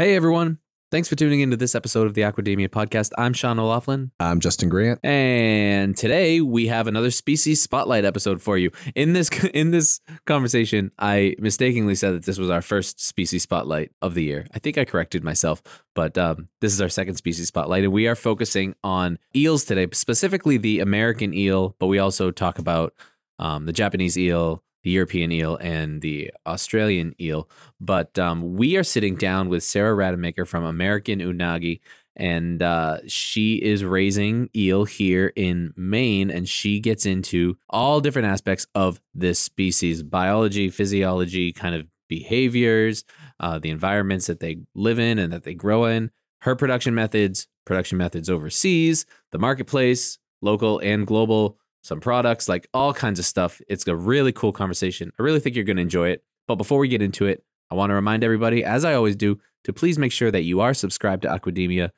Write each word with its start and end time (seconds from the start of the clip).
Hey 0.00 0.16
everyone. 0.16 0.60
Thanks 0.90 1.10
for 1.10 1.14
tuning 1.14 1.40
into 1.40 1.58
this 1.58 1.74
episode 1.74 2.06
of 2.06 2.14
the 2.14 2.22
Aquademia 2.22 2.70
podcast. 2.70 3.10
I'm 3.18 3.34
Sean 3.34 3.58
O'Laughlin. 3.58 4.12
I'm 4.18 4.40
Justin 4.40 4.70
Grant. 4.70 4.98
And 5.04 5.94
today 5.94 6.40
we 6.40 6.68
have 6.68 6.86
another 6.86 7.10
species 7.10 7.60
spotlight 7.62 8.06
episode 8.06 8.40
for 8.40 8.56
you. 8.56 8.70
In 8.94 9.12
this 9.12 9.28
in 9.52 9.72
this 9.72 10.00
conversation, 10.26 10.90
I 10.98 11.34
mistakenly 11.38 11.94
said 11.94 12.14
that 12.14 12.24
this 12.24 12.38
was 12.38 12.48
our 12.48 12.62
first 12.62 12.98
species 12.98 13.42
spotlight 13.42 13.92
of 14.00 14.14
the 14.14 14.24
year. 14.24 14.46
I 14.54 14.58
think 14.58 14.78
I 14.78 14.86
corrected 14.86 15.22
myself, 15.22 15.62
but 15.94 16.16
um, 16.16 16.48
this 16.62 16.72
is 16.72 16.80
our 16.80 16.88
second 16.88 17.16
species 17.16 17.48
spotlight, 17.48 17.84
and 17.84 17.92
we 17.92 18.08
are 18.08 18.16
focusing 18.16 18.74
on 18.82 19.18
eels 19.36 19.66
today, 19.66 19.86
specifically 19.92 20.56
the 20.56 20.80
American 20.80 21.34
eel, 21.34 21.76
but 21.78 21.88
we 21.88 21.98
also 21.98 22.30
talk 22.30 22.58
about 22.58 22.94
um, 23.38 23.66
the 23.66 23.72
Japanese 23.74 24.16
eel, 24.16 24.62
the 24.82 24.90
European 24.90 25.32
eel 25.32 25.56
and 25.56 26.00
the 26.00 26.30
Australian 26.46 27.14
eel. 27.20 27.48
But 27.80 28.18
um, 28.18 28.54
we 28.56 28.76
are 28.76 28.84
sitting 28.84 29.16
down 29.16 29.48
with 29.48 29.62
Sara 29.62 29.96
Rademaker 29.96 30.46
from 30.46 30.64
American 30.64 31.20
Unagi, 31.20 31.80
and 32.16 32.62
uh, 32.62 32.98
she 33.06 33.54
is 33.56 33.84
raising 33.84 34.48
eel 34.54 34.84
here 34.84 35.32
in 35.36 35.72
Maine, 35.76 36.30
and 36.30 36.48
she 36.48 36.80
gets 36.80 37.06
into 37.06 37.56
all 37.68 38.00
different 38.00 38.28
aspects 38.28 38.66
of 38.74 39.00
this 39.14 39.38
species 39.38 40.02
biology, 40.02 40.68
physiology, 40.68 41.52
kind 41.52 41.74
of 41.74 41.86
behaviors, 42.08 43.04
uh, 43.38 43.58
the 43.58 43.70
environments 43.70 44.26
that 44.26 44.40
they 44.40 44.58
live 44.74 44.98
in 44.98 45.18
and 45.18 45.32
that 45.32 45.44
they 45.44 45.54
grow 45.54 45.84
in, 45.84 46.10
her 46.42 46.56
production 46.56 46.94
methods, 46.94 47.46
production 47.64 47.96
methods 47.96 48.28
overseas, 48.28 49.06
the 49.30 49.38
marketplace, 49.38 50.18
local 50.42 50.78
and 50.80 51.06
global 51.06 51.58
some 51.82 52.00
products, 52.00 52.48
like 52.48 52.68
all 52.74 52.92
kinds 52.92 53.18
of 53.18 53.24
stuff. 53.24 53.60
It's 53.68 53.86
a 53.86 53.96
really 53.96 54.32
cool 54.32 54.52
conversation. 54.52 55.12
I 55.18 55.22
really 55.22 55.40
think 55.40 55.56
you're 55.56 55.64
going 55.64 55.76
to 55.76 55.82
enjoy 55.82 56.10
it. 56.10 56.24
But 56.46 56.56
before 56.56 56.78
we 56.78 56.88
get 56.88 57.02
into 57.02 57.26
it, 57.26 57.44
I 57.70 57.74
want 57.74 57.90
to 57.90 57.94
remind 57.94 58.24
everybody, 58.24 58.64
as 58.64 58.84
I 58.84 58.94
always 58.94 59.16
do, 59.16 59.40
to 59.64 59.72
please 59.72 59.98
make 59.98 60.12
sure 60.12 60.30
that 60.30 60.42
you 60.42 60.60
are 60.60 60.74
subscribed 60.74 61.22
to 61.22 61.28
Aquademia 61.28 61.90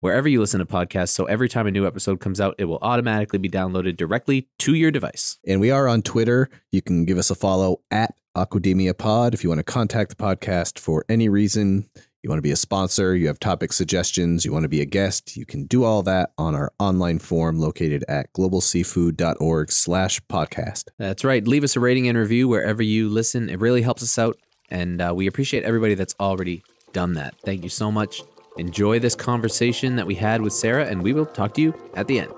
wherever 0.00 0.28
you 0.28 0.40
listen 0.40 0.60
to 0.60 0.66
podcasts. 0.66 1.08
So 1.08 1.24
every 1.24 1.48
time 1.48 1.66
a 1.66 1.70
new 1.70 1.86
episode 1.86 2.20
comes 2.20 2.40
out, 2.40 2.54
it 2.58 2.66
will 2.66 2.78
automatically 2.82 3.38
be 3.38 3.48
downloaded 3.48 3.96
directly 3.96 4.48
to 4.60 4.74
your 4.74 4.90
device. 4.90 5.38
And 5.46 5.60
we 5.60 5.70
are 5.70 5.88
on 5.88 6.02
Twitter. 6.02 6.48
You 6.70 6.82
can 6.82 7.04
give 7.04 7.18
us 7.18 7.30
a 7.30 7.34
follow 7.34 7.80
at 7.90 8.14
Aquademia 8.36 8.96
Pod 8.96 9.34
if 9.34 9.42
you 9.42 9.50
want 9.50 9.58
to 9.58 9.64
contact 9.64 10.10
the 10.10 10.22
podcast 10.22 10.78
for 10.78 11.04
any 11.08 11.28
reason 11.28 11.88
you 12.22 12.30
want 12.30 12.38
to 12.38 12.42
be 12.42 12.50
a 12.50 12.56
sponsor, 12.56 13.14
you 13.14 13.26
have 13.28 13.38
topic 13.38 13.72
suggestions, 13.72 14.44
you 14.44 14.52
want 14.52 14.64
to 14.64 14.68
be 14.68 14.80
a 14.80 14.84
guest, 14.84 15.36
you 15.36 15.46
can 15.46 15.64
do 15.66 15.84
all 15.84 16.02
that 16.02 16.30
on 16.38 16.54
our 16.54 16.72
online 16.78 17.18
forum 17.18 17.58
located 17.58 18.04
at 18.08 18.32
globalseafood.org 18.32 19.70
slash 19.70 20.20
podcast. 20.22 20.88
That's 20.98 21.24
right. 21.24 21.46
Leave 21.46 21.64
us 21.64 21.76
a 21.76 21.80
rating 21.80 22.08
and 22.08 22.18
review 22.18 22.48
wherever 22.48 22.82
you 22.82 23.08
listen. 23.08 23.48
It 23.48 23.60
really 23.60 23.82
helps 23.82 24.02
us 24.02 24.18
out. 24.18 24.38
And 24.70 25.00
uh, 25.00 25.12
we 25.14 25.26
appreciate 25.26 25.62
everybody 25.64 25.94
that's 25.94 26.14
already 26.18 26.64
done 26.92 27.14
that. 27.14 27.34
Thank 27.44 27.62
you 27.62 27.68
so 27.68 27.92
much. 27.92 28.22
Enjoy 28.58 28.98
this 28.98 29.14
conversation 29.14 29.96
that 29.96 30.06
we 30.06 30.14
had 30.14 30.40
with 30.40 30.52
Sara, 30.52 30.86
and 30.86 31.02
we 31.02 31.12
will 31.12 31.26
talk 31.26 31.54
to 31.54 31.60
you 31.60 31.74
at 31.94 32.08
the 32.08 32.20
end. 32.20 32.32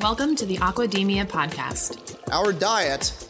Welcome 0.00 0.34
to 0.36 0.46
the 0.46 0.56
Aquademia 0.56 1.26
podcast. 1.26 2.16
Our 2.32 2.52
diet 2.52 3.29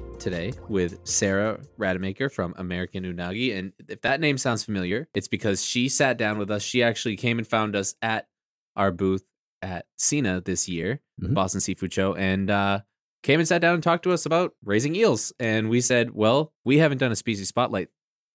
today 0.21 0.53
with 0.69 0.99
Sara 1.05 1.59
Rademaker 1.79 2.31
from 2.31 2.53
American 2.57 3.03
Unagi. 3.03 3.57
And 3.57 3.73
if 3.89 4.01
that 4.01 4.21
name 4.21 4.37
sounds 4.37 4.63
familiar, 4.63 5.09
it's 5.13 5.27
because 5.27 5.65
she 5.65 5.89
sat 5.89 6.17
down 6.17 6.37
with 6.37 6.51
us. 6.51 6.61
She 6.61 6.83
actually 6.83 7.17
came 7.17 7.39
and 7.39 7.47
found 7.47 7.75
us 7.75 7.95
at 8.01 8.27
our 8.75 8.91
booth 8.91 9.23
at 9.61 9.87
SENA 9.97 10.41
this 10.41 10.69
year, 10.69 11.01
mm-hmm. 11.21 11.33
Boston 11.33 11.59
Seafood 11.59 11.91
Show, 11.91 12.13
and 12.13 12.49
uh, 12.49 12.81
came 13.23 13.39
and 13.39 13.47
sat 13.47 13.61
down 13.61 13.73
and 13.73 13.83
talked 13.83 14.03
to 14.03 14.11
us 14.11 14.25
about 14.25 14.53
raising 14.63 14.95
eels. 14.95 15.33
And 15.39 15.69
we 15.69 15.81
said, 15.81 16.11
well, 16.11 16.53
we 16.63 16.77
haven't 16.77 16.99
done 16.99 17.11
a 17.11 17.15
species 17.15 17.47
spotlight 17.47 17.89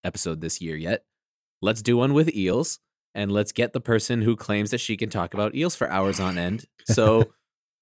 episode 0.05 0.41
this 0.41 0.61
year 0.61 0.77
yet. 0.77 1.05
Let's 1.63 1.83
do 1.83 1.97
one 1.97 2.15
with 2.15 2.35
eels 2.35 2.81
and 3.15 3.33
let's 3.33 3.53
get 3.53 3.73
the 3.73 3.81
person 3.81 4.23
who 4.23 4.37
claims 4.37 4.73
that 4.73 4.79
she 4.79 4.97
can 4.97 5.09
talk 5.09 5.35
about 5.35 5.55
eels 5.55 5.77
for 5.77 5.91
hours 5.91 6.21
on 6.21 6.37
end. 6.37 6.67
So 6.87 7.33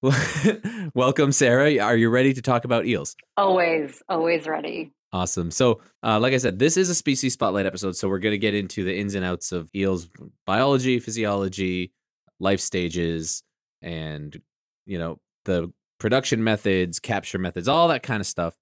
Welcome, 0.94 1.32
Sara. 1.32 1.78
Are 1.78 1.97
you 1.97 2.10
ready 2.10 2.34
to 2.34 2.42
talk 2.42 2.65
about 2.65 2.84
eels? 2.84 3.16
Always, 3.38 4.03
always 4.09 4.47
ready. 4.47 4.92
Awesome. 5.12 5.50
So, 5.50 5.81
uh, 6.03 6.19
like 6.20 6.34
I 6.34 6.37
said, 6.37 6.59
this 6.59 6.76
is 6.76 6.91
a 6.91 6.94
species 6.94 7.32
spotlight 7.32 7.65
episode. 7.65 7.97
So, 7.97 8.09
we're 8.09 8.19
going 8.19 8.34
to 8.34 8.38
get 8.38 8.54
into 8.54 8.84
the 8.84 8.94
ins 8.94 9.15
and 9.15 9.25
outs 9.25 9.53
of 9.53 9.70
eels 9.75 10.09
biology, 10.44 10.98
physiology, 10.98 11.92
life 12.38 12.60
stages, 12.60 13.42
and, 13.81 14.38
you 14.84 14.98
know, 14.98 15.20
the 15.47 15.72
production 15.98 16.44
methods, 16.44 17.00
capture 17.00 17.38
methods, 17.38 17.66
all 17.66 17.88
that 17.88 18.03
kind 18.03 18.21
of 18.21 18.26
stuff, 18.26 18.54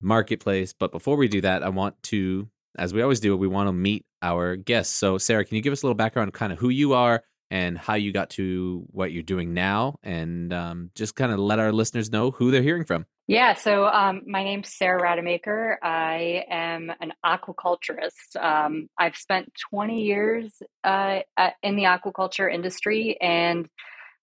marketplace. 0.00 0.72
But 0.72 0.90
before 0.90 1.16
we 1.16 1.28
do 1.28 1.42
that, 1.42 1.62
I 1.62 1.68
want 1.68 2.02
to, 2.04 2.48
as 2.78 2.94
we 2.94 3.02
always 3.02 3.20
do, 3.20 3.36
we 3.36 3.48
want 3.48 3.68
to 3.68 3.72
meet 3.72 4.06
our 4.22 4.56
guests. 4.56 4.94
So, 4.94 5.18
Sara, 5.18 5.44
can 5.44 5.56
you 5.56 5.62
give 5.62 5.72
us 5.72 5.82
a 5.82 5.86
little 5.86 5.96
background, 5.96 6.32
kind 6.32 6.52
of 6.52 6.58
who 6.58 6.70
you 6.70 6.94
are, 6.94 7.22
and 7.50 7.78
how 7.78 7.94
you 7.94 8.12
got 8.12 8.30
to 8.30 8.84
what 8.90 9.12
you're 9.12 9.22
doing 9.22 9.54
now, 9.54 9.98
and 10.02 10.52
um, 10.52 10.90
just 10.94 11.14
kind 11.14 11.32
of 11.32 11.38
let 11.38 11.58
our 11.58 11.72
listeners 11.72 12.10
know 12.10 12.30
who 12.30 12.50
they're 12.50 12.62
hearing 12.62 12.84
from. 12.84 13.06
Yeah, 13.26 13.54
so 13.54 13.86
um, 13.86 14.22
my 14.26 14.42
name's 14.42 14.74
Sara 14.74 15.00
Rademaker. 15.02 15.76
I 15.82 16.44
am 16.48 16.90
an 17.00 17.12
aquaculturist. 17.24 18.36
Um, 18.40 18.88
I've 18.98 19.16
spent 19.16 19.52
20 19.70 20.02
years 20.02 20.50
uh, 20.82 21.20
in 21.62 21.76
the 21.76 21.84
aquaculture 21.84 22.52
industry 22.52 23.18
and 23.20 23.68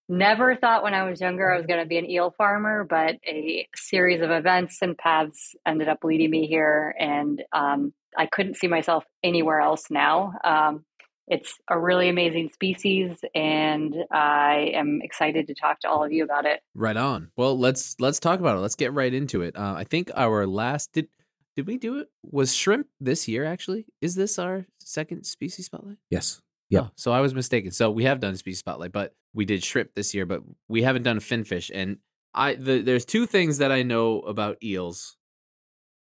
never 0.09 0.55
thought 0.55 0.83
when 0.83 0.93
I 0.93 1.07
was 1.09 1.21
younger 1.21 1.51
I 1.51 1.57
was 1.57 1.65
going 1.65 1.79
to 1.79 1.85
be 1.85 1.97
an 1.97 2.09
eel 2.09 2.33
farmer, 2.37 2.83
but 2.83 3.17
a 3.27 3.67
series 3.75 4.21
of 4.21 4.31
events 4.31 4.79
and 4.81 4.97
paths 4.97 5.55
ended 5.65 5.87
up 5.87 6.03
leading 6.03 6.29
me 6.29 6.47
here, 6.47 6.95
and 6.99 7.43
um, 7.51 7.93
I 8.17 8.25
couldn't 8.25 8.57
see 8.57 8.67
myself 8.67 9.03
anywhere 9.23 9.59
else 9.59 9.85
now. 9.89 10.33
Um, 10.43 10.85
it's 11.27 11.57
a 11.69 11.79
really 11.79 12.09
amazing 12.09 12.49
species 12.49 13.17
and 13.33 13.95
i 14.11 14.71
am 14.73 15.01
excited 15.01 15.47
to 15.47 15.55
talk 15.55 15.79
to 15.79 15.89
all 15.89 16.03
of 16.03 16.11
you 16.11 16.23
about 16.23 16.45
it. 16.45 16.61
Right 16.73 16.97
on. 16.97 17.31
Well 17.35 17.57
let's 17.57 17.95
let's 17.99 18.19
talk 18.19 18.39
about 18.39 18.57
it. 18.57 18.61
Let's 18.61 18.75
get 18.75 18.93
right 18.93 19.13
into 19.13 19.41
it. 19.41 19.55
Uh, 19.55 19.73
i 19.75 19.83
think 19.83 20.11
our 20.15 20.45
last 20.45 20.91
did 20.93 21.07
did 21.55 21.67
we 21.67 21.77
do 21.77 21.99
it? 21.99 22.09
Was 22.23 22.53
shrimp 22.53 22.87
this 22.99 23.27
year 23.27 23.45
actually? 23.45 23.85
Is 24.01 24.15
this 24.15 24.37
our 24.37 24.65
second 24.79 25.25
species 25.25 25.65
spotlight? 25.67 25.97
Yes. 26.09 26.41
Yeah 26.69 26.81
oh, 26.81 26.89
so 26.95 27.11
i 27.11 27.21
was 27.21 27.33
mistaken. 27.33 27.71
So 27.71 27.89
we 27.89 28.03
have 28.03 28.19
done 28.19 28.35
species 28.35 28.59
spotlight 28.59 28.91
but 28.91 29.13
we 29.33 29.45
did 29.45 29.63
shrimp 29.63 29.95
this 29.95 30.13
year 30.13 30.25
but 30.25 30.41
we 30.67 30.83
haven't 30.83 31.03
done 31.03 31.19
finfish 31.19 31.71
and 31.73 31.97
i 32.33 32.53
the, 32.53 32.81
there's 32.81 33.05
two 33.05 33.25
things 33.25 33.57
that 33.57 33.71
i 33.71 33.81
know 33.83 34.19
about 34.21 34.57
eels. 34.63 35.17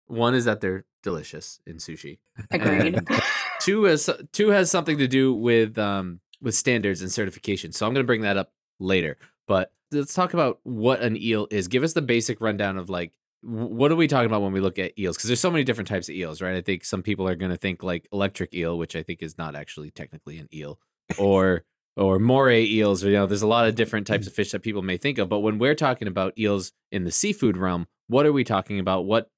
One 0.08 0.34
is 0.34 0.46
that 0.46 0.60
they're 0.60 0.86
delicious 1.04 1.60
in 1.68 1.76
sushi. 1.78 2.18
Agreed 2.52 3.00
two 3.60 3.84
has 3.84 4.10
two 4.32 4.50
has 4.50 4.72
something 4.72 4.98
to 4.98 5.08
do 5.08 5.34
with 5.34 5.78
um 5.78 6.20
with 6.42 6.56
standards 6.56 7.02
and 7.02 7.12
certification. 7.12 7.72
So 7.72 7.86
I'm 7.86 7.94
going 7.94 8.04
to 8.04 8.08
bring 8.08 8.22
that 8.22 8.38
up 8.38 8.52
later. 8.80 9.18
But 9.48 9.72
let's 9.92 10.14
talk 10.14 10.34
about 10.34 10.60
what 10.64 11.02
an 11.02 11.18
eel 11.18 11.48
is. 11.52 11.68
Give 11.68 11.84
us 11.84 11.94
the 11.94 12.02
basic 12.02 12.42
rundown 12.42 12.78
of 12.78 12.90
like 12.90 13.14
what 13.42 13.92
are 13.92 13.96
we 13.96 14.08
talking 14.08 14.26
about 14.26 14.42
when 14.42 14.52
we 14.52 14.60
look 14.60 14.80
at 14.80 14.98
eels? 15.00 15.16
Because 15.16 15.30
there's 15.30 15.40
so 15.40 15.52
many 15.52 15.64
different 15.64 15.88
types 15.88 16.10
of 16.10 16.16
eels, 16.16 16.42
right? 16.42 16.56
I 16.56 16.62
think 16.62 16.84
some 16.84 17.02
people 17.02 17.28
are 17.28 17.36
going 17.36 17.52
to 17.52 17.58
think 17.58 17.84
like 17.84 18.08
electric 18.12 18.54
eel, 18.54 18.78
which 18.78 18.96
I 18.96 19.04
think 19.04 19.24
is 19.24 19.38
not 19.38 19.56
actually 19.56 19.92
technically 19.92 20.38
an 20.38 20.50
eel, 20.54 20.80
or 21.18 21.64
or 21.96 22.20
moray 22.20 22.66
eels, 22.66 23.04
or 23.04 23.10
you 23.10 23.16
know, 23.16 23.26
there's 23.26 23.42
a 23.42 23.48
lot 23.48 23.68
of 23.68 23.76
different 23.76 24.08
types 24.08 24.28
of 24.28 24.34
fish 24.34 24.52
that 24.52 24.62
people 24.62 24.82
may 24.82 24.98
think 24.98 25.18
of. 25.18 25.30
But 25.30 25.40
when 25.40 25.58
we're 25.58 25.76
talking 25.76 26.08
about 26.08 26.38
eels 26.38 26.74
in 26.92 27.06
the 27.06 27.12
seafood 27.12 27.58
realm, 27.58 27.88
what 28.08 28.26
are 28.26 28.34
we 28.34 28.44
talking 28.44 28.80
about? 28.80 29.06
What 29.06 29.30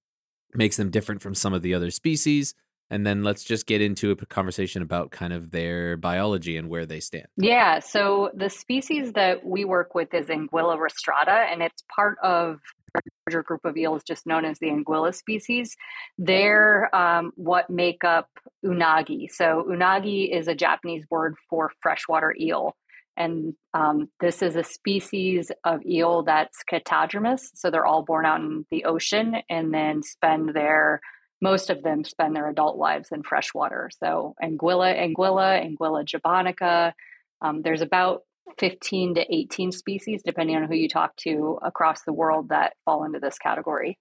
makes 0.53 0.77
them 0.77 0.89
different 0.89 1.21
from 1.21 1.35
some 1.35 1.53
of 1.53 1.61
the 1.61 1.73
other 1.73 1.91
species? 1.91 2.55
And 2.91 3.07
then 3.07 3.23
let's 3.23 3.43
just 3.43 3.65
get 3.65 3.81
into 3.81 4.11
a 4.11 4.15
conversation 4.17 4.81
about 4.81 5.11
kind 5.11 5.31
of 5.31 5.49
their 5.49 5.95
biology 5.95 6.57
and 6.57 6.69
where 6.69 6.85
they 6.85 6.99
stand. 6.99 7.25
Yeah, 7.37 7.79
so 7.79 8.29
the 8.35 8.49
species 8.49 9.13
that 9.13 9.45
we 9.45 9.63
work 9.63 9.95
with 9.95 10.13
is 10.13 10.27
Anguilla 10.27 10.77
rostrata, 10.77 11.49
and 11.51 11.63
it's 11.63 11.83
part 11.95 12.17
of 12.21 12.59
a 12.93 12.99
larger 13.25 13.43
group 13.43 13.63
of 13.63 13.77
eels 13.77 14.03
just 14.03 14.27
known 14.27 14.43
as 14.43 14.59
the 14.59 14.67
Anguilla 14.67 15.15
species. 15.15 15.77
They're 16.17 16.93
um, 16.93 17.31
what 17.35 17.69
make 17.69 18.03
up 18.03 18.27
unagi. 18.65 19.31
So 19.31 19.65
unagi 19.69 20.29
is 20.29 20.49
a 20.49 20.55
Japanese 20.55 21.05
word 21.09 21.35
for 21.49 21.71
freshwater 21.81 22.35
eel. 22.37 22.75
And 23.15 23.53
um, 23.73 24.09
this 24.19 24.41
is 24.41 24.55
a 24.57 24.63
species 24.63 25.51
of 25.63 25.85
eel 25.85 26.23
that's 26.23 26.63
catadromous. 26.69 27.41
So 27.53 27.69
they're 27.69 27.85
all 27.85 28.03
born 28.03 28.25
out 28.25 28.41
in 28.41 28.65
the 28.69 28.85
ocean 28.85 29.35
and 29.49 29.73
then 29.73 30.03
spend 30.03 30.53
their 30.53 31.01
most 31.41 31.69
of 31.69 31.81
them 31.83 32.03
spend 32.03 32.35
their 32.35 32.49
adult 32.49 32.77
lives 32.77 33.09
in 33.11 33.23
freshwater. 33.23 33.89
So 33.99 34.35
Anguilla, 34.41 34.95
Anguilla, 34.95 35.59
Anguilla 35.65 36.05
japonica. 36.05 36.93
Um, 37.41 37.63
there's 37.63 37.81
about 37.81 38.21
15 38.59 39.15
to 39.15 39.35
18 39.35 39.71
species, 39.71 40.21
depending 40.23 40.55
on 40.55 40.63
who 40.63 40.75
you 40.75 40.87
talk 40.87 41.15
to 41.17 41.57
across 41.63 42.03
the 42.03 42.13
world, 42.13 42.49
that 42.49 42.73
fall 42.85 43.03
into 43.03 43.19
this 43.19 43.39
category. 43.39 43.97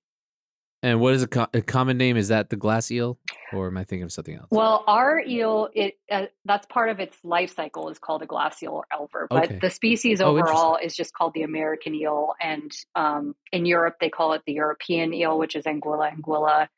And 0.83 1.01
what 1.01 1.15
is 1.15 1.23
a, 1.23 1.29
co- 1.29 1.47
a 1.53 1.61
common 1.63 1.99
name? 1.99 2.17
Is 2.17 2.29
that 2.29 2.51
the 2.51 2.57
glass 2.57 2.91
eel, 2.91 3.19
or 3.53 3.67
am 3.69 3.77
I 3.77 3.85
thinking 3.85 4.03
of 4.03 4.13
something 4.13 4.35
else? 4.35 4.49
Well, 4.51 4.83
our 4.87 5.21
eel, 5.21 5.69
it 5.75 5.99
uh, 6.11 6.27
that's 6.45 6.67
part 6.67 6.89
of 6.89 7.01
its 7.01 7.17
life 7.23 7.55
cycle 7.55 7.89
is 7.91 7.99
called 7.99 8.23
a 8.23 8.27
glass 8.27 8.63
eel 8.63 8.73
or 8.73 8.87
elver, 8.93 9.27
but 9.29 9.45
Okay. 9.45 9.59
the 9.61 9.71
species 9.71 10.21
Oh, 10.21 10.29
overall 10.37 10.77
is 10.83 10.97
just 10.97 11.13
called 11.15 11.35
the 11.35 11.43
American 11.43 11.95
eel, 11.95 12.35
and 12.41 12.73
um, 12.95 13.35
in 13.53 13.67
Europe 13.67 13.97
they 14.01 14.09
call 14.09 14.33
it 14.33 14.43
the 14.47 14.55
European 14.55 15.13
eel, 15.15 15.39
which 15.39 15.55
is 15.55 15.65
Anguilla 15.67 16.11
anguilla. 16.15 16.69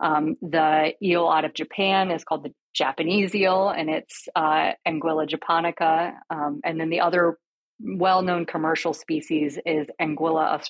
Um, 0.00 0.36
the 0.42 0.92
eel 1.02 1.28
out 1.28 1.44
of 1.44 1.54
Japan 1.54 2.10
is 2.10 2.24
called 2.24 2.44
the 2.44 2.54
Japanese 2.74 3.34
eel, 3.34 3.68
and 3.68 3.90
it's 3.90 4.28
uh, 4.36 4.72
Anguilla 4.86 5.26
japonica. 5.28 6.14
Um, 6.30 6.60
and 6.64 6.80
then 6.80 6.90
the 6.90 7.00
other 7.00 7.36
well-known 7.80 8.46
commercial 8.46 8.92
species 8.92 9.58
is 9.66 9.86
Anguilla 10.00 10.60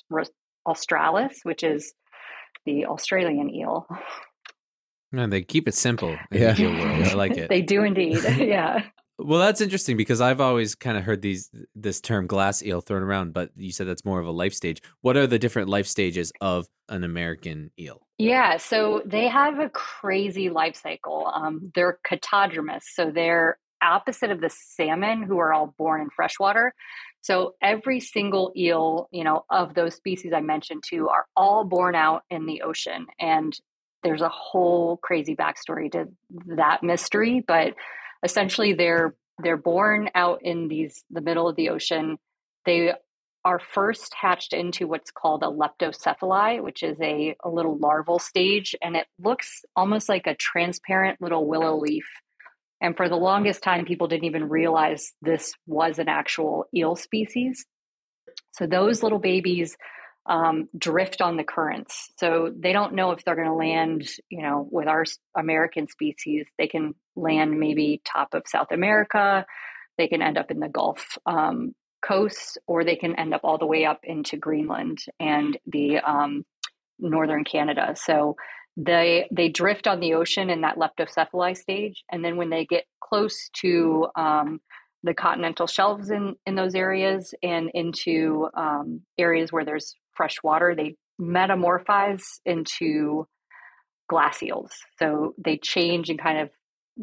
australis, 0.67 1.39
which 1.43 1.63
is 1.63 1.93
the 2.65 2.85
Australian 2.85 3.49
eel. 3.53 3.87
Man, 5.11 5.29
they 5.31 5.41
keep 5.41 5.67
it 5.67 5.73
simple 5.73 6.17
in 6.31 6.41
Yeah. 6.41 6.53
the 6.53 6.63
eel 6.63 6.71
world. 6.73 7.07
I 7.07 7.13
like 7.13 7.37
it. 7.37 7.49
They 7.49 7.61
do 7.61 7.83
indeed. 7.83 8.19
yeah. 8.37 8.83
Well, 9.21 9.39
that's 9.39 9.59
interesting 9.59 9.97
because 9.97 10.21
I've 10.21 10.39
always 10.39 10.75
kind 10.75 10.97
of 10.97 11.03
heard 11.03 11.21
these 11.21 11.51
this 11.75 11.99
term 11.99 12.25
glass 12.25 12.63
eel 12.63 12.79
thrown 12.79 13.03
around, 13.03 13.33
but 13.33 13.51
you 13.57 13.71
said 13.71 13.85
that's 13.85 14.05
more 14.05 14.19
of 14.19 14.25
a 14.25 14.31
life 14.31 14.53
stage. 14.53 14.81
What 15.01 15.17
are 15.17 15.27
the 15.27 15.37
different 15.37 15.67
life 15.67 15.87
stages 15.87 16.31
of 16.39 16.67
an 16.87 17.03
American 17.03 17.71
eel? 17.77 18.01
Yeah, 18.17 18.57
so 18.57 19.01
they 19.05 19.27
have 19.27 19.59
a 19.59 19.69
crazy 19.69 20.49
life 20.49 20.77
cycle. 20.77 21.29
Um, 21.33 21.71
they're 21.75 21.99
catadromous, 22.07 22.83
so 22.93 23.11
they're 23.11 23.57
opposite 23.81 24.31
of 24.31 24.41
the 24.41 24.49
salmon 24.49 25.23
who 25.23 25.37
are 25.37 25.53
all 25.53 25.73
born 25.77 26.01
in 26.01 26.09
freshwater. 26.09 26.73
So 27.21 27.55
every 27.61 27.99
single 27.99 28.53
eel, 28.55 29.09
you 29.11 29.25
know, 29.25 29.43
of 29.49 29.73
those 29.73 29.95
species 29.95 30.31
I 30.33 30.41
mentioned 30.41 30.83
too, 30.87 31.09
are 31.09 31.25
all 31.35 31.65
born 31.65 31.95
out 31.95 32.23
in 32.29 32.45
the 32.45 32.61
ocean. 32.61 33.07
And 33.19 33.53
there's 34.03 34.21
a 34.21 34.29
whole 34.29 34.97
crazy 34.97 35.35
backstory 35.35 35.91
to 35.91 36.05
that 36.55 36.83
mystery, 36.83 37.43
but 37.45 37.73
essentially 38.23 38.73
they're 38.73 39.15
they're 39.41 39.57
born 39.57 40.09
out 40.15 40.41
in 40.43 40.67
these 40.67 41.03
the 41.09 41.21
middle 41.21 41.47
of 41.47 41.55
the 41.55 41.69
ocean. 41.69 42.17
They 42.65 42.93
are 43.45 43.59
first 43.59 44.13
hatched 44.13 44.53
into 44.53 44.87
what's 44.87 45.11
called 45.11 45.43
a 45.43 45.47
leptocephali, 45.47 46.61
which 46.61 46.83
is 46.83 46.97
a, 47.01 47.35
a 47.43 47.49
little 47.49 47.77
larval 47.77 48.19
stage, 48.19 48.75
and 48.81 48.97
it 48.97 49.07
looks 49.17 49.63
almost 49.75 50.09
like 50.09 50.27
a 50.27 50.35
transparent 50.35 51.21
little 51.21 51.47
willow 51.47 51.77
leaf. 51.77 52.05
And 52.81 52.95
for 52.95 53.07
the 53.07 53.15
longest 53.15 53.63
time, 53.63 53.85
people 53.85 54.07
didn't 54.07 54.25
even 54.25 54.49
realize 54.49 55.13
this 55.21 55.53
was 55.65 55.99
an 55.99 56.09
actual 56.09 56.65
eel 56.75 56.95
species. 56.95 57.65
So 58.53 58.67
those 58.67 59.03
little 59.03 59.19
babies 59.19 59.77
um, 60.29 60.69
drift 60.77 61.21
on 61.21 61.37
the 61.37 61.43
currents. 61.43 62.11
So 62.17 62.53
they 62.55 62.71
don't 62.71 62.93
know 62.93 63.11
if 63.11 63.25
they're 63.25 63.35
going 63.35 63.47
to 63.47 63.53
land, 63.53 64.07
you 64.29 64.43
know, 64.43 64.65
with 64.71 64.87
our 64.87 65.03
American 65.35 65.87
species. 65.87 66.45
They 66.57 66.67
can 66.67 66.93
land 67.15 67.59
maybe 67.59 68.01
top 68.05 68.35
of 68.35 68.43
South 68.45 68.71
America. 68.71 69.45
They 69.97 70.07
can 70.07 70.21
end 70.21 70.37
up 70.37 70.51
in 70.51 70.59
the 70.59 70.69
Gulf 70.69 71.17
um, 71.25 71.73
coast, 72.05 72.59
or 72.67 72.83
they 72.83 72.95
can 72.95 73.19
end 73.19 73.33
up 73.33 73.41
all 73.43 73.57
the 73.57 73.65
way 73.65 73.85
up 73.85 74.01
into 74.03 74.37
Greenland 74.37 74.99
and 75.19 75.57
the 75.65 75.97
um, 75.97 76.45
northern 76.99 77.43
Canada. 77.43 77.95
So 77.97 78.35
they 78.77 79.27
they 79.31 79.49
drift 79.49 79.87
on 79.87 79.99
the 79.99 80.13
ocean 80.13 80.51
in 80.51 80.61
that 80.61 80.77
leptocephali 80.77 81.57
stage, 81.57 82.03
and 82.11 82.23
then 82.23 82.37
when 82.37 82.51
they 82.51 82.65
get 82.65 82.85
close 83.01 83.49
to 83.61 84.07
um, 84.15 84.61
the 85.03 85.15
continental 85.15 85.65
shelves 85.65 86.11
in 86.11 86.35
in 86.45 86.55
those 86.55 86.75
areas 86.75 87.33
and 87.41 87.71
into 87.73 88.47
um, 88.55 89.01
areas 89.17 89.51
where 89.51 89.65
there's 89.65 89.95
fresh 90.19 90.35
water, 90.43 90.75
they 90.75 90.97
metamorphize 91.17 92.23
into 92.45 93.25
glass 94.09 94.43
eels. 94.43 94.71
So 94.97 95.33
they 95.37 95.57
change 95.57 96.09
and 96.09 96.19
kind 96.19 96.39
of 96.39 96.49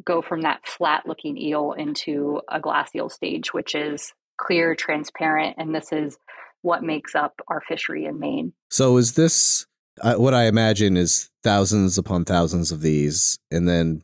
go 0.04 0.20
from 0.20 0.42
that 0.42 0.66
flat 0.66 1.04
looking 1.06 1.38
eel 1.38 1.72
into 1.72 2.42
a 2.46 2.60
glass 2.60 2.90
eel 2.94 3.08
stage, 3.08 3.54
which 3.54 3.74
is 3.74 4.12
clear, 4.36 4.74
transparent, 4.74 5.56
and 5.56 5.74
this 5.74 5.92
is 5.92 6.18
what 6.60 6.82
makes 6.82 7.14
up 7.14 7.40
our 7.48 7.62
fishery 7.66 8.04
in 8.04 8.20
Maine. 8.20 8.52
So 8.70 8.98
is 8.98 9.14
this 9.14 9.64
uh, 10.02 10.16
what 10.16 10.34
I 10.34 10.44
imagine 10.44 10.98
is 10.98 11.30
thousands 11.42 11.96
upon 11.96 12.26
thousands 12.26 12.70
of 12.70 12.82
these, 12.82 13.38
and 13.50 13.66
then 13.66 14.02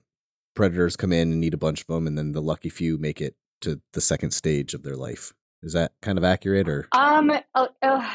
predators 0.55 0.97
come 0.97 1.13
in 1.13 1.33
and 1.33 1.45
eat 1.45 1.53
a 1.53 1.59
bunch 1.59 1.83
of 1.83 1.87
them, 1.89 2.07
and 2.07 2.17
then 2.17 2.33
the 2.33 2.41
lucky 2.41 2.71
few 2.71 2.97
make 2.97 3.21
it 3.21 3.35
to 3.61 3.83
the 3.93 4.01
second 4.01 4.31
stage 4.31 4.73
of 4.73 4.85
their 4.85 4.97
life. 4.97 5.35
Is 5.63 5.75
that 5.75 5.93
kind 6.01 6.17
of 6.17 6.25
accurate, 6.25 6.69
or 6.69 6.89
Um, 6.93 7.31
uh, 7.55 7.67
uh, 7.83 8.11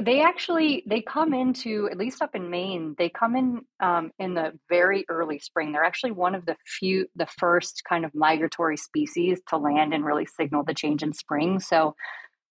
they 0.00 0.22
actually 0.22 0.84
they 0.86 1.02
come 1.02 1.34
into 1.34 1.88
at 1.90 1.98
least 1.98 2.22
up 2.22 2.34
in 2.34 2.48
Maine. 2.48 2.94
They 2.96 3.10
come 3.10 3.36
in 3.36 3.60
um, 3.80 4.10
in 4.18 4.34
the 4.34 4.52
very 4.68 5.04
early 5.08 5.38
spring. 5.38 5.72
They're 5.72 5.84
actually 5.84 6.12
one 6.12 6.34
of 6.34 6.46
the 6.46 6.56
few, 6.66 7.06
the 7.14 7.26
first 7.26 7.82
kind 7.86 8.04
of 8.04 8.14
migratory 8.14 8.78
species 8.78 9.40
to 9.48 9.58
land 9.58 9.92
and 9.92 10.04
really 10.04 10.26
signal 10.26 10.64
the 10.64 10.74
change 10.74 11.02
in 11.02 11.12
spring. 11.12 11.60
So 11.60 11.94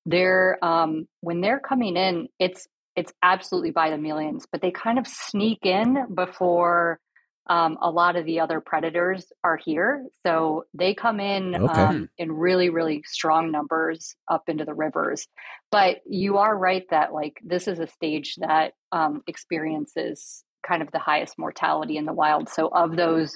they're 0.06 0.64
um, 0.64 1.08
when 1.22 1.42
they're 1.42 1.60
coming 1.60 1.98
in, 1.98 2.28
it's 2.38 2.68
it's 2.96 3.14
absolutely 3.24 3.72
by 3.72 3.90
the 3.90 3.98
millions. 3.98 4.46
But 4.52 4.62
they 4.62 4.72
kind 4.72 5.00
of 5.00 5.08
sneak 5.08 5.60
in 5.64 6.14
before 6.14 7.00
um, 7.48 7.78
a 7.82 7.90
lot 7.90 8.16
of 8.16 8.26
the 8.26 8.40
other 8.40 8.62
predators 8.62 9.32
are 9.44 9.58
here. 9.58 10.06
So 10.26 10.66
they 10.74 10.94
come 10.94 11.20
in 11.20 11.56
Okay. 11.56 11.84
um, 11.84 12.10
in 12.18 12.32
really, 12.32 12.70
really 12.70 13.04
strong 13.06 13.52
numbers 13.52 14.16
up 14.28 14.44
into 14.48 14.64
the 14.66 14.74
rivers. 14.74 15.28
But 15.72 16.02
you 16.06 16.38
are 16.38 16.56
right 16.56 16.86
that 16.92 17.14
like 17.14 17.40
this 17.44 17.68
is 17.68 17.80
a 17.80 17.88
stage 17.88 18.36
that 18.38 18.74
um, 18.92 19.22
experiences 19.28 20.44
kind 20.66 20.82
of 20.82 20.92
the 20.92 21.00
highest 21.00 21.40
mortality 21.40 21.98
in 21.98 22.06
the 22.06 22.14
wild. 22.14 22.48
So 22.50 22.68
of 22.68 22.96
those 22.96 23.34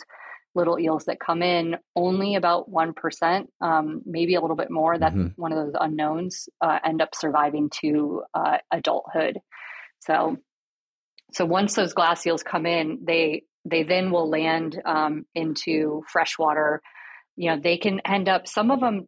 little 0.54 0.80
eels 0.80 1.06
that 1.06 1.20
come 1.20 1.42
in, 1.42 1.76
only 1.96 2.36
about 2.36 2.70
one 2.70 2.94
percent, 2.94 3.50
um, 3.60 4.02
maybe 4.06 4.36
a 4.36 4.42
little 4.42 4.56
bit 4.56 4.72
more. 4.72 4.98
That's 4.98 5.16
Mhm. 5.16 5.34
one 5.36 5.52
of 5.52 5.58
those 5.58 5.76
unknowns. 5.80 6.48
Uh, 6.62 6.80
end 6.86 7.02
up 7.02 7.14
surviving 7.16 7.70
to 7.82 8.24
uh, 8.34 8.60
adulthood. 8.72 9.40
So, 10.00 10.38
so 11.34 11.44
once 11.46 11.74
those 11.74 11.94
glass 11.94 12.26
eels 12.26 12.44
come 12.44 12.66
in, 12.66 13.00
they 13.04 13.44
they 13.66 13.84
then 13.84 14.12
will 14.12 14.30
land 14.30 14.80
um, 14.86 15.26
into 15.34 16.04
freshwater. 16.08 16.82
You 17.36 17.52
know, 17.52 17.60
they 17.62 17.78
can 17.78 18.00
end 18.06 18.30
up. 18.30 18.48
Some 18.48 18.72
of 18.72 18.80
them 18.80 19.08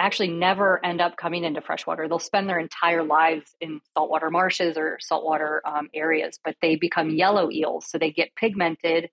actually 0.00 0.28
never 0.28 0.84
end 0.84 1.00
up 1.00 1.16
coming 1.16 1.44
into 1.44 1.60
freshwater. 1.60 2.08
They'll 2.08 2.18
spend 2.18 2.48
their 2.48 2.58
entire 2.58 3.04
lives 3.04 3.54
in 3.60 3.80
saltwater 3.94 4.30
marshes 4.30 4.76
or 4.76 4.98
saltwater 5.00 5.62
um, 5.64 5.88
areas, 5.94 6.38
but 6.44 6.56
they 6.60 6.74
become 6.76 7.10
yellow 7.10 7.50
eels. 7.50 7.86
So 7.88 7.98
they 7.98 8.10
get 8.10 8.34
pigmented. 8.34 9.08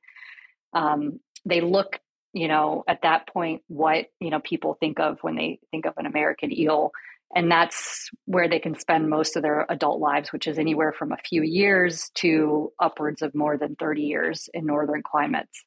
Um, 0.74 1.20
they 1.46 1.62
look, 1.62 2.00
you 2.34 2.48
know, 2.48 2.84
at 2.88 3.04
that 3.04 3.28
point, 3.28 3.62
what, 3.68 4.08
you 4.20 4.32
know, 4.32 4.40
people 4.40 4.76
think 4.80 5.00
of 5.00 5.20
when 5.22 5.36
they 5.36 5.60
think 5.70 5.86
of 5.86 5.94
an 5.98 6.08
American 6.08 6.52
eel. 6.52 6.92
And 7.36 7.50
that's 7.50 8.10
where 8.26 8.50
they 8.50 8.60
can 8.60 8.78
spend 8.78 9.10
most 9.10 9.36
of 9.36 9.42
their 9.42 9.66
adult 9.70 10.00
lives, 10.00 10.34
which 10.34 10.48
is 10.48 10.60
anywhere 10.60 10.92
from 10.92 11.12
a 11.12 11.18
few 11.18 11.44
years 11.44 12.10
to 12.16 12.72
upwards 12.80 13.22
of 13.22 13.34
more 13.34 13.58
than 13.58 13.76
30 13.76 14.02
years 14.02 14.50
in 14.54 14.66
northern 14.66 15.02
climates. 15.02 15.64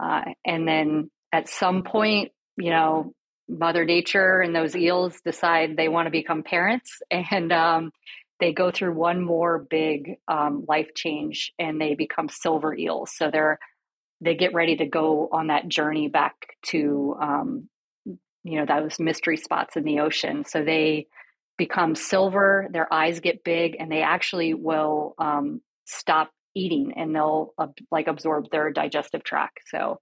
Uh, 0.00 0.22
and 0.44 0.66
then 0.66 1.10
at 1.32 1.48
some 1.48 1.82
point, 1.84 2.32
you 2.56 2.70
know, 2.70 3.12
Mother 3.48 3.84
Nature 3.84 4.40
and 4.40 4.54
those 4.54 4.74
eels 4.74 5.20
decide 5.24 5.76
they 5.76 5.88
want 5.88 6.06
to 6.06 6.10
become 6.10 6.42
parents, 6.42 7.00
and 7.10 7.52
um, 7.52 7.92
they 8.40 8.52
go 8.52 8.70
through 8.70 8.94
one 8.94 9.22
more 9.22 9.58
big 9.58 10.16
um, 10.28 10.64
life 10.68 10.88
change, 10.94 11.52
and 11.58 11.80
they 11.80 11.94
become 11.94 12.28
silver 12.28 12.74
eels. 12.74 13.12
So 13.14 13.30
they're 13.30 13.58
they 14.22 14.34
get 14.34 14.54
ready 14.54 14.76
to 14.76 14.86
go 14.86 15.28
on 15.30 15.48
that 15.48 15.68
journey 15.68 16.08
back 16.08 16.34
to 16.62 17.16
um, 17.20 17.68
you 18.46 18.58
know 18.64 18.66
those 18.80 18.98
mystery 18.98 19.36
spots 19.36 19.76
in 19.76 19.84
the 19.84 20.00
ocean. 20.00 20.44
So 20.44 20.64
they 20.64 21.06
become 21.58 21.94
silver. 21.94 22.68
Their 22.70 22.92
eyes 22.92 23.20
get 23.20 23.44
big, 23.44 23.76
and 23.78 23.90
they 23.90 24.02
actually 24.02 24.54
will 24.54 25.14
um, 25.18 25.60
stop 25.84 26.30
eating, 26.54 26.92
and 26.96 27.14
they'll 27.14 27.52
uh, 27.58 27.68
like 27.90 28.06
absorb 28.08 28.50
their 28.50 28.70
digestive 28.70 29.22
tract. 29.24 29.60
So 29.70 30.00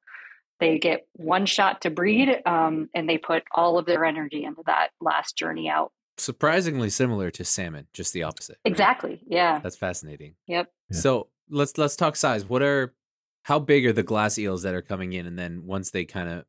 they 0.60 0.78
get 0.78 1.06
one 1.14 1.46
shot 1.46 1.82
to 1.82 1.90
breed 1.90 2.28
um, 2.46 2.88
and 2.94 3.08
they 3.08 3.18
put 3.18 3.42
all 3.52 3.76
of 3.76 3.86
their 3.86 4.04
energy 4.04 4.44
into 4.44 4.62
that 4.66 4.90
last 5.00 5.36
journey 5.36 5.68
out 5.68 5.90
Surprisingly 6.16 6.90
similar 6.90 7.28
to 7.32 7.44
salmon, 7.44 7.88
just 7.92 8.12
the 8.12 8.22
opposite. 8.22 8.56
right? 8.64 8.70
exactly 8.70 9.20
yeah 9.26 9.58
That's 9.58 9.76
fascinating. 9.76 10.36
yep 10.46 10.70
Yeah. 10.90 10.98
So 11.00 11.28
let's 11.50 11.76
let's 11.76 11.96
talk 11.96 12.14
size. 12.14 12.44
What 12.48 12.62
are 12.62 12.94
how 13.42 13.58
big 13.58 13.84
are 13.84 13.92
the 13.92 14.04
glass 14.04 14.38
eels 14.38 14.62
that 14.62 14.74
are 14.74 14.80
coming 14.80 15.12
in, 15.12 15.26
and 15.26 15.36
then 15.36 15.66
once 15.66 15.90
they 15.90 16.04
kind 16.04 16.28
of 16.28 16.44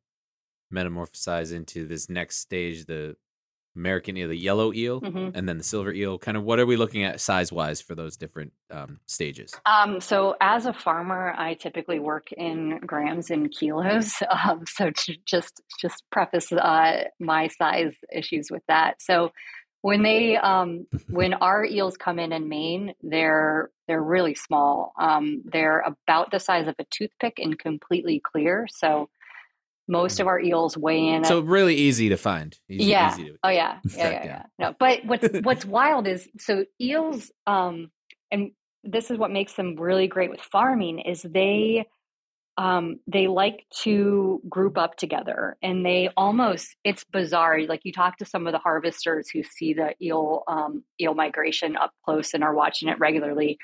metamorphosize 0.72 1.52
into 1.52 1.86
this 1.86 2.08
next 2.08 2.38
stage, 2.38 2.86
the 2.86 3.16
American 3.76 4.16
eel, 4.16 4.28
the 4.28 4.36
yellow 4.36 4.72
eel, 4.72 5.02
Mhm. 5.02 5.32
and 5.34 5.46
then 5.46 5.58
the 5.58 5.64
silver 5.64 5.92
eel. 5.92 6.18
Kind 6.18 6.36
of 6.36 6.44
what 6.44 6.58
are 6.58 6.64
we 6.64 6.76
looking 6.76 7.04
at 7.04 7.20
size 7.20 7.52
wise 7.52 7.82
for 7.82 7.94
those 7.94 8.16
different 8.16 8.54
um, 8.70 9.00
stages? 9.06 9.52
Um, 9.66 10.00
so 10.00 10.34
as 10.40 10.64
a 10.64 10.72
farmer, 10.72 11.34
I 11.36 11.54
typically 11.54 11.98
work 11.98 12.32
in 12.32 12.78
grams 12.80 13.30
and 13.30 13.50
kilos. 13.52 14.14
Um, 14.30 14.64
so 14.66 14.90
to 14.90 15.16
just 15.26 15.60
just 15.78 16.02
preface 16.10 16.50
uh, 16.52 17.04
my 17.20 17.48
size 17.48 17.94
issues 18.12 18.50
with 18.50 18.62
that. 18.68 19.02
So 19.02 19.32
when 19.82 20.02
they 20.02 20.36
um, 20.36 20.86
when 21.10 21.34
our 21.48 21.64
eels 21.64 21.96
come 21.98 22.18
in 22.18 22.32
in 22.32 22.48
Maine, 22.48 22.94
they're 23.02 23.70
they're 23.88 24.02
really 24.02 24.34
small. 24.34 24.94
Um, 24.98 25.42
they're 25.44 25.80
about 25.80 26.30
the 26.30 26.40
size 26.40 26.66
of 26.66 26.74
a 26.78 26.84
toothpick 26.90 27.34
and 27.38 27.58
completely 27.58 28.20
clear. 28.20 28.66
So 28.70 29.10
most 29.88 30.20
of 30.20 30.26
our 30.26 30.40
eels 30.40 30.76
weigh 30.76 31.08
in. 31.08 31.24
So 31.24 31.38
at, 31.38 31.44
really 31.44 31.74
easy 31.74 32.08
to 32.08 32.16
find. 32.16 32.58
Easy, 32.68 32.84
yeah. 32.84 33.12
Easy 33.12 33.24
to, 33.24 33.36
Oh 33.44 33.48
yeah. 33.48 33.78
Yeah. 33.96 34.10
Yeah. 34.10 34.24
Yeah. 34.24 34.42
No, 34.58 34.74
but 34.78 35.04
what's 35.04 35.28
what's 35.42 35.64
wild 35.64 36.06
is 36.06 36.28
so 36.38 36.64
eels, 36.80 37.30
um, 37.46 37.90
and 38.30 38.50
this 38.84 39.10
is 39.10 39.18
what 39.18 39.30
makes 39.30 39.54
them 39.54 39.76
really 39.76 40.06
great 40.06 40.30
with 40.30 40.40
farming 40.40 41.00
is 41.00 41.22
they 41.22 41.86
um, 42.58 43.00
they 43.06 43.26
like 43.26 43.66
to 43.82 44.40
group 44.48 44.78
up 44.78 44.96
together 44.96 45.56
and 45.62 45.84
they 45.84 46.08
almost 46.16 46.74
it's 46.84 47.04
bizarre 47.04 47.60
like 47.68 47.80
you 47.84 47.92
talk 47.92 48.16
to 48.18 48.24
some 48.24 48.46
of 48.46 48.52
the 48.52 48.58
harvesters 48.58 49.28
who 49.28 49.42
see 49.42 49.74
the 49.74 49.94
eel 50.00 50.42
um, 50.48 50.82
eel 51.00 51.14
migration 51.14 51.76
up 51.76 51.92
close 52.04 52.32
and 52.32 52.42
are 52.42 52.54
watching 52.54 52.88
it 52.88 52.98
regularly 52.98 53.58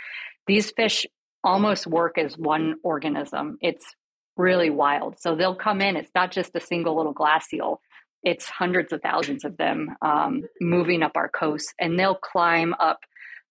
these 0.46 0.70
fish 0.72 1.06
almost 1.42 1.86
work 1.86 2.18
as 2.18 2.36
one 2.36 2.74
organism 2.82 3.56
it's 3.62 3.94
really 4.36 4.70
wild 4.70 5.18
so 5.18 5.34
they'll 5.34 5.54
come 5.54 5.80
in 5.80 5.96
it's 5.96 6.10
not 6.14 6.32
just 6.32 6.54
a 6.54 6.60
single 6.60 6.96
little 6.96 7.12
glass 7.12 7.52
eel 7.52 7.80
it's 8.22 8.48
hundreds 8.48 8.92
of 8.92 9.02
thousands 9.02 9.44
of 9.44 9.56
them 9.56 9.96
um, 10.00 10.42
moving 10.60 11.02
up 11.02 11.12
our 11.16 11.28
coast 11.28 11.74
and 11.78 11.98
they'll 11.98 12.14
climb 12.14 12.72
up 12.78 13.00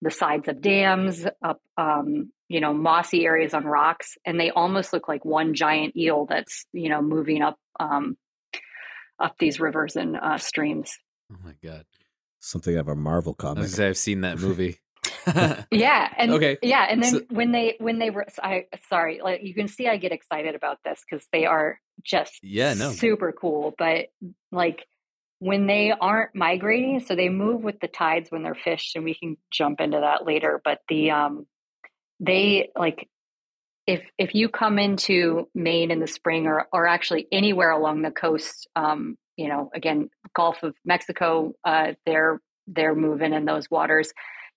the 0.01 0.11
sides 0.11 0.47
of 0.47 0.61
dams 0.61 1.25
up 1.43 1.61
um, 1.77 2.31
you 2.47 2.59
know 2.59 2.73
mossy 2.73 3.25
areas 3.25 3.53
on 3.53 3.65
rocks 3.65 4.17
and 4.25 4.39
they 4.39 4.49
almost 4.49 4.93
look 4.93 5.07
like 5.07 5.23
one 5.23 5.53
giant 5.53 5.95
eel 5.95 6.25
that's 6.25 6.65
you 6.73 6.89
know 6.89 7.01
moving 7.01 7.41
up 7.41 7.57
um, 7.79 8.17
up 9.19 9.35
these 9.39 9.59
rivers 9.59 9.95
and 9.95 10.17
uh, 10.17 10.37
streams 10.37 10.97
oh 11.31 11.37
my 11.43 11.53
god! 11.63 11.85
Something 12.39 12.75
out 12.75 12.81
of 12.81 12.87
a 12.89 12.95
Marvel 12.95 13.33
comic. 13.33 13.61
was 13.61 13.79
I've 13.79 13.97
seen 13.97 14.21
that 14.21 14.39
movie. 14.39 14.79
yeah 15.71 16.13
and 16.17 16.31
Okay, 16.31 16.57
yeah 16.61 16.85
and 16.89 17.01
then 17.01 17.13
so- 17.13 17.21
when 17.29 17.51
they 17.51 17.75
when 17.79 17.99
they 17.99 18.09
were 18.09 18.25
i 18.41 18.65
sorry 18.89 19.21
like 19.23 19.43
you 19.43 19.53
can 19.53 19.67
see 19.67 19.87
i 19.87 19.97
get 19.97 20.11
excited 20.11 20.55
about 20.55 20.79
this 20.83 21.01
because 21.09 21.25
they 21.31 21.45
are 21.45 21.79
just 22.03 22.39
Yeah, 22.43 22.73
no. 22.73 22.91
super 22.91 23.31
cool 23.31 23.73
but 23.77 24.07
like 24.51 24.85
when 25.39 25.67
they 25.67 25.91
aren't 25.91 26.35
migrating 26.35 26.99
so 26.99 27.15
they 27.15 27.29
move 27.29 27.61
with 27.61 27.79
the 27.79 27.87
tides 27.87 28.31
when 28.31 28.43
they're 28.43 28.55
fished 28.55 28.95
and 28.95 29.03
we 29.03 29.15
can 29.15 29.37
jump 29.51 29.81
into 29.81 29.99
that 29.99 30.25
later 30.25 30.61
but 30.63 30.79
the 30.87 31.11
um 31.11 31.45
they 32.19 32.69
like 32.77 33.07
if 33.87 34.01
if 34.17 34.35
you 34.35 34.47
come 34.49 34.77
into 34.79 35.49
Maine 35.55 35.91
in 35.91 35.99
the 35.99 36.07
spring 36.07 36.47
or 36.47 36.67
or 36.71 36.87
actually 36.87 37.27
anywhere 37.31 37.71
along 37.71 38.03
the 38.03 38.11
coast, 38.11 38.67
um, 38.75 39.17
you 39.37 39.47
know, 39.47 39.71
again, 39.73 40.09
Gulf 40.35 40.61
of 40.63 40.75
Mexico, 40.85 41.53
uh, 41.65 41.93
they're 42.05 42.39
they're 42.67 42.95
moving 42.95 43.33
in 43.33 43.45
those 43.45 43.69
waters. 43.71 44.13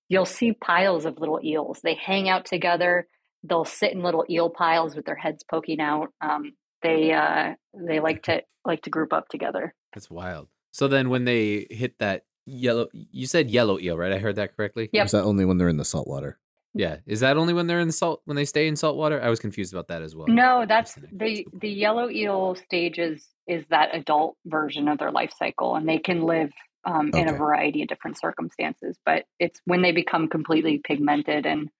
You'll 0.09 0.27
see 0.27 0.53
piles 0.53 1.05
of 1.05 1.19
little 1.19 1.41
eels. 1.43 1.81
They 1.83 1.95
hang 1.95 2.29
out 2.29 2.45
together. 2.45 3.07
They'll 3.43 3.65
sit 3.65 3.93
in 3.93 4.03
little 4.03 4.25
eel 4.29 4.51
piles 4.51 4.95
with 4.95 5.07
their 5.07 5.17
heads 5.17 5.45
poking 5.49 5.81
out. 5.81 6.09
Um, 6.21 6.53
they 6.83 7.13
uh, 7.13 7.55
they 7.75 8.01
like 8.01 8.23
to 8.25 8.43
like 8.65 8.83
to 8.83 8.91
group 8.91 9.13
up 9.13 9.29
together. 9.29 9.75
That's 9.95 10.11
wild. 10.11 10.49
So 10.73 10.89
then 10.89 11.09
when 11.09 11.25
they 11.25 11.67
hit 11.71 11.99
that 11.99 12.25
yellow, 12.47 12.89
you 12.93 13.27
said 13.27 13.51
yellow 13.51 13.79
eel, 13.79 13.97
right? 13.97 14.13
I 14.13 14.19
heard 14.19 14.37
that 14.37 14.57
correctly. 14.57 14.91
Yep. 14.93 15.07
Is 15.07 15.13
that 15.13 15.25
only 15.25 15.45
when 15.45 15.59
they're 15.59 15.69
in 15.69 15.77
the 15.77 15.85
saltwater? 15.85 16.39
Yeah. 16.75 16.97
Is 17.07 17.21
that 17.21 17.37
only 17.37 17.55
when 17.55 17.69
they're 17.69 17.81
in 17.81 17.93
salt 17.93 18.23
when 18.25 18.37
they 18.37 18.45
stay 18.45 18.67
in 18.67 18.77
salt 18.77 18.97
water? 18.97 19.23
I 19.23 19.31
was 19.31 19.39
confused 19.39 19.73
about 19.73 19.89
that 19.89 20.03
as 20.03 20.15
well. 20.15 20.27
No, 20.29 20.67
that's 20.69 20.99
the 21.13 21.47
the 21.53 21.69
yellow 21.69 22.11
eel 22.11 22.57
stage 22.57 22.99
is 22.99 23.29
is 23.47 23.67
that 23.69 23.95
adult 23.95 24.37
version 24.47 24.89
of 24.89 24.99
their 24.99 25.13
life 25.13 25.33
cycle, 25.39 25.77
and 25.77 25.89
they 25.89 25.99
can 25.99 26.23
live 26.23 26.51
um, 26.87 27.11
in 27.15 27.29
a 27.29 27.33
variety 27.33 27.83
of 27.83 27.89
different 27.89 28.19
circumstances. 28.19 28.99
But 29.05 29.25
it's 29.39 29.61
when 29.65 29.83
they 29.83 29.93
become 29.93 30.29
completely 30.29 30.79
pigmented 30.79 31.47
and 31.47 31.71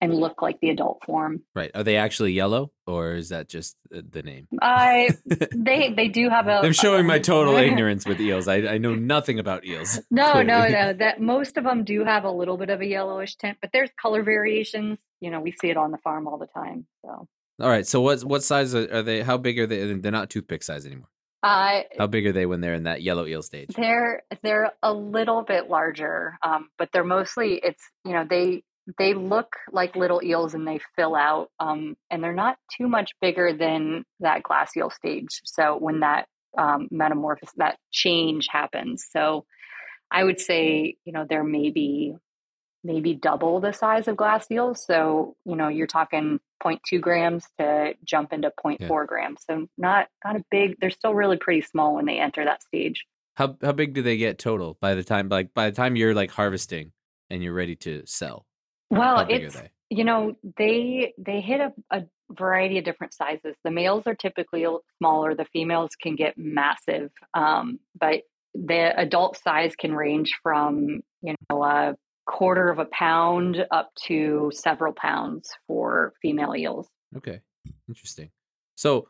and 0.00 0.14
look 0.14 0.40
like 0.40 0.58
the 0.60 0.70
adult 0.70 1.02
form. 1.04 1.42
Right. 1.54 1.70
Are 1.74 1.82
they 1.84 1.96
actually 1.96 2.32
yellow 2.32 2.72
or 2.86 3.14
is 3.14 3.28
that 3.28 3.48
just 3.48 3.76
the 3.90 4.22
name? 4.22 4.48
I 4.62 5.10
they 5.54 5.92
they 5.94 6.08
do 6.08 6.28
have 6.30 6.46
a. 6.46 6.60
I'm 6.64 6.72
showing 6.72 7.06
my 7.06 7.18
total 7.18 7.56
ignorance 7.56 8.06
with 8.06 8.20
eels. 8.20 8.48
I, 8.48 8.56
I 8.56 8.78
know 8.78 8.94
nothing 8.94 9.38
about 9.38 9.64
eels. 9.64 10.00
No, 10.10 10.42
no, 10.42 10.66
clearly. 10.66 10.72
no. 10.72 10.92
That 10.94 11.20
most 11.20 11.56
of 11.56 11.64
them 11.64 11.84
do 11.84 12.04
have 12.04 12.24
a 12.24 12.30
little 12.30 12.56
bit 12.56 12.68
of 12.70 12.80
a 12.80 12.86
yellowish 12.86 13.36
tint, 13.36 13.58
but 13.60 13.70
there's 13.72 13.90
color 14.00 14.22
variations. 14.22 14.98
You 15.20 15.30
know, 15.30 15.40
we 15.40 15.52
see 15.52 15.70
it 15.70 15.76
on 15.76 15.92
the 15.92 15.98
farm 15.98 16.26
all 16.26 16.38
the 16.38 16.46
time. 16.46 16.86
So, 17.04 17.28
All 17.60 17.68
right. 17.68 17.86
So 17.86 18.00
what 18.00 18.24
what 18.24 18.42
size 18.42 18.74
are 18.74 18.92
are 18.92 19.02
they? 19.02 19.22
How 19.22 19.36
big 19.36 19.58
are 19.58 19.66
they? 19.66 19.92
They're 19.94 20.12
not 20.12 20.30
toothpick 20.30 20.62
size 20.62 20.86
anymore. 20.86 21.08
Uh, 21.42 21.82
How 21.98 22.06
big 22.06 22.26
are 22.26 22.32
they 22.32 22.46
when 22.46 22.60
they're 22.60 22.74
in 22.74 22.84
that 22.84 23.02
yellow 23.02 23.26
eel 23.26 23.42
stage? 23.42 23.70
They're 23.74 24.22
they're 24.42 24.72
a 24.82 24.92
little 24.92 25.42
bit 25.42 25.70
larger, 25.70 26.38
um, 26.42 26.68
but 26.78 26.90
they're 26.92 27.04
mostly 27.04 27.60
it's 27.62 27.82
you 28.04 28.12
know 28.12 28.26
they 28.28 28.62
they 28.98 29.14
look 29.14 29.56
like 29.72 29.96
little 29.96 30.22
eels 30.22 30.54
and 30.54 30.66
they 30.66 30.80
fill 30.96 31.14
out, 31.14 31.50
um, 31.58 31.96
and 32.10 32.22
they're 32.22 32.34
not 32.34 32.58
too 32.76 32.88
much 32.88 33.12
bigger 33.20 33.52
than 33.52 34.04
that 34.20 34.42
glass 34.42 34.76
eel 34.76 34.90
stage. 34.90 35.40
So 35.44 35.76
when 35.78 36.00
that 36.00 36.26
um, 36.58 36.88
metamorphosis 36.90 37.54
that 37.56 37.78
change 37.90 38.48
happens, 38.50 39.06
so 39.10 39.46
I 40.10 40.24
would 40.24 40.40
say 40.40 40.96
you 41.04 41.12
know 41.12 41.24
there 41.28 41.44
may 41.44 41.70
be 41.70 42.16
maybe 42.82 43.14
double 43.14 43.60
the 43.60 43.72
size 43.72 44.08
of 44.08 44.16
glass 44.16 44.50
eels. 44.50 44.84
So 44.84 45.36
you 45.44 45.56
know 45.56 45.68
you're 45.68 45.86
talking 45.86 46.40
0.2 46.62 47.00
grams 47.00 47.44
to 47.58 47.94
jump 48.04 48.32
into 48.32 48.52
0.4 48.64 49.06
grams. 49.06 49.42
So 49.48 49.66
not 49.78 50.08
not 50.24 50.36
a 50.36 50.44
big. 50.50 50.76
They're 50.80 50.90
still 50.90 51.14
really 51.14 51.36
pretty 51.36 51.62
small 51.62 51.94
when 51.94 52.06
they 52.06 52.18
enter 52.18 52.44
that 52.44 52.62
stage. 52.62 53.04
How 53.34 53.56
how 53.62 53.72
big 53.72 53.94
do 53.94 54.02
they 54.02 54.16
get 54.16 54.38
total 54.38 54.76
by 54.80 54.94
the 54.94 55.04
time 55.04 55.28
like 55.28 55.54
by 55.54 55.70
the 55.70 55.76
time 55.76 55.96
you're 55.96 56.14
like 56.14 56.30
harvesting 56.30 56.92
and 57.28 57.42
you're 57.42 57.54
ready 57.54 57.76
to 57.76 58.02
sell? 58.06 58.46
Well, 58.90 59.18
How 59.18 59.24
big 59.24 59.42
are 59.42 59.46
it's 59.46 59.62
you 59.90 60.04
know 60.04 60.36
they 60.56 61.14
they 61.18 61.40
hit 61.40 61.60
a, 61.60 61.72
a 61.90 62.04
variety 62.30 62.78
of 62.78 62.84
different 62.84 63.12
sizes. 63.12 63.56
The 63.64 63.70
males 63.70 64.04
are 64.06 64.14
typically 64.14 64.64
smaller. 64.98 65.34
The 65.34 65.46
females 65.52 65.90
can 66.00 66.16
get 66.16 66.34
massive, 66.36 67.10
um, 67.34 67.80
but 67.98 68.22
the 68.54 68.98
adult 68.98 69.38
size 69.38 69.74
can 69.76 69.94
range 69.94 70.32
from 70.42 71.00
you 71.22 71.34
know 71.48 71.62
a 71.62 71.96
quarter 72.30 72.70
of 72.70 72.78
a 72.78 72.84
pound 72.86 73.66
up 73.70 73.90
to 74.06 74.50
several 74.54 74.92
pounds 74.92 75.50
for 75.66 76.12
female 76.22 76.54
eels. 76.56 76.88
Okay, 77.16 77.40
interesting. 77.88 78.30
So, 78.76 79.08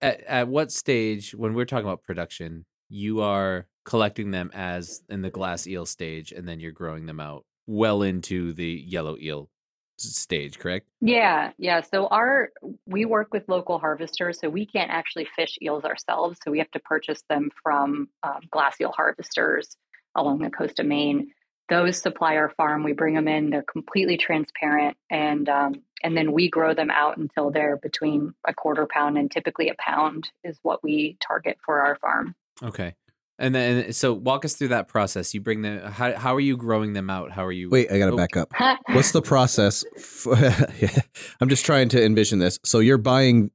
at 0.00 0.22
at 0.22 0.48
what 0.48 0.72
stage 0.72 1.34
when 1.34 1.54
we're 1.54 1.66
talking 1.66 1.86
about 1.86 2.02
production, 2.02 2.64
you 2.88 3.20
are 3.20 3.66
collecting 3.84 4.30
them 4.30 4.50
as 4.54 5.02
in 5.08 5.22
the 5.22 5.30
glass 5.30 5.66
eel 5.66 5.86
stage, 5.86 6.32
and 6.32 6.48
then 6.48 6.58
you're 6.58 6.72
growing 6.72 7.06
them 7.06 7.20
out 7.20 7.44
well 7.66 8.02
into 8.02 8.52
the 8.54 8.84
yellow 8.86 9.16
eel 9.18 9.50
stage, 9.98 10.58
correct? 10.58 10.86
Yeah, 11.00 11.52
yeah. 11.58 11.82
So 11.82 12.06
our 12.08 12.50
we 12.86 13.04
work 13.04 13.32
with 13.32 13.44
local 13.48 13.78
harvesters, 13.78 14.40
so 14.40 14.48
we 14.48 14.64
can't 14.66 14.90
actually 14.90 15.28
fish 15.36 15.58
eels 15.62 15.84
ourselves. 15.84 16.38
So 16.42 16.50
we 16.50 16.58
have 16.58 16.70
to 16.72 16.80
purchase 16.80 17.22
them 17.28 17.50
from 17.62 18.08
um, 18.22 18.40
glass 18.50 18.80
eel 18.80 18.92
harvesters 18.92 19.76
along 20.14 20.38
the 20.38 20.50
coast 20.50 20.80
of 20.80 20.86
Maine. 20.86 21.30
Those 21.68 21.98
supply 22.00 22.36
our 22.36 22.50
farm. 22.50 22.84
We 22.84 22.92
bring 22.92 23.14
them 23.14 23.26
in. 23.28 23.50
They're 23.50 23.62
completely 23.62 24.16
transparent, 24.16 24.96
and 25.10 25.48
um, 25.48 25.82
and 26.02 26.16
then 26.16 26.32
we 26.32 26.48
grow 26.48 26.74
them 26.74 26.90
out 26.90 27.16
until 27.16 27.50
they're 27.50 27.76
between 27.76 28.34
a 28.46 28.54
quarter 28.54 28.86
pound 28.88 29.18
and 29.18 29.30
typically 29.30 29.68
a 29.68 29.74
pound 29.78 30.30
is 30.44 30.58
what 30.62 30.82
we 30.84 31.16
target 31.20 31.58
for 31.64 31.80
our 31.80 31.96
farm. 31.96 32.34
Okay. 32.62 32.94
And 33.38 33.54
then, 33.54 33.92
so 33.92 34.14
walk 34.14 34.46
us 34.46 34.54
through 34.54 34.68
that 34.68 34.88
process. 34.88 35.34
You 35.34 35.42
bring 35.42 35.60
them. 35.62 35.80
How 35.92 36.14
how 36.14 36.34
are 36.36 36.40
you 36.40 36.56
growing 36.56 36.94
them 36.94 37.10
out? 37.10 37.30
How 37.32 37.44
are 37.44 37.52
you? 37.52 37.68
Wait, 37.68 37.90
I 37.92 37.98
got 37.98 38.06
to 38.06 38.12
Oh. 38.12 38.16
back 38.16 38.36
up. 38.36 38.52
What's 38.92 39.12
the 39.12 39.20
process? 39.20 39.84
For, 40.00 40.34
I'm 41.40 41.48
just 41.48 41.66
trying 41.66 41.90
to 41.90 42.02
envision 42.02 42.38
this. 42.38 42.58
So 42.64 42.78
you're 42.78 42.96
buying 42.96 43.50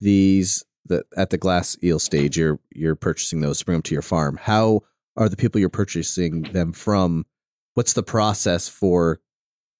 these 0.00 0.64
the, 0.86 1.04
at 1.16 1.30
the 1.30 1.38
glass 1.38 1.76
eel 1.82 1.98
stage. 1.98 2.36
You're 2.38 2.58
you're 2.74 2.96
purchasing 2.96 3.40
those 3.40 3.58
to 3.60 3.64
bring 3.66 3.76
them 3.76 3.82
to 3.82 3.94
your 3.94 4.02
farm. 4.02 4.36
How 4.40 4.80
are 5.16 5.28
the 5.28 5.36
people 5.36 5.60
you're 5.60 5.68
purchasing 5.68 6.42
them 6.42 6.72
from? 6.72 7.24
What's 7.80 7.94
the 7.94 8.02
process 8.02 8.68
for 8.68 9.22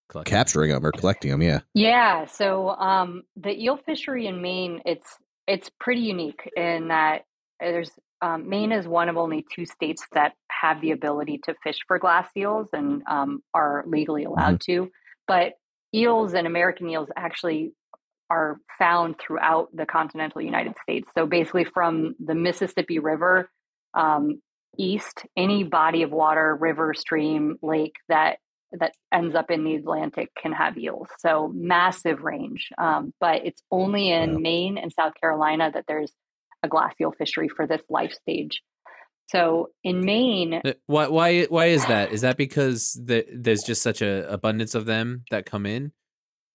collecting? 0.08 0.30
capturing 0.30 0.70
them 0.70 0.86
or 0.86 0.90
collecting 0.90 1.32
them? 1.32 1.42
Yeah. 1.42 1.60
Yeah, 1.74 2.24
so 2.24 2.70
um, 2.70 3.24
the 3.36 3.50
eel 3.50 3.76
fishery 3.76 4.26
in 4.26 4.40
Maine, 4.40 4.80
it's 4.86 5.18
it's 5.46 5.70
pretty 5.78 6.00
unique 6.00 6.50
in 6.56 6.88
that 6.88 7.24
there's 7.60 7.90
um, 8.22 8.48
Maine 8.48 8.72
is 8.72 8.88
one 8.88 9.10
of 9.10 9.18
only 9.18 9.44
two 9.54 9.66
states 9.66 10.02
that 10.12 10.32
have 10.50 10.80
the 10.80 10.92
ability 10.92 11.40
to 11.44 11.54
fish 11.62 11.80
for 11.86 11.98
glass 11.98 12.26
eels 12.34 12.68
and 12.72 13.02
um, 13.06 13.42
are 13.52 13.84
legally 13.86 14.24
allowed 14.24 14.62
to. 14.62 14.90
But 15.28 15.52
eels 15.94 16.32
and 16.32 16.46
American 16.46 16.88
eels 16.88 17.10
actually 17.14 17.74
are 18.30 18.56
found 18.78 19.16
throughout 19.20 19.68
the 19.74 19.84
continental 19.84 20.40
United 20.40 20.72
States. 20.82 21.06
So 21.14 21.26
basically, 21.26 21.64
from 21.64 22.14
the 22.18 22.34
Mississippi 22.34 22.98
River 22.98 23.50
um, 23.92 24.40
east, 24.78 25.24
any 25.36 25.64
body 25.64 26.02
of 26.02 26.10
water, 26.10 26.54
river, 26.56 26.94
stream, 26.94 27.56
lake 27.62 27.96
that 28.08 28.38
that 28.78 28.92
ends 29.12 29.34
up 29.34 29.50
in 29.50 29.64
the 29.64 29.74
Atlantic 29.74 30.30
can 30.40 30.52
have 30.52 30.78
eels. 30.78 31.08
So 31.18 31.50
massive 31.52 32.20
range. 32.22 32.68
Um, 32.78 33.12
but 33.18 33.44
it's 33.44 33.62
only 33.72 34.12
in 34.12 34.34
Wow. 34.34 34.38
Maine 34.38 34.78
and 34.78 34.92
South 34.92 35.14
Carolina 35.20 35.72
that 35.74 35.86
there's 35.88 36.12
a 36.62 36.68
glass 36.68 36.94
eel 37.00 37.10
fishery 37.10 37.48
for 37.48 37.66
this 37.66 37.82
life 37.88 38.12
stage. 38.12 38.62
So 39.26 39.70
in 39.82 40.04
Maine, 40.04 40.60
Uh, 40.64 40.72
Why 40.86 41.08
why 41.08 41.44
why 41.46 41.66
is 41.66 41.84
that? 41.86 42.12
Is 42.12 42.20
that 42.20 42.36
because 42.36 42.92
the, 43.04 43.26
there's 43.32 43.62
just 43.62 43.82
such 43.82 44.02
a 44.02 44.30
abundance 44.32 44.74
of 44.76 44.86
them 44.86 45.24
that 45.30 45.46
come 45.46 45.66
in, 45.66 45.92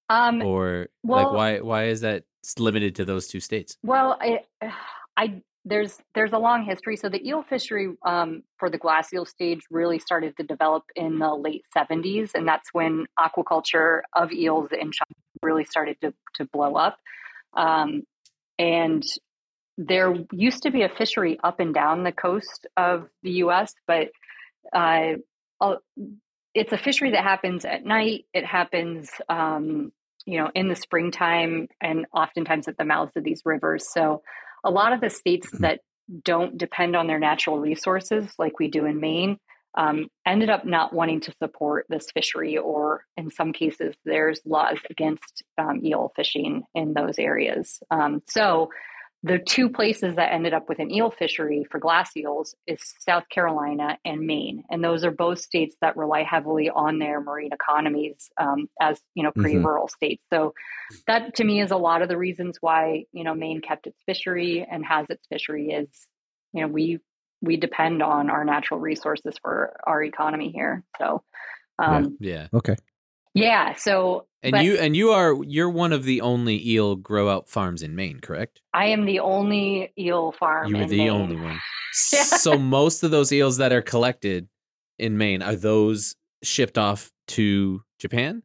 um, 0.10 0.41
or 0.41 0.88
well- 1.03 1.24
like 1.25 1.34
why 1.34 1.60
why 1.60 1.84
is 1.86 2.01
that 2.01 2.24
limited 2.60 2.95
to 2.95 3.05
those 3.05 3.27
two 3.27 3.39
states? 3.39 3.77
Well, 3.84 4.17
I, 4.22 4.41
I 5.17 5.41
there's 5.65 5.98
there's 6.13 6.31
a 6.31 6.38
long 6.38 6.63
history. 6.63 6.95
So 6.95 7.10
the 7.10 7.27
eel 7.27 7.43
fishery 7.43 7.89
um, 8.05 8.43
for 8.57 8.69
the 8.69 8.77
glass 8.77 9.12
eel 9.12 9.25
stage 9.25 9.62
really 9.72 10.00
started 10.00 10.38
to 10.38 10.43
develop 10.43 10.84
in 10.95 11.17
the 11.17 11.34
late 11.34 11.63
70s, 11.75 12.31
and 12.36 12.48
that's 12.48 12.69
when 12.72 13.07
aquaculture 13.19 14.01
of 14.13 14.31
eels 14.31 14.69
in 14.72 14.91
China 14.91 15.15
really 15.41 15.65
started 15.65 15.98
to 16.01 16.13
to 16.36 16.45
blow 16.45 16.75
up. 16.75 16.98
Um, 17.57 18.03
and 18.60 19.03
there 19.77 20.15
used 20.31 20.63
to 20.63 20.72
be 20.72 20.84
a 20.84 20.89
fishery 20.89 21.38
up 21.43 21.60
and 21.60 21.74
down 21.74 22.03
the 22.03 22.12
coast 22.12 22.67
of 22.77 23.10
the 23.24 23.31
U.S., 23.31 23.74
but 23.88 24.10
uh, 24.72 25.15
it's 26.53 26.72
a 26.72 26.77
fishery 26.77 27.12
that 27.12 27.24
happens 27.24 27.65
at 27.65 27.86
night. 27.86 28.25
It 28.34 28.45
happens, 28.45 29.10
um, 29.27 29.91
you 30.25 30.39
know, 30.39 30.50
in 30.55 30.69
the 30.69 30.75
springtime, 30.75 31.67
and 31.81 32.05
oftentimes 32.13 32.67
at 32.67 32.77
the 32.77 32.86
mouths 32.86 33.12
of 33.17 33.24
these 33.24 33.41
rivers. 33.43 33.91
So, 33.91 34.22
a 34.65 34.72
lot 34.72 34.91
of 34.91 35.00
the 35.00 35.10
states 35.10 35.50
that 35.60 35.79
don't 36.24 36.57
depend 36.57 36.95
on 36.95 37.07
their 37.07 37.19
natural 37.19 37.60
resources, 37.60 38.34
like 38.38 38.60
we 38.60 38.67
do 38.67 38.86
in 38.86 39.00
Maine, 39.00 39.38
um, 39.77 40.07
ended 40.25 40.50
up 40.50 40.65
not 40.65 40.93
wanting 40.93 41.19
to 41.22 41.34
support 41.41 41.86
this 41.89 42.07
fishery, 42.13 42.57
or 42.57 43.03
in 43.17 43.29
some 43.29 43.53
cases, 43.53 43.95
there's 44.05 44.41
laws 44.45 44.77
against 44.89 45.43
um, 45.57 45.81
eel 45.84 46.12
fishing 46.15 46.63
in 46.74 46.93
those 46.93 47.19
areas. 47.19 47.79
Um, 47.91 48.22
so, 48.27 48.69
the 49.25 49.39
two 49.39 49.70
places 49.70 50.17
that 50.17 50.32
ended 50.32 50.53
up 50.53 50.70
with 50.70 50.77
an 50.77 50.91
eel 50.91 51.10
fishery 51.10 51.65
for 51.72 51.79
glass 51.79 52.15
eels 52.15 52.55
is 52.67 52.79
South 53.00 53.24
Carolina 53.29 53.98
and 54.05 54.22
Maine, 54.22 54.63
and 54.70 54.84
those 54.84 55.03
are 55.03 55.10
both 55.10 55.39
states 55.39 55.75
that 55.82 55.98
rely 55.98 56.22
heavily 56.22 56.70
on 56.70 57.00
their 57.00 57.20
marine 57.20 57.51
economies 57.51 58.29
um, 58.38 58.70
as 58.79 59.01
you 59.15 59.24
know 59.24 59.32
pretty 59.32 59.55
Mhm. 59.55 59.63
rural 59.65 59.88
states. 59.88 60.24
So 60.32 60.53
that 61.08 61.36
to 61.38 61.44
me 61.44 61.60
is 61.60 61.72
a 61.72 61.77
lot 61.77 62.03
of 62.03 62.08
the 62.08 62.17
reasons 62.20 62.60
why 62.62 63.05
you 63.13 63.24
know 63.24 63.34
Maine 63.34 63.62
kept 63.62 63.88
its 63.88 63.98
fishery 64.05 64.63
and 64.70 64.86
has 64.86 65.08
its 65.10 65.25
fishery 65.27 65.70
is 65.72 65.89
you 66.53 66.62
know 66.62 66.67
we 66.67 67.00
we 67.41 67.58
depend 67.58 68.03
on 68.03 68.29
our 68.29 68.46
natural 68.46 68.79
resources 68.79 69.34
for 69.41 69.75
our 69.86 70.03
economy 70.03 70.51
here. 70.51 70.84
So 71.00 71.24
um, 71.79 72.17
Yeah, 72.20 72.48
Okay. 72.53 72.75
Yeah. 73.35 73.73
so 73.75 74.25
and 74.41 74.51
but 74.53 74.63
you 74.63 74.77
and 74.77 74.95
you 74.95 75.11
are 75.11 75.35
you're 75.43 75.69
one 75.69 75.93
of 75.93 76.03
the 76.03 76.21
only 76.21 76.67
eel 76.67 76.95
grow 76.95 77.29
out 77.29 77.47
farms 77.49 77.81
in 77.83 77.95
Maine, 77.95 78.19
correct? 78.19 78.61
I 78.73 78.87
am 78.87 79.05
the 79.05 79.19
only 79.19 79.91
eel 79.97 80.31
farm. 80.39 80.73
You're 80.73 80.87
the 80.87 80.97
Maine. 80.97 81.09
only 81.09 81.35
one. 81.35 81.59
Yeah. 82.11 82.23
So 82.23 82.57
most 82.57 83.03
of 83.03 83.11
those 83.11 83.31
eels 83.31 83.55
that 83.57 83.71
are 83.71 83.81
collected 83.81 84.49
in 84.99 85.17
Maine 85.17 85.41
are 85.41 85.55
those 85.55 86.15
shipped 86.43 86.77
off 86.77 87.09
to 87.27 87.83
Japan? 87.99 88.43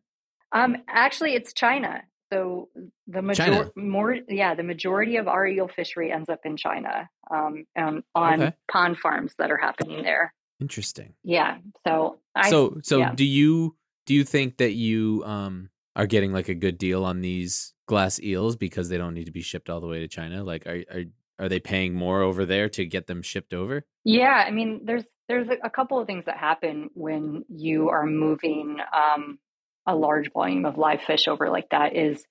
Um, 0.52 0.76
actually, 0.86 1.34
it's 1.34 1.52
China. 1.52 2.02
So 2.32 2.68
the 3.08 3.22
major- 3.22 3.72
more, 3.74 4.18
yeah, 4.28 4.54
the 4.54 4.62
majority 4.62 5.16
of 5.16 5.26
our 5.26 5.48
eel 5.48 5.66
fishery 5.66 6.12
ends 6.12 6.28
up 6.28 6.38
in 6.44 6.56
China, 6.56 7.08
um, 7.28 7.64
and 7.74 8.04
on 8.14 8.40
Okay. 8.42 8.54
pond 8.70 8.98
farms 8.98 9.34
that 9.38 9.50
are 9.50 9.56
happening 9.56 10.04
there. 10.04 10.32
Interesting. 10.60 11.14
Yeah. 11.24 11.58
So 11.84 12.20
I, 12.36 12.50
so 12.50 12.78
so 12.84 12.98
yeah. 12.98 13.12
do 13.16 13.24
you 13.24 13.74
do 14.10 14.16
you 14.16 14.24
think 14.24 14.56
that 14.56 14.72
you 14.72 15.22
um 15.24 15.70
are 15.94 16.08
getting 16.08 16.32
like 16.32 16.48
a 16.48 16.54
good 16.54 16.78
deal 16.78 17.04
on 17.04 17.20
these 17.20 17.74
glass 17.86 18.20
eels 18.20 18.56
because 18.56 18.88
they 18.88 18.98
don't 18.98 19.14
need 19.14 19.26
to 19.26 19.30
be 19.30 19.40
shipped 19.40 19.70
all 19.70 19.78
the 19.78 19.86
way 19.86 20.00
to 20.00 20.08
China? 20.08 20.42
Like 20.42 20.66
are 20.66 20.82
are 20.92 21.04
are 21.38 21.48
they 21.48 21.60
paying 21.60 21.94
more 21.94 22.20
over 22.20 22.44
there 22.44 22.68
to 22.70 22.84
get 22.84 23.06
them 23.06 23.22
shipped 23.22 23.54
over? 23.54 23.84
Yeah, 24.02 24.44
I 24.44 24.50
mean, 24.50 24.80
there's 24.82 25.04
there's 25.28 25.46
a, 25.62 25.70
couple 25.70 26.00
of 26.00 26.08
things 26.08 26.24
that 26.24 26.38
happen 26.38 26.90
when 26.94 27.44
you 27.48 27.90
are 27.90 28.04
moving 28.04 28.78
um, 28.92 29.38
a 29.86 29.94
large 29.94 30.32
volume 30.32 30.64
of 30.64 30.76
live 30.76 31.02
fish 31.02 31.28
over 31.28 31.48
like 31.48 31.68
that. 31.70 31.94
Is 31.94 32.24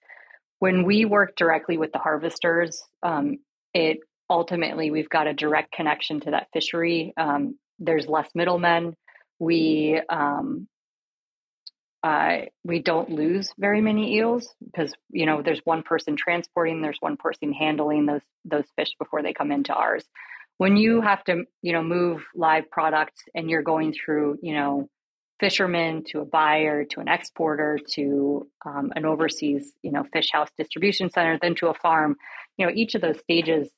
when 0.59 0.83
we 0.83 1.05
work 1.05 1.37
directly 1.37 1.77
with 1.77 1.93
the 1.93 1.99
harvesters, 1.99 2.83
um, 3.03 3.37
it 3.73 3.99
ultimately 4.29 4.91
we've 4.91 5.07
got 5.07 5.27
a 5.27 5.33
direct 5.33 5.71
connection 5.71 6.19
to 6.19 6.31
that 6.31 6.47
fishery. 6.51 7.13
Um, 7.15 7.57
there's 7.79 8.05
less 8.05 8.29
middlemen. 8.35 8.97
We 9.39 10.01
um, 10.09 10.67
uh, 12.03 12.39
we 12.63 12.79
don't 12.79 13.09
lose 13.09 13.51
very 13.57 13.81
many 13.81 14.15
eels 14.15 14.53
because 14.63 14.93
you 15.09 15.25
know 15.25 15.41
there's 15.41 15.61
one 15.65 15.83
person 15.83 16.15
transporting, 16.15 16.81
there's 16.81 16.97
one 16.99 17.17
person 17.17 17.53
handling 17.53 18.05
those 18.05 18.21
those 18.45 18.65
fish 18.75 18.89
before 18.97 19.21
they 19.21 19.33
come 19.33 19.51
into 19.51 19.73
ours. 19.73 20.05
When 20.57 20.77
you 20.77 21.01
have 21.01 21.23
to 21.25 21.43
you 21.61 21.73
know 21.73 21.83
move 21.83 22.23
live 22.35 22.69
products 22.71 23.21
and 23.35 23.49
you're 23.49 23.63
going 23.63 23.93
through 23.93 24.39
you 24.41 24.53
know 24.53 24.89
fishermen 25.39 26.03
to 26.05 26.19
a 26.19 26.25
buyer 26.25 26.83
to 26.83 26.99
an 26.99 27.07
exporter 27.07 27.79
to 27.93 28.45
um, 28.65 28.91
an 28.95 29.05
overseas 29.05 29.71
you 29.81 29.91
know 29.91 30.03
fish 30.11 30.29
house 30.33 30.49
distribution 30.57 31.09
center 31.09 31.39
then 31.41 31.55
to 31.55 31.67
a 31.67 31.73
farm 31.73 32.17
you 32.57 32.65
know 32.65 32.71
each 32.75 32.93
of 32.93 33.01
those 33.01 33.17
stages 33.21 33.69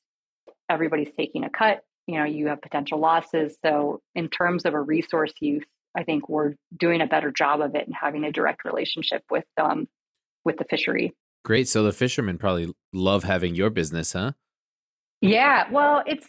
everybody's 0.72 1.12
taking 1.16 1.44
a 1.44 1.50
cut. 1.50 1.82
You 2.06 2.18
know 2.18 2.24
you 2.24 2.48
have 2.48 2.62
potential 2.62 2.98
losses. 2.98 3.56
So 3.64 4.00
in 4.14 4.28
terms 4.28 4.64
of 4.64 4.74
a 4.74 4.80
resource 4.80 5.32
use 5.40 5.64
i 5.96 6.02
think 6.04 6.28
we're 6.28 6.54
doing 6.76 7.00
a 7.00 7.06
better 7.06 7.30
job 7.30 7.60
of 7.60 7.74
it 7.74 7.86
and 7.86 7.94
having 7.94 8.24
a 8.24 8.32
direct 8.32 8.64
relationship 8.64 9.22
with 9.30 9.44
um 9.58 9.86
with 10.44 10.56
the 10.56 10.64
fishery 10.64 11.12
Great. 11.44 11.68
So 11.68 11.82
the 11.82 11.92
fishermen 11.92 12.38
probably 12.38 12.72
love 12.92 13.24
having 13.24 13.54
your 13.54 13.70
business, 13.70 14.12
huh? 14.12 14.32
Yeah, 15.20 15.70
well, 15.70 16.02
it's 16.06 16.28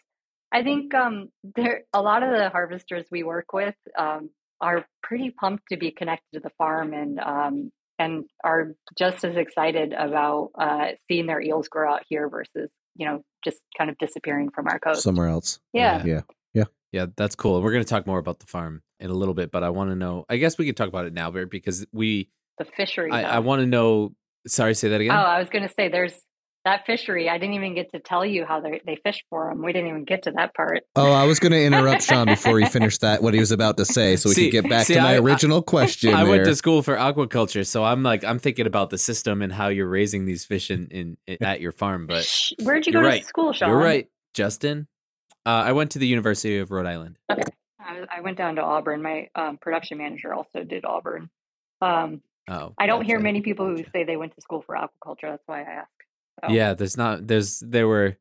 I 0.51 0.63
think 0.63 0.93
um 0.93 1.29
there 1.55 1.83
a 1.93 2.01
lot 2.01 2.23
of 2.23 2.31
the 2.31 2.49
harvesters 2.49 3.05
we 3.11 3.23
work 3.23 3.53
with 3.53 3.75
um 3.97 4.29
are 4.61 4.85
pretty 5.01 5.31
pumped 5.31 5.63
to 5.69 5.77
be 5.77 5.91
connected 5.91 6.33
to 6.33 6.39
the 6.39 6.51
farm 6.57 6.93
and 6.93 7.19
um 7.19 7.71
and 7.99 8.25
are 8.43 8.73
just 8.97 9.23
as 9.23 9.35
excited 9.35 9.93
about 9.93 10.51
uh 10.57 10.87
seeing 11.07 11.27
their 11.27 11.41
eels 11.41 11.67
grow 11.67 11.93
out 11.93 12.03
here 12.09 12.27
versus, 12.27 12.71
you 12.95 13.05
know, 13.05 13.23
just 13.43 13.59
kind 13.77 13.89
of 13.89 13.97
disappearing 13.99 14.49
from 14.49 14.67
our 14.67 14.79
coast. 14.79 15.03
Somewhere 15.03 15.27
else. 15.27 15.59
yeah. 15.73 16.03
Yeah. 16.03 16.21
Yeah, 16.93 17.07
that's 17.17 17.35
cool. 17.35 17.61
We're 17.61 17.71
going 17.71 17.83
to 17.83 17.89
talk 17.89 18.05
more 18.07 18.19
about 18.19 18.39
the 18.39 18.45
farm 18.45 18.83
in 18.99 19.09
a 19.09 19.13
little 19.13 19.33
bit, 19.33 19.51
but 19.51 19.63
I 19.63 19.71
want 19.71 19.89
to 19.89 19.95
know. 19.95 20.25
I 20.29 20.37
guess 20.37 20.57
we 20.57 20.65
could 20.67 20.77
talk 20.77 20.87
about 20.87 21.05
it 21.05 21.13
now, 21.13 21.31
Bear, 21.31 21.47
because 21.47 21.85
we. 21.91 22.29
The 22.59 22.65
fishery. 22.65 23.11
I. 23.11 23.23
I 23.23 23.39
want 23.39 23.61
to 23.61 23.65
know. 23.65 24.13
Sorry, 24.45 24.75
say 24.75 24.89
that 24.89 25.01
oh, 25.01 25.01
again. 25.01 25.15
Oh, 25.15 25.19
I 25.19 25.39
was 25.39 25.49
going 25.49 25.67
to 25.67 25.73
say 25.73 25.89
there's 25.89 26.13
that 26.65 26.85
fishery. 26.85 27.29
I 27.29 27.37
didn't 27.37 27.55
even 27.55 27.73
get 27.75 27.91
to 27.93 27.99
tell 27.99 28.25
you 28.25 28.45
how 28.45 28.61
they 28.61 28.79
they 28.85 28.97
fish 29.03 29.23
for 29.29 29.49
them. 29.49 29.63
We 29.63 29.73
didn't 29.73 29.89
even 29.89 30.03
get 30.05 30.23
to 30.23 30.31
that 30.31 30.53
part. 30.53 30.83
Oh, 30.95 31.11
I 31.11 31.25
was 31.25 31.39
going 31.39 31.51
to 31.51 31.63
interrupt 31.63 32.03
Sean 32.03 32.27
before 32.27 32.59
he 32.59 32.65
finished 32.67 33.01
that 33.01 33.23
what 33.23 33.33
he 33.33 33.39
was 33.39 33.51
about 33.51 33.77
to 33.77 33.85
say, 33.85 34.15
so 34.15 34.29
we 34.29 34.35
See- 34.35 34.51
could 34.51 34.63
get 34.63 34.69
back 34.69 34.85
see, 34.85 34.93
to 34.93 35.01
my 35.01 35.13
I- 35.13 35.15
I- 35.15 35.19
original 35.19 35.61
question. 35.61 36.13
I 36.13 36.23
went 36.23 36.45
to 36.45 36.55
school 36.55 36.83
for 36.83 36.95
aquaculture, 36.95 37.65
so 37.65 37.83
I'm 37.83 38.03
like 38.03 38.23
I'm 38.23 38.39
thinking 38.39 38.67
about 38.67 38.91
the 38.91 38.97
system 38.97 39.41
and 39.41 39.51
how 39.51 39.69
you're 39.69 39.89
raising 39.89 40.25
these 40.25 40.45
fish 40.45 40.69
in, 40.69 40.87
in, 40.87 41.17
in 41.25 41.37
at 41.43 41.59
your 41.59 41.71
farm. 41.71 42.07
But 42.07 42.23
Shh, 42.23 42.53
Where'd 42.61 42.85
you 42.85 42.93
you're 42.93 43.01
go 43.01 43.07
right. 43.07 43.21
to 43.21 43.27
school, 43.27 43.51
Sean? 43.51 43.69
you're 43.69 43.77
right, 43.79 44.07
Justin. 44.33 44.87
Uh, 45.45 45.49
I 45.65 45.71
went 45.73 45.91
to 45.91 45.99
the 45.99 46.07
University 46.07 46.59
of 46.59 46.71
Rhode 46.71 46.85
Island. 46.85 47.17
Okay. 47.31 47.43
I, 47.79 48.05
I 48.17 48.21
went 48.21 48.37
down 48.37 48.55
to 48.55 48.61
Auburn. 48.61 49.01
My 49.01 49.29
um, 49.35 49.57
production 49.57 49.97
manager 49.97 50.33
also 50.33 50.63
did 50.63 50.85
Auburn. 50.85 51.29
Um, 51.81 52.21
Oh, 52.49 52.73
I 52.77 52.87
don't 52.87 53.05
hear 53.05 53.21
many 53.21 53.39
people 53.39 53.65
who 53.65 53.85
say 53.93 54.03
they 54.03 54.17
went 54.17 54.35
to 54.35 54.41
school 54.41 54.61
for 54.65 54.75
aquaculture. 54.75 55.21
That's 55.31 55.43
why 55.45 55.59
I 55.61 55.63
ask. 55.63 55.89
So, 56.43 56.51
Yeah, 56.51 56.73
there's 56.73 56.97
not. 56.97 57.25
There's 57.25 57.61
there 57.61 57.87
were 57.87 58.17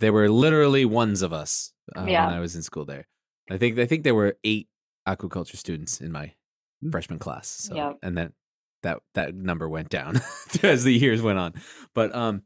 there 0.00 0.10
were 0.10 0.30
literally 0.30 0.86
ones 0.86 1.20
of 1.20 1.34
us 1.34 1.74
uh, 1.94 2.06
Yeah. 2.08 2.24
when 2.26 2.34
I 2.34 2.40
was 2.40 2.56
in 2.56 2.62
school 2.62 2.86
there. 2.86 3.06
I 3.50 3.58
think 3.58 3.78
I 3.78 3.84
think 3.84 4.04
there 4.04 4.14
were 4.14 4.38
eight 4.42 4.68
aquaculture 5.06 5.56
students 5.56 6.00
in 6.00 6.10
my 6.12 6.32
Hmm. 6.80 6.90
freshman 6.90 7.18
class. 7.18 7.46
So, 7.48 7.74
Yeah. 7.74 7.92
and 8.02 8.16
then 8.16 8.32
that 8.84 9.00
that 9.14 9.34
number 9.34 9.68
went 9.68 9.90
down 9.90 10.18
as 10.62 10.84
the 10.84 10.94
years 10.94 11.20
went 11.20 11.38
on. 11.38 11.52
But 11.94 12.14
um, 12.14 12.44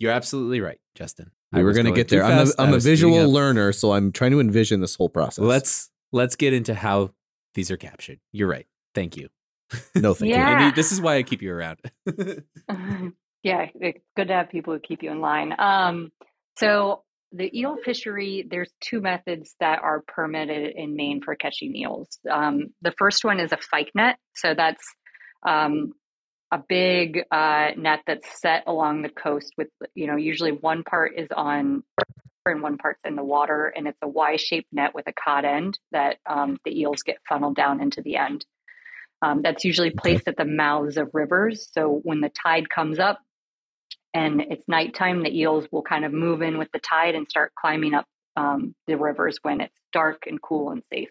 you're 0.00 0.10
absolutely 0.10 0.60
right, 0.60 0.80
Justin. 0.96 1.30
I 1.56 1.60
we 1.60 1.64
were 1.64 1.72
going 1.72 1.84
to 1.86 1.90
going 1.90 1.96
get 1.96 2.08
there. 2.08 2.24
I'm 2.24 2.38
a, 2.38 2.46
fast. 2.46 2.60
I 2.60 2.64
I'm 2.64 2.74
a 2.74 2.78
visual 2.78 3.30
learner, 3.30 3.72
so 3.72 3.92
I'm 3.92 4.12
trying 4.12 4.32
to 4.32 4.40
envision 4.40 4.80
this 4.80 4.94
whole 4.94 5.08
process. 5.08 5.44
Let's 5.44 5.90
let's 6.12 6.36
get 6.36 6.52
into 6.52 6.74
how 6.74 7.10
these 7.54 7.70
are 7.70 7.76
captured. 7.76 8.20
You're 8.32 8.48
right. 8.48 8.66
Thank 8.94 9.16
you. 9.16 9.28
no 9.94 10.14
thank 10.14 10.32
Yeah. 10.32 10.48
I 10.48 10.64
need- 10.66 10.76
this 10.76 10.92
is 10.92 11.00
why 11.00 11.16
I 11.16 11.22
keep 11.22 11.42
you 11.42 11.52
around. 11.52 11.78
yeah, 13.42 13.66
it's 13.74 14.04
good 14.16 14.28
to 14.28 14.34
have 14.34 14.50
people 14.50 14.74
who 14.74 14.80
keep 14.80 15.02
you 15.02 15.10
in 15.10 15.20
line. 15.20 15.54
Um, 15.58 16.12
so 16.58 17.02
the 17.32 17.50
eel 17.58 17.76
fishery, 17.84 18.46
there's 18.48 18.70
two 18.80 19.00
methods 19.00 19.54
that 19.60 19.82
are 19.82 20.02
permitted 20.06 20.74
in 20.76 20.96
Maine 20.96 21.20
for 21.22 21.34
catching 21.34 21.74
eels. 21.74 22.18
Um, 22.30 22.68
the 22.82 22.92
first 22.96 23.24
one 23.24 23.40
is 23.40 23.52
a 23.52 23.56
fyke 23.56 23.90
net. 23.94 24.16
So 24.34 24.54
that's 24.54 24.84
um, 25.46 25.92
a 26.52 26.62
big 26.68 27.24
uh, 27.30 27.70
net 27.76 28.00
that's 28.06 28.40
set 28.40 28.64
along 28.66 29.02
the 29.02 29.08
coast 29.08 29.52
with, 29.56 29.68
you 29.94 30.06
know, 30.06 30.16
usually 30.16 30.52
one 30.52 30.84
part 30.84 31.12
is 31.16 31.28
on 31.34 31.82
and 32.46 32.62
one 32.62 32.78
part's 32.78 33.00
in 33.04 33.16
the 33.16 33.24
water, 33.24 33.66
and 33.66 33.88
it's 33.88 33.98
a 34.02 34.08
Y-shaped 34.08 34.72
net 34.72 34.94
with 34.94 35.08
a 35.08 35.12
cod 35.12 35.44
end 35.44 35.78
that 35.90 36.18
um, 36.26 36.58
the 36.64 36.80
eels 36.80 37.02
get 37.04 37.16
funneled 37.28 37.56
down 37.56 37.80
into 37.80 38.02
the 38.02 38.16
end. 38.16 38.44
Um, 39.20 39.42
that's 39.42 39.64
usually 39.64 39.90
placed 39.90 40.28
at 40.28 40.36
the 40.36 40.44
mouths 40.44 40.96
of 40.96 41.10
rivers. 41.12 41.68
So 41.72 42.00
when 42.04 42.20
the 42.20 42.30
tide 42.30 42.68
comes 42.68 42.98
up 43.00 43.18
and 44.14 44.40
it's 44.40 44.68
nighttime, 44.68 45.22
the 45.22 45.36
eels 45.36 45.66
will 45.72 45.82
kind 45.82 46.04
of 46.04 46.12
move 46.12 46.42
in 46.42 46.58
with 46.58 46.68
the 46.72 46.78
tide 46.78 47.14
and 47.14 47.26
start 47.28 47.52
climbing 47.54 47.94
up 47.94 48.06
um, 48.36 48.74
the 48.86 48.96
rivers 48.96 49.38
when 49.42 49.60
it's 49.60 49.74
dark 49.92 50.24
and 50.26 50.40
cool 50.40 50.70
and 50.70 50.82
safe. 50.92 51.08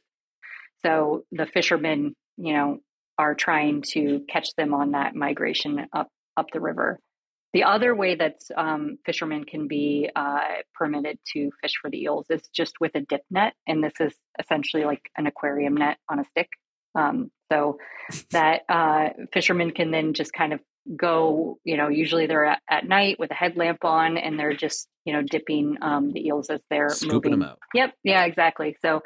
So 0.85 1.25
the 1.31 1.47
fishermen, 1.47 2.15
you 2.37 2.53
know, 2.53 2.79
are 3.17 3.35
trying 3.35 3.83
to 3.93 4.21
catch 4.29 4.49
them 4.57 4.73
on 4.73 4.91
that 4.91 5.15
migration 5.15 5.87
up 5.93 6.09
up 6.37 6.47
the 6.51 6.59
river. 6.59 6.99
The 7.53 7.63
other 7.63 7.95
way 7.95 8.15
that 8.15 8.41
um, 8.57 8.97
fishermen 9.05 9.45
can 9.45 9.69
be 9.69 10.09
uh, 10.13 10.41
permitted 10.73 11.17
to 11.33 11.51
fish 11.61 11.75
for 11.81 11.89
the 11.89 12.01
eels 12.01 12.25
is 12.29 12.41
just 12.53 12.73
with 12.81 12.91
a 12.95 13.01
dip 13.01 13.21
net, 13.31 13.53
and 13.65 13.81
this 13.81 13.93
is 14.01 14.13
essentially 14.37 14.83
like 14.83 15.09
an 15.17 15.25
aquarium 15.25 15.75
net 15.75 15.97
on 16.09 16.19
a 16.19 16.25
stick. 16.25 16.49
Um, 16.95 17.31
so 17.51 17.77
that 18.31 18.63
uh, 18.67 19.09
fishermen 19.31 19.71
can 19.71 19.91
then 19.91 20.13
just 20.13 20.33
kind 20.33 20.53
of 20.53 20.59
go, 20.97 21.57
you 21.63 21.77
know, 21.77 21.87
usually 21.87 22.27
they're 22.27 22.45
at, 22.45 22.61
at, 22.69 22.87
night 22.87 23.17
with 23.19 23.31
a 23.31 23.35
headlamp 23.35 23.83
on 23.83 24.17
and 24.17 24.39
they're 24.39 24.55
just, 24.55 24.87
you 25.03 25.13
know, 25.13 25.21
dipping 25.21 25.77
um, 25.81 26.11
the 26.11 26.27
eels 26.27 26.49
as 26.49 26.61
they're 26.69 26.89
scooping 26.89 27.31
moving. 27.31 27.31
them 27.31 27.43
out. 27.43 27.59
Yep. 27.73 27.93
Yeah, 28.03 28.25
exactly. 28.25 28.75
So 28.81 29.01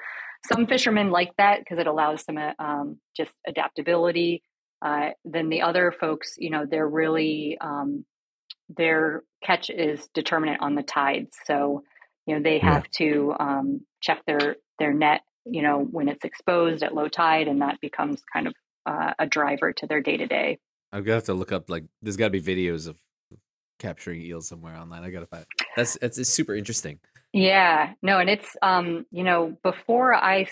some 0.48 0.68
fishermen 0.68 1.12
like 1.12 1.32
that 1.38 1.60
because 1.60 1.80
it 1.80 1.88
allows 1.88 2.24
them 2.26 2.38
uh, 2.38 2.54
um, 2.60 3.00
just 3.16 3.32
adaptability. 3.48 4.44
Uh, 4.82 5.10
then 5.26 5.50
the 5.50 5.62
other 5.62 5.92
folks, 5.92 6.36
you 6.38 6.50
know, 6.50 6.66
they're 6.70 6.88
really, 6.88 7.58
um, 7.60 8.06
their 8.70 9.24
catch 9.44 9.70
is 9.70 10.08
determinant 10.14 10.62
on 10.62 10.76
the 10.76 10.84
tides. 10.84 11.36
So, 11.46 11.84
you 12.26 12.36
know, 12.36 12.42
they 12.42 12.60
have 12.60 12.86
yeah. 12.86 13.08
to 13.08 13.36
um, 13.40 13.82
check 14.02 14.22
their, 14.26 14.56
their 14.80 14.94
net 14.94 15.22
you 15.52 15.62
know, 15.62 15.80
when 15.80 16.08
it's 16.08 16.24
exposed 16.24 16.84
at 16.84 16.94
low 16.94 17.08
tide, 17.08 17.48
and 17.48 17.62
that 17.62 17.80
becomes 17.82 18.22
kind 18.32 18.48
of 18.48 18.54
uh, 18.86 19.14
a 19.20 19.26
driver 19.26 19.74
to 19.74 19.88
their 19.88 20.02
day 20.02 20.18
to 20.18 20.28
day. 20.28 20.60
I'm 20.92 21.04
gonna 21.04 21.16
have 21.16 21.26
to 21.26 21.34
look 21.34 21.52
up 21.52 21.70
like 21.70 21.86
there's 22.02 22.18
got 22.18 22.32
to 22.32 22.40
be 22.40 22.42
videos 22.42 22.88
of 22.88 22.98
capturing 23.78 24.22
eels 24.22 24.48
somewhere 24.48 24.76
online. 24.76 25.04
I 25.04 25.10
gotta 25.12 25.28
find 25.28 25.46
that's 25.76 25.98
that's 26.00 26.28
super 26.28 26.56
interesting. 26.56 27.00
Yeah, 27.32 27.94
no, 28.02 28.18
and 28.20 28.30
it's 28.30 28.56
um, 28.62 29.06
you 29.12 29.24
know, 29.24 29.56
before 29.64 30.16
I 30.16 30.48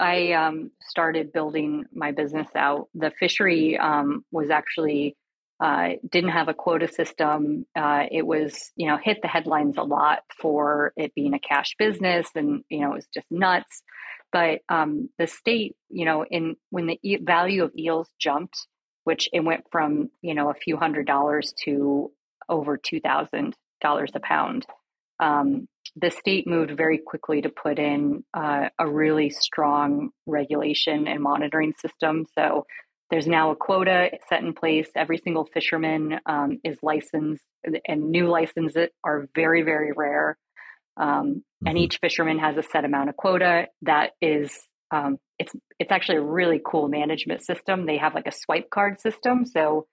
I 0.00 0.32
um 0.32 0.72
started 0.80 1.32
building 1.32 1.84
my 1.92 2.10
business 2.10 2.48
out, 2.56 2.88
the 2.94 3.12
fishery 3.20 3.78
um 3.78 4.24
was 4.32 4.50
actually 4.50 5.16
uh, 5.62 5.90
didn't 6.10 6.30
have 6.30 6.48
a 6.48 6.54
quota 6.54 6.86
system. 6.88 7.66
Uh, 7.76 8.04
it 8.12 8.24
was, 8.26 8.70
you 8.76 8.86
know, 8.88 8.96
hit 8.96 9.18
the 9.22 9.28
headlines 9.28 9.76
a 9.76 9.82
lot 9.82 10.20
for 10.40 10.92
it 10.96 11.14
being 11.14 11.34
a 11.34 11.38
cash 11.40 11.74
business, 11.78 12.28
and 12.34 12.64
you 12.68 12.80
know, 12.80 12.90
it 12.92 12.96
was 12.96 13.06
just 13.14 13.26
nuts. 13.30 13.82
But 14.32 14.60
um, 14.68 15.10
the 15.18 15.26
state, 15.28 15.76
you 15.88 16.04
know, 16.04 16.24
in 16.28 16.56
when 16.70 16.86
the 16.86 16.98
e- 17.02 17.18
value 17.22 17.62
of 17.62 17.72
eels 17.78 18.08
jumped, 18.20 18.56
which 19.04 19.28
it 19.32 19.40
went 19.44 19.64
from 19.70 20.10
you 20.20 20.34
know 20.34 20.50
a 20.50 20.54
few 20.54 20.76
hundred 20.76 21.06
dollars 21.06 21.54
to 21.64 22.10
over 22.48 22.76
two 22.76 22.98
thousand 23.00 23.54
dollars 23.80 24.10
a 24.14 24.20
pound. 24.20 24.66
Um, 25.20 25.68
the 25.96 26.10
state 26.10 26.46
moved 26.46 26.76
very 26.76 26.98
quickly 26.98 27.42
to 27.42 27.48
put 27.48 27.78
in 27.78 28.24
uh, 28.34 28.68
a 28.78 28.88
really 28.88 29.30
strong 29.30 30.10
regulation 30.26 31.08
and 31.08 31.22
monitoring 31.22 31.72
system. 31.80 32.26
So 32.36 32.66
there's 33.10 33.26
now 33.26 33.50
a 33.50 33.56
quota 33.56 34.10
set 34.28 34.42
in 34.42 34.52
place. 34.52 34.88
Every 34.94 35.18
single 35.18 35.46
fisherman 35.52 36.20
um, 36.26 36.60
is 36.62 36.78
licensed, 36.82 37.44
and 37.86 38.10
new 38.10 38.28
licenses 38.28 38.88
are 39.02 39.28
very, 39.34 39.62
very 39.62 39.92
rare. 39.92 40.36
Um, 40.96 41.08
mm-hmm. 41.08 41.68
And 41.68 41.78
each 41.78 41.98
fisherman 42.00 42.38
has 42.38 42.56
a 42.56 42.62
set 42.62 42.84
amount 42.84 43.08
of 43.08 43.16
quota 43.16 43.68
that 43.82 44.10
is 44.20 44.52
um, 44.90 45.18
it's 45.38 45.52
it's 45.78 45.92
actually 45.92 46.18
a 46.18 46.22
really 46.22 46.60
cool 46.64 46.88
management 46.88 47.44
system. 47.44 47.86
They 47.86 47.98
have 47.98 48.14
like 48.14 48.26
a 48.26 48.32
swipe 48.32 48.70
card 48.70 49.00
system. 49.00 49.46
So 49.46 49.86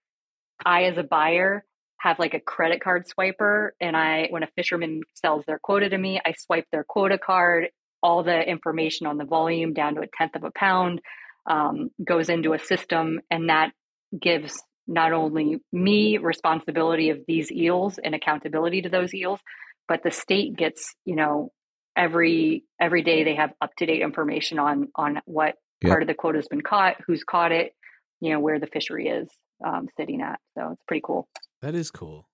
I, 0.66 0.84
as 0.84 0.98
a 0.98 1.04
buyer, 1.04 1.64
have 2.00 2.20
like 2.20 2.34
a 2.34 2.40
credit 2.40 2.82
card 2.82 3.06
swiper, 3.08 3.70
and 3.80 3.96
I 3.96 4.28
when 4.30 4.44
a 4.44 4.50
fisherman 4.56 5.02
sells 5.14 5.44
their 5.46 5.60
quota 5.60 5.90
to 5.90 5.98
me, 5.98 6.20
I 6.24 6.34
swipe 6.38 6.66
their 6.72 6.84
quota 6.84 7.18
card. 7.18 7.68
All 8.04 8.24
the 8.24 8.48
information 8.48 9.08
on 9.08 9.18
the 9.18 9.26
volume 9.26 9.74
down 9.74 9.96
to 9.96 10.02
a 10.02 10.08
tenth 10.08 10.36
of 10.36 10.44
a 10.44 10.52
pound 10.52 11.02
um, 11.50 11.90
goes 12.04 12.30
into 12.30 12.54
a 12.54 12.60
system, 12.60 13.22
and 13.32 13.50
that 13.50 13.72
gives 14.20 14.62
not 14.88 15.14
only 15.14 15.58
me 15.72 16.18
responsibility 16.18 17.10
of 17.10 17.20
these 17.28 17.52
eels 17.52 17.98
and 17.98 18.14
accountability 18.14 18.84
to 18.84 18.90
those 18.90 19.14
eels, 19.14 19.40
but 19.88 20.04
the 20.04 20.12
state 20.12 20.56
gets 20.56 20.94
you 21.06 21.16
know 21.16 21.52
every 21.96 22.66
every 22.80 23.02
day 23.02 23.24
they 23.24 23.36
have 23.36 23.54
up 23.62 23.72
to 23.78 23.86
date 23.86 24.02
information 24.02 24.60
on 24.60 24.90
on 24.96 25.22
what 25.26 25.56
part 25.84 26.02
of 26.02 26.08
the 26.08 26.14
quota 26.14 26.38
has 26.38 26.48
been 26.48 26.62
caught, 26.62 26.98
who's 27.08 27.24
caught 27.24 27.52
it, 27.52 27.74
you 28.22 28.32
know 28.32 28.40
where 28.40 28.60
the 28.60 28.68
fishery 28.68 29.08
is 29.08 29.28
um, 29.64 29.88
sitting 29.98 30.22
at. 30.22 30.40
So 30.58 30.72
it's 30.72 30.82
pretty 30.88 31.02
cool. 31.04 31.28
That 31.62 31.76
is 31.76 31.92
cool. 31.92 32.28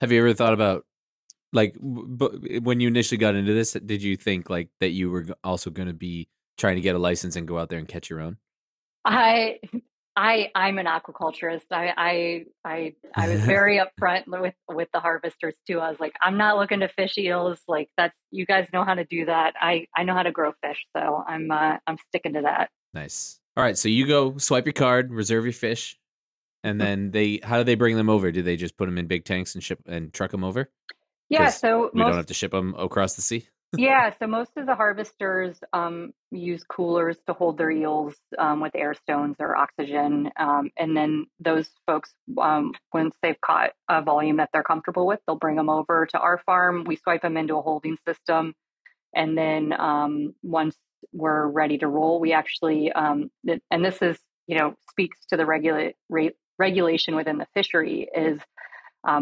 Have 0.00 0.12
you 0.12 0.20
ever 0.20 0.34
thought 0.34 0.52
about 0.52 0.84
like 1.52 1.76
but 1.80 2.32
when 2.62 2.80
you 2.80 2.88
initially 2.88 3.18
got 3.18 3.34
into 3.34 3.54
this 3.54 3.72
did 3.72 4.02
you 4.02 4.16
think 4.16 4.50
like 4.50 4.68
that 4.80 4.90
you 4.90 5.10
were 5.10 5.26
also 5.44 5.70
going 5.70 5.88
to 5.88 5.94
be 5.94 6.28
trying 6.58 6.74
to 6.74 6.80
get 6.80 6.96
a 6.96 6.98
license 6.98 7.36
and 7.36 7.46
go 7.46 7.56
out 7.56 7.68
there 7.68 7.78
and 7.78 7.86
catch 7.86 8.10
your 8.10 8.20
own 8.20 8.36
i 9.04 9.58
I 10.18 10.50
I'm 10.54 10.78
an 10.78 10.86
aquaculturist. 10.86 11.66
I 11.70 11.92
I 11.94 12.44
I, 12.64 12.94
I 13.14 13.28
was 13.28 13.40
very 13.44 13.78
upfront 13.78 14.26
with 14.26 14.54
with 14.66 14.88
the 14.92 15.00
harvesters 15.00 15.54
too. 15.66 15.78
I 15.78 15.90
was 15.90 16.00
like, 16.00 16.14
I'm 16.22 16.38
not 16.38 16.56
looking 16.56 16.80
to 16.80 16.88
fish 16.88 17.18
eels. 17.18 17.60
Like 17.68 17.90
that's 17.98 18.14
you 18.30 18.46
guys 18.46 18.66
know 18.72 18.82
how 18.82 18.94
to 18.94 19.04
do 19.04 19.26
that. 19.26 19.54
I 19.60 19.86
I 19.94 20.04
know 20.04 20.14
how 20.14 20.22
to 20.22 20.32
grow 20.32 20.52
fish, 20.62 20.82
so 20.96 21.22
I'm 21.28 21.50
uh, 21.50 21.76
I'm 21.86 21.98
sticking 22.08 22.32
to 22.32 22.42
that. 22.42 22.70
Nice. 22.94 23.38
All 23.58 23.62
right, 23.62 23.76
so 23.76 23.88
you 23.88 24.06
go 24.06 24.36
swipe 24.38 24.64
your 24.64 24.72
card, 24.72 25.12
reserve 25.12 25.44
your 25.44 25.52
fish, 25.52 25.98
and 26.66 26.80
then 26.80 27.10
they 27.10 27.40
how 27.42 27.58
do 27.58 27.64
they 27.64 27.74
bring 27.74 27.96
them 27.96 28.10
over? 28.10 28.30
Do 28.32 28.42
they 28.42 28.56
just 28.56 28.76
put 28.76 28.86
them 28.86 28.98
in 28.98 29.06
big 29.06 29.24
tanks 29.24 29.54
and 29.54 29.62
ship 29.62 29.80
and 29.86 30.12
truck 30.12 30.30
them 30.30 30.44
over? 30.44 30.70
Yeah, 31.28 31.48
so 31.48 31.90
we 31.92 32.00
most, 32.00 32.08
don't 32.08 32.16
have 32.16 32.26
to 32.26 32.34
ship 32.34 32.52
them 32.52 32.74
across 32.78 33.14
the 33.14 33.22
sea 33.22 33.48
yeah, 33.76 34.12
so 34.18 34.26
most 34.26 34.52
of 34.56 34.66
the 34.66 34.74
harvesters 34.74 35.58
um, 35.72 36.12
use 36.30 36.62
coolers 36.64 37.16
to 37.26 37.32
hold 37.32 37.58
their 37.58 37.70
eels 37.70 38.14
um, 38.38 38.60
with 38.60 38.74
air 38.74 38.94
stones 38.94 39.36
or 39.38 39.56
oxygen. 39.56 40.30
Um, 40.38 40.70
and 40.76 40.96
then 40.96 41.26
those 41.40 41.68
folks, 41.86 42.12
um, 42.40 42.72
once 42.92 43.14
they've 43.22 43.40
caught 43.40 43.70
a 43.88 44.02
volume 44.02 44.36
that 44.36 44.50
they're 44.52 44.62
comfortable 44.62 45.06
with, 45.06 45.20
they'll 45.26 45.36
bring 45.36 45.56
them 45.56 45.70
over 45.70 46.06
to 46.06 46.18
our 46.18 46.38
farm. 46.38 46.84
We 46.84 46.96
swipe 46.96 47.22
them 47.22 47.36
into 47.36 47.56
a 47.56 47.62
holding 47.62 47.96
system. 48.06 48.54
And 49.14 49.36
then 49.36 49.72
um, 49.72 50.34
once 50.42 50.76
we're 51.12 51.46
ready 51.46 51.78
to 51.78 51.88
roll, 51.88 52.20
we 52.20 52.32
actually, 52.32 52.92
um, 52.92 53.30
and 53.70 53.84
this 53.84 54.02
is, 54.02 54.18
you 54.46 54.58
know, 54.58 54.74
speaks 54.90 55.18
to 55.30 55.36
the 55.36 55.46
regula- 55.46 55.92
regulation 56.58 57.14
within 57.14 57.38
the 57.38 57.46
fishery 57.54 58.08
is 58.14 58.40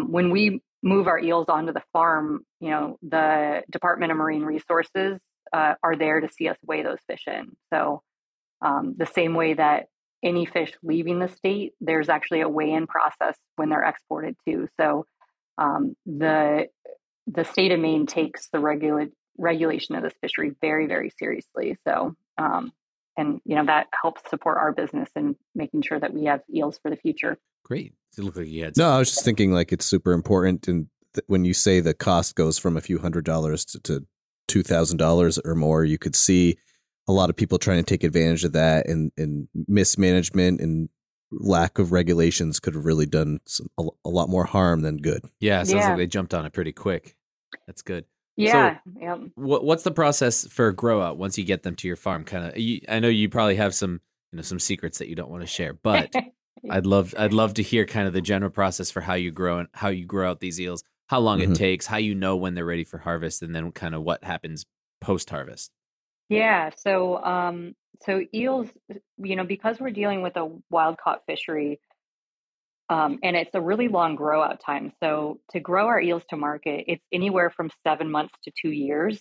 when 0.09 0.31
we 0.31 0.61
move 0.85 1.09
our 1.09 1.19
eels 1.19 1.47
onto 1.49 1.73
the 1.73 1.83
farm, 1.93 2.45
you 2.61 2.71
know, 2.71 2.99
the 3.03 3.63
Department 3.71 4.13
of 4.13 4.19
Marine 4.19 4.43
Resources 4.43 5.19
uh, 5.53 5.75
are 5.83 5.97
there 5.97 6.21
to 6.21 6.29
see 6.31 6.49
us 6.49 6.59
weigh 6.65 6.83
those 6.83 6.99
fish 7.09 7.25
in. 7.27 7.57
So, 7.73 8.03
um, 8.61 8.95
the 8.97 9.07
same 9.07 9.35
way 9.35 9.55
that 9.55 9.87
any 10.23 10.47
fish 10.47 10.73
leaving 10.83 11.19
the 11.19 11.29
state, 11.29 11.73
there's 11.81 12.09
actually 12.09 12.43
a 12.43 12.49
weigh-in 12.49 12.87
process 12.87 13.37
when 13.57 13.69
they're 13.71 13.83
exported 13.83 14.37
too. 14.47 14.69
So, 14.79 15.07
um, 15.59 15.97
the 16.07 16.69
the 17.27 17.45
state 17.45 17.73
of 17.73 17.81
Maine 17.81 18.07
takes 18.07 18.49
the 18.51 18.59
regula- 18.59 19.09
regulation 19.39 19.95
of 19.95 20.03
this 20.03 20.13
fishery 20.21 20.53
very, 20.61 20.87
very 20.87 21.11
seriously. 21.19 21.79
So, 21.89 22.15
um, 22.37 22.73
and 23.17 23.41
you 23.45 23.55
know 23.57 23.65
that 23.67 23.89
helps 24.01 24.29
support 24.29 24.59
our 24.59 24.73
business 24.73 25.09
and 25.15 25.37
making 25.55 25.83
sure 25.83 25.99
that 25.99 26.13
we 26.13 26.25
have 26.25 26.43
eels 26.55 26.79
for 26.83 26.91
the 26.91 26.97
future. 26.97 27.39
Great. 27.65 27.95
It 28.17 28.23
looked 28.23 28.37
like 28.37 28.49
you 28.49 28.65
had. 28.65 28.77
No, 28.77 28.91
I 28.91 28.99
was 28.99 29.11
just 29.11 29.25
thinking 29.25 29.53
like 29.53 29.73
it's 29.73 29.87
super 29.87 30.13
important, 30.13 30.69
and 30.69 30.87
th- 31.15 31.25
when 31.27 31.45
you 31.45 31.55
say 31.55 31.81
the 31.81 31.95
cost 31.95 32.35
goes 32.35 32.59
from 32.59 32.77
a 32.77 32.81
few 32.81 32.99
hundred 32.99 33.25
dollars 33.25 33.65
to, 33.67 33.81
to 33.81 34.07
two 34.49 34.63
thousand 34.63 34.99
dollars 34.99 35.39
or 35.45 35.55
more, 35.55 35.85
you 35.85 35.99
could 35.99 36.15
see 36.17 36.57
a 37.09 37.13
lot 37.13 37.31
of 37.31 37.37
people 37.37 37.59
trying 37.59 37.79
to 37.79 37.83
take 37.85 38.05
advantage 38.05 38.45
of 38.45 38.53
that, 38.53 38.87
and 38.89 39.13
and 39.17 39.49
mismanagement 39.67 40.61
and 40.61 40.89
lack 41.33 41.79
of 41.79 41.93
regulations 41.93 42.61
could 42.61 42.75
have 42.75 42.85
really 42.85 43.07
done 43.07 43.41
some, 43.47 43.69
a, 43.79 43.85
a, 44.05 44.09
lot 44.09 44.29
more 44.29 44.45
harm 44.45 44.83
than 44.83 44.99
good. 44.99 45.25
Yeah, 45.41 45.63
sounds 45.65 45.73
yeah. 45.73 45.89
like 45.89 45.97
they 45.97 46.07
jumped 46.07 46.35
on 46.35 46.47
it 46.47 46.53
pretty 46.53 46.73
quick. 46.73 47.17
That's 47.67 47.83
good. 47.83 48.05
Yeah. 48.37 48.79
So, 48.85 49.01
yep. 49.01 49.21
what, 49.37 49.65
what's 49.65 49.85
the 49.85 49.91
process 49.91 50.47
for 50.47 50.73
grow 50.73 51.01
out 51.01 51.19
once 51.19 51.39
you 51.39 51.45
get 51.45 51.63
them 51.63 51.77
to 51.77 51.87
your 51.87 51.97
farm? 51.97 52.25
Kind 52.25 52.47
of, 52.47 52.55
I 52.89 52.99
know 53.01 53.09
you 53.09 53.29
probably 53.29 53.57
have 53.57 53.75
some, 53.75 54.01
you 54.33 54.37
know, 54.37 54.43
some 54.43 54.59
secrets 54.59 54.99
that 54.99 55.09
you 55.09 55.15
don't 55.15 55.31
want 55.31 55.43
to 55.43 55.47
share, 55.47 55.73
but 55.73 56.13
I'd 56.71 56.87
love 56.87 57.15
I'd 57.19 57.33
love 57.33 57.55
to 57.55 57.63
hear 57.63 57.85
kind 57.85 58.07
of 58.07 58.13
the 58.13 58.21
general 58.21 58.51
process 58.51 58.91
for 58.91 59.01
how 59.01 59.15
you 59.15 59.31
grow 59.31 59.59
and 59.59 59.69
how 59.73 59.89
you 59.89 60.05
grow 60.07 60.31
out 60.31 60.41
these 60.41 60.61
eels, 60.61 60.83
how 61.07 61.21
long 61.21 61.41
mm-hmm. 61.41 61.53
it 61.53 61.57
takes, 61.57 61.87
how 61.87 61.99
you 61.99 62.15
know 62.15 62.37
when 62.37 62.55
they're 62.55 62.65
ready 62.65 62.85
for 62.85 62.99
harvest, 62.99 63.43
and 63.43 63.55
then 63.55 63.71
kind 63.73 63.95
of 63.95 64.03
what 64.03 64.25
happens 64.25 64.67
post 65.01 65.31
harvest. 65.31 65.71
Yeah, 66.29 66.71
so 66.77 67.23
um, 67.23 67.75
so 68.03 68.25
eels, 68.33 68.69
you 69.19 69.37
know, 69.37 69.45
because 69.45 69.79
we're 69.79 69.91
dealing 69.91 70.23
with 70.23 70.37
a 70.37 70.51
wild 70.71 70.99
caught 70.99 71.25
fishery, 71.27 71.81
um, 72.89 73.19
and 73.23 73.37
it's 73.37 73.55
a 73.55 73.61
really 73.61 73.89
long 73.89 74.17
grow 74.17 74.43
out 74.43 74.61
time. 74.65 74.93
So 75.03 75.41
to 75.53 75.61
grow 75.61 75.87
our 75.87 76.01
eels 76.01 76.23
to 76.31 76.37
market, 76.37 76.85
it's 76.89 77.05
anywhere 77.13 77.51
from 77.51 77.71
seven 77.87 78.11
months 78.11 78.35
to 78.45 78.53
two 78.61 78.71
years. 78.71 79.21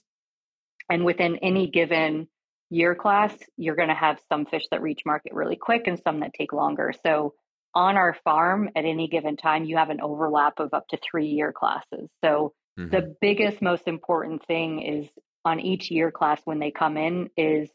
And 0.90 1.06
within 1.06 1.38
any 1.38 1.70
given 1.70 2.28
year 2.70 2.94
class, 2.94 3.34
you're 3.56 3.76
going 3.76 3.90
to 3.90 3.96
have 3.96 4.20
some 4.30 4.46
fish 4.46 4.64
that 4.72 4.82
reach 4.82 5.02
market 5.06 5.34
really 5.34 5.56
quick 5.56 5.84
and 5.88 6.00
some 6.04 6.20
that 6.20 6.34
take 6.38 6.52
longer. 6.52 6.94
So 7.06 7.36
on 7.74 7.96
our 7.96 8.18
farm 8.24 8.70
at 8.76 8.86
any 8.86 9.08
given 9.08 9.38
time, 9.38 9.64
you 9.64 9.78
have 9.78 9.90
an 9.90 10.02
overlap 10.02 10.60
of 10.60 10.74
up 10.74 10.88
to 10.90 10.98
three 10.98 11.28
year 11.28 11.54
classes. 11.54 12.10
So 12.24 12.54
mm-hmm. 12.78 12.90
the 12.90 13.16
biggest, 13.22 13.62
most 13.62 13.88
important 13.88 14.46
thing 14.46 14.82
is 14.82 15.10
on 15.46 15.60
each 15.60 15.90
year 15.90 16.12
class 16.12 16.42
when 16.46 16.60
they 16.60 16.72
come 16.72 16.98
in 16.98 17.30
is 17.38 17.70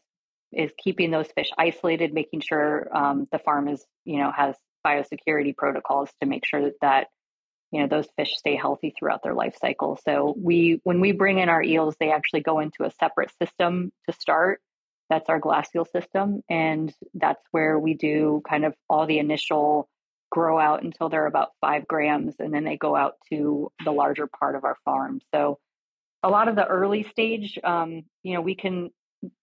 is 0.51 0.71
keeping 0.83 1.11
those 1.11 1.27
fish 1.35 1.49
isolated, 1.59 2.11
making 2.11 2.41
sure 2.41 2.89
um, 2.95 3.27
the 3.31 3.39
farm 3.39 3.67
is 3.67 3.85
you 4.05 4.19
know 4.19 4.31
has 4.31 4.55
biosecurity 4.89 5.55
protocols 5.55 6.09
to 6.21 6.27
make 6.27 6.45
sure 6.45 6.71
that 6.81 7.07
you 7.71 7.81
know 7.81 7.87
those 7.87 8.07
fish 8.17 8.35
stay 8.35 8.55
healthy 8.55 8.93
throughout 8.97 9.21
their 9.23 9.35
life 9.35 9.55
cycle. 9.61 9.99
So 10.03 10.33
we 10.37 10.81
when 10.83 10.99
we 10.99 11.11
bring 11.11 11.39
in 11.39 11.49
our 11.49 11.61
eels, 11.61 11.95
they 11.99 12.11
actually 12.11 12.41
go 12.41 12.59
into 12.59 12.83
a 12.83 12.91
separate 12.91 13.31
system 13.41 13.91
to 14.07 14.15
start. 14.15 14.61
That's 15.09 15.29
our 15.29 15.39
glass 15.39 15.69
eel 15.75 15.85
system, 15.85 16.41
and 16.49 16.93
that's 17.13 17.43
where 17.51 17.77
we 17.77 17.93
do 17.93 18.41
kind 18.47 18.65
of 18.65 18.73
all 18.89 19.05
the 19.05 19.19
initial 19.19 19.87
grow 20.31 20.59
out 20.59 20.83
until 20.83 21.09
they're 21.09 21.25
about 21.25 21.49
five 21.61 21.87
grams, 21.87 22.35
and 22.39 22.53
then 22.53 22.63
they 22.63 22.77
go 22.77 22.95
out 22.95 23.15
to 23.31 23.71
the 23.83 23.91
larger 23.91 24.27
part 24.27 24.55
of 24.55 24.63
our 24.63 24.77
farm. 24.85 25.19
So 25.33 25.57
a 26.21 26.29
lot 26.29 26.47
of 26.47 26.55
the 26.55 26.65
early 26.65 27.03
stage, 27.03 27.57
um, 27.63 28.03
you 28.23 28.33
know, 28.33 28.41
we 28.41 28.55
can 28.55 28.91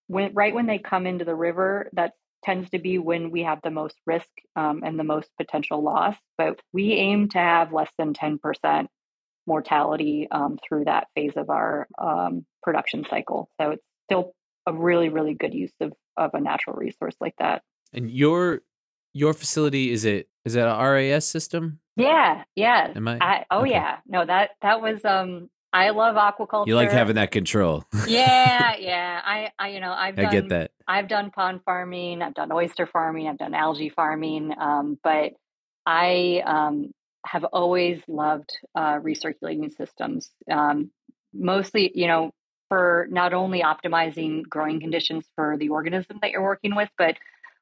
when 0.07 0.35
right 0.35 0.55
when 0.55 0.67
they 0.67 0.79
come 0.79 1.07
into 1.07 1.25
the 1.25 1.35
river, 1.35 1.91
that 1.93 2.13
tends 2.47 2.71
to 2.71 2.79
be 2.79 2.99
when 2.99 3.31
we 3.31 3.43
have 3.43 3.61
the 3.63 3.71
most 3.71 3.97
risk 4.07 4.29
um, 4.55 4.83
and 4.85 4.99
the 4.99 5.05
most 5.05 5.29
potential 5.37 5.83
loss. 5.83 6.17
But 6.39 6.61
we 6.73 6.93
aim 6.93 7.29
to 7.31 7.39
have 7.39 7.73
less 7.73 7.91
than 7.99 8.15
ten 8.15 8.39
percent 8.39 8.89
mortality 9.47 10.29
um, 10.31 10.59
through 10.67 10.85
that 10.85 11.09
phase 11.15 11.33
of 11.37 11.51
our 11.51 11.87
um, 11.99 12.47
production 12.63 13.05
cycle. 13.11 13.51
So 13.61 13.71
it's 13.71 13.85
still 14.05 14.33
a 14.67 14.73
really, 14.73 15.09
really 15.09 15.35
good 15.35 15.55
use 15.55 15.73
of 15.81 15.93
of 16.17 16.31
a 16.33 16.41
natural 16.41 16.77
resource 16.77 17.17
like 17.21 17.35
that. 17.39 17.63
And 17.93 18.11
your 18.11 18.63
your 19.13 19.35
facility 19.35 19.91
is 19.91 20.05
it 20.05 20.29
is 20.45 20.55
it 20.55 20.61
a 20.61 20.77
RAS 20.77 21.27
system? 21.27 21.81
Yeah, 21.97 22.45
yeah. 22.55 22.93
Am 22.95 23.09
I? 23.09 23.19
I 23.21 23.45
oh 23.51 23.61
okay. 23.63 23.73
yeah. 23.73 23.99
No, 24.07 24.25
that 24.25 24.51
that 24.63 24.81
was 24.81 25.05
um 25.05 25.51
I 25.77 25.91
love 25.91 26.17
aquaculture. 26.17 26.67
You 26.67 26.75
like 26.75 26.91
having 26.91 27.17
that 27.17 27.31
control. 27.31 27.85
yeah, 28.09 28.77
yeah. 28.79 29.21
I, 29.23 29.51
I, 29.59 29.69
you 29.69 29.81
know, 29.81 29.93
I've 29.93 30.17
done, 30.17 30.25
I 30.25 30.31
get 30.31 30.49
that. 30.49 30.71
I've 30.89 31.07
done 31.07 31.31
pond 31.31 31.61
farming, 31.67 32.23
I've 32.23 32.33
done 32.33 32.51
oyster 32.51 32.87
farming, 32.87 33.29
I've 33.29 33.37
done 33.37 33.53
algae 33.53 33.91
farming, 33.91 34.55
um, 34.59 34.99
but 35.05 35.33
I 35.85 36.43
um, 36.47 36.95
have 37.27 37.45
always 37.45 38.01
loved 38.09 38.57
uh, 38.75 39.01
recirculating 39.01 39.71
systems. 39.77 40.31
Um, 40.51 40.91
mostly, 41.35 41.93
you 41.95 42.07
know, 42.07 42.33
for 42.71 43.07
not 43.11 43.35
only 43.35 43.63
optimizing 43.63 44.45
growing 44.49 44.81
conditions 44.81 45.27
for 45.35 45.59
the 45.59 45.69
organism 45.69 46.19
that 46.23 46.31
you're 46.31 46.43
working 46.43 46.75
with, 46.75 46.89
but 46.97 47.17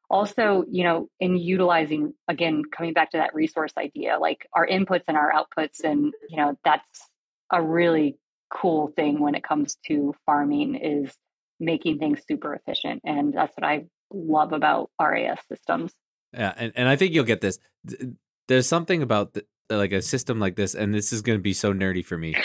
also, 0.08 0.64
you 0.70 0.84
know, 0.84 1.08
in 1.18 1.36
utilizing 1.36 2.14
again, 2.28 2.62
coming 2.70 2.92
back 2.92 3.10
to 3.10 3.16
that 3.16 3.34
resource 3.34 3.72
idea, 3.76 4.18
like 4.20 4.46
our 4.52 4.66
inputs 4.66 5.04
and 5.08 5.16
our 5.16 5.32
outputs, 5.32 5.82
and 5.82 6.14
you 6.28 6.36
know, 6.36 6.56
that's 6.64 7.10
a 7.52 7.62
really 7.62 8.16
cool 8.50 8.92
thing 8.96 9.20
when 9.20 9.34
it 9.34 9.42
comes 9.42 9.76
to 9.86 10.14
farming 10.26 10.76
is 10.76 11.14
making 11.60 11.98
things 11.98 12.20
super 12.28 12.54
efficient. 12.54 13.02
And 13.04 13.32
that's 13.32 13.56
what 13.56 13.64
I 13.64 13.84
love 14.12 14.52
about 14.52 14.90
RAS 15.00 15.40
systems. 15.48 15.92
Yeah. 16.32 16.52
And, 16.56 16.72
and 16.76 16.88
I 16.88 16.96
think 16.96 17.12
you'll 17.12 17.24
get 17.24 17.40
this. 17.40 17.58
There's 18.48 18.66
something 18.66 19.02
about 19.02 19.34
the, 19.34 19.44
like 19.70 19.92
a 19.92 20.02
system 20.02 20.38
like 20.38 20.56
this, 20.56 20.74
and 20.74 20.94
this 20.94 21.12
is 21.12 21.22
going 21.22 21.38
to 21.38 21.42
be 21.42 21.54
so 21.54 21.72
nerdy 21.72 22.04
for 22.04 22.18
me. 22.18 22.36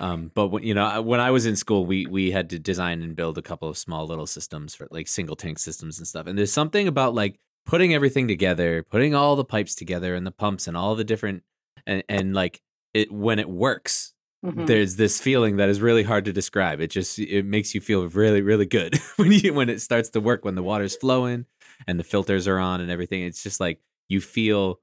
Um, 0.00 0.30
but 0.32 0.48
when, 0.48 0.62
you 0.62 0.74
know, 0.74 1.02
when 1.02 1.18
I 1.18 1.32
was 1.32 1.44
in 1.44 1.56
school, 1.56 1.84
we 1.84 2.06
we 2.06 2.30
had 2.30 2.50
to 2.50 2.58
design 2.58 3.02
and 3.02 3.16
build 3.16 3.36
a 3.36 3.42
couple 3.42 3.68
of 3.68 3.76
small 3.76 4.06
little 4.06 4.26
systems 4.26 4.74
for 4.74 4.86
like 4.90 5.08
single 5.08 5.34
tank 5.34 5.58
systems 5.58 5.98
and 5.98 6.06
stuff. 6.06 6.26
And 6.26 6.38
there's 6.38 6.52
something 6.52 6.86
about 6.86 7.14
like 7.14 7.40
putting 7.66 7.94
everything 7.94 8.28
together, 8.28 8.84
putting 8.84 9.14
all 9.14 9.34
the 9.34 9.44
pipes 9.44 9.74
together 9.74 10.14
and 10.14 10.24
the 10.26 10.30
pumps 10.30 10.68
and 10.68 10.76
all 10.76 10.94
the 10.94 11.04
different 11.04 11.42
and 11.84 12.04
and 12.08 12.32
like 12.32 12.60
it 12.94 13.10
when 13.10 13.40
it 13.40 13.48
works, 13.48 14.14
Mm-hmm. 14.44 14.66
there's 14.66 14.94
this 14.94 15.20
feeling 15.20 15.56
that 15.56 15.68
is 15.68 15.80
really 15.80 16.04
hard 16.04 16.26
to 16.26 16.32
describe. 16.32 16.80
It 16.80 16.90
just 16.92 17.18
it 17.18 17.44
makes 17.44 17.74
you 17.74 17.80
feel 17.80 18.06
really 18.06 18.40
really 18.40 18.66
good 18.66 18.96
when 19.16 19.32
you 19.32 19.52
when 19.52 19.68
it 19.68 19.80
starts 19.80 20.10
to 20.10 20.20
work 20.20 20.44
when 20.44 20.54
the 20.54 20.62
water's 20.62 20.96
flowing 20.96 21.46
and 21.88 21.98
the 21.98 22.04
filters 22.04 22.46
are 22.46 22.58
on 22.58 22.80
and 22.80 22.90
everything. 22.90 23.22
It's 23.22 23.42
just 23.42 23.58
like 23.58 23.80
you 24.08 24.20
feel 24.20 24.78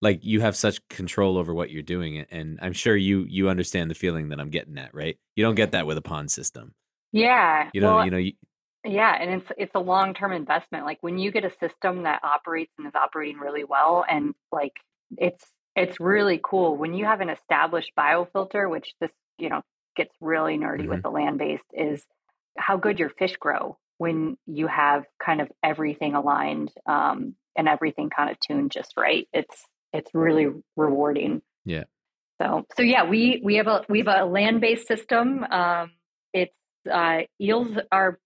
like 0.00 0.24
you 0.24 0.40
have 0.40 0.56
such 0.56 0.86
control 0.88 1.36
over 1.36 1.52
what 1.52 1.70
you're 1.70 1.82
doing 1.82 2.18
and 2.30 2.60
I'm 2.62 2.72
sure 2.72 2.96
you 2.96 3.26
you 3.28 3.48
understand 3.48 3.90
the 3.90 3.96
feeling 3.96 4.28
that 4.28 4.38
I'm 4.38 4.50
getting 4.50 4.78
at, 4.78 4.94
right? 4.94 5.18
You 5.34 5.44
don't 5.44 5.56
get 5.56 5.72
that 5.72 5.86
with 5.86 5.98
a 5.98 6.02
pond 6.02 6.30
system. 6.30 6.74
Yeah. 7.10 7.70
You 7.72 7.80
know, 7.80 7.96
well, 7.96 8.04
you 8.04 8.10
know 8.12 8.18
you, 8.18 8.32
yeah, 8.84 9.16
and 9.20 9.30
it's 9.42 9.52
it's 9.56 9.74
a 9.74 9.80
long-term 9.80 10.32
investment. 10.32 10.84
Like 10.84 10.98
when 11.02 11.18
you 11.18 11.30
get 11.30 11.44
a 11.44 11.50
system 11.50 12.04
that 12.04 12.22
operates 12.24 12.72
and 12.78 12.86
is 12.86 12.94
operating 12.94 13.38
really 13.38 13.64
well 13.64 14.04
and 14.08 14.34
like 14.50 14.74
it's 15.16 15.44
it's 15.74 15.98
really 16.00 16.40
cool 16.42 16.76
when 16.76 16.94
you 16.94 17.04
have 17.04 17.20
an 17.20 17.30
established 17.30 17.92
biofilter, 17.98 18.70
which 18.70 18.94
this, 19.00 19.10
you 19.38 19.48
know, 19.48 19.62
gets 19.96 20.14
really 20.20 20.56
nerdy 20.56 20.80
mm-hmm. 20.80 20.90
with 20.90 21.02
the 21.02 21.10
land 21.10 21.38
based, 21.38 21.64
is 21.72 22.04
how 22.56 22.76
good 22.76 22.98
your 22.98 23.10
fish 23.10 23.36
grow 23.36 23.78
when 23.98 24.36
you 24.46 24.66
have 24.66 25.04
kind 25.24 25.40
of 25.40 25.50
everything 25.62 26.14
aligned 26.14 26.70
um, 26.86 27.34
and 27.56 27.68
everything 27.68 28.10
kind 28.10 28.30
of 28.30 28.38
tuned 28.40 28.70
just 28.70 28.94
right. 28.96 29.28
It's 29.32 29.64
it's 29.92 30.10
really 30.14 30.48
rewarding. 30.76 31.42
Yeah. 31.64 31.84
So 32.40 32.66
so 32.76 32.82
yeah, 32.82 33.08
we 33.08 33.40
we 33.42 33.56
have 33.56 33.66
a 33.66 33.84
we 33.88 33.98
have 33.98 34.08
a 34.08 34.24
land 34.24 34.60
based 34.60 34.88
system. 34.88 35.44
Um, 35.44 35.92
it's 36.34 36.54
uh, 36.90 37.20
eels 37.40 37.78
are 37.90 38.18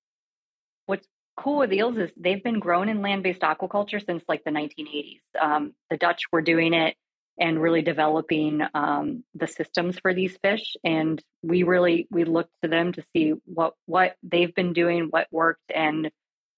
what's 0.86 1.06
cool 1.36 1.58
with 1.58 1.72
eels 1.72 1.98
is 1.98 2.10
they've 2.16 2.42
been 2.42 2.58
grown 2.58 2.88
in 2.88 3.02
land 3.02 3.22
based 3.22 3.42
aquaculture 3.42 4.04
since 4.04 4.24
like 4.28 4.42
the 4.44 4.50
1980s. 4.50 5.20
Um, 5.40 5.74
the 5.90 5.96
Dutch 5.96 6.22
were 6.32 6.42
doing 6.42 6.72
it 6.72 6.96
and 7.38 7.60
really 7.60 7.82
developing 7.82 8.62
um, 8.74 9.24
the 9.34 9.46
systems 9.46 9.98
for 9.98 10.14
these 10.14 10.36
fish. 10.42 10.76
And 10.84 11.22
we 11.42 11.62
really 11.62 12.06
we 12.10 12.24
looked 12.24 12.52
to 12.62 12.68
them 12.68 12.92
to 12.92 13.04
see 13.14 13.34
what 13.44 13.74
what 13.86 14.16
they've 14.22 14.54
been 14.54 14.72
doing, 14.72 15.08
what 15.10 15.28
worked, 15.30 15.70
and 15.74 16.10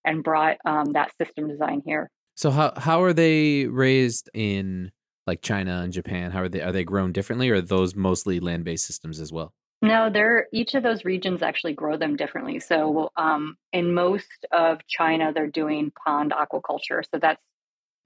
and 0.04 0.22
brought 0.22 0.58
um, 0.64 0.92
that 0.92 1.12
system 1.18 1.48
design 1.48 1.82
here. 1.84 2.10
So 2.34 2.50
how 2.50 2.72
how 2.76 3.02
are 3.02 3.12
they 3.12 3.66
raised 3.66 4.30
in 4.34 4.92
like 5.26 5.42
China 5.42 5.80
and 5.82 5.92
Japan? 5.92 6.30
How 6.30 6.42
are 6.42 6.48
they 6.48 6.60
are 6.60 6.72
they 6.72 6.84
grown 6.84 7.12
differently, 7.12 7.50
or 7.50 7.56
are 7.56 7.60
those 7.60 7.94
mostly 7.94 8.40
land 8.40 8.64
based 8.64 8.86
systems 8.86 9.20
as 9.20 9.32
well? 9.32 9.52
No, 9.80 10.10
they're 10.10 10.46
each 10.52 10.74
of 10.74 10.82
those 10.82 11.04
regions 11.04 11.42
actually 11.42 11.74
grow 11.74 11.96
them 11.96 12.16
differently. 12.16 12.58
So 12.58 13.10
um, 13.16 13.56
in 13.72 13.94
most 13.94 14.46
of 14.52 14.80
China, 14.88 15.32
they're 15.32 15.46
doing 15.46 15.92
pond 16.04 16.32
aquaculture. 16.32 17.02
So 17.12 17.20
that's 17.20 17.42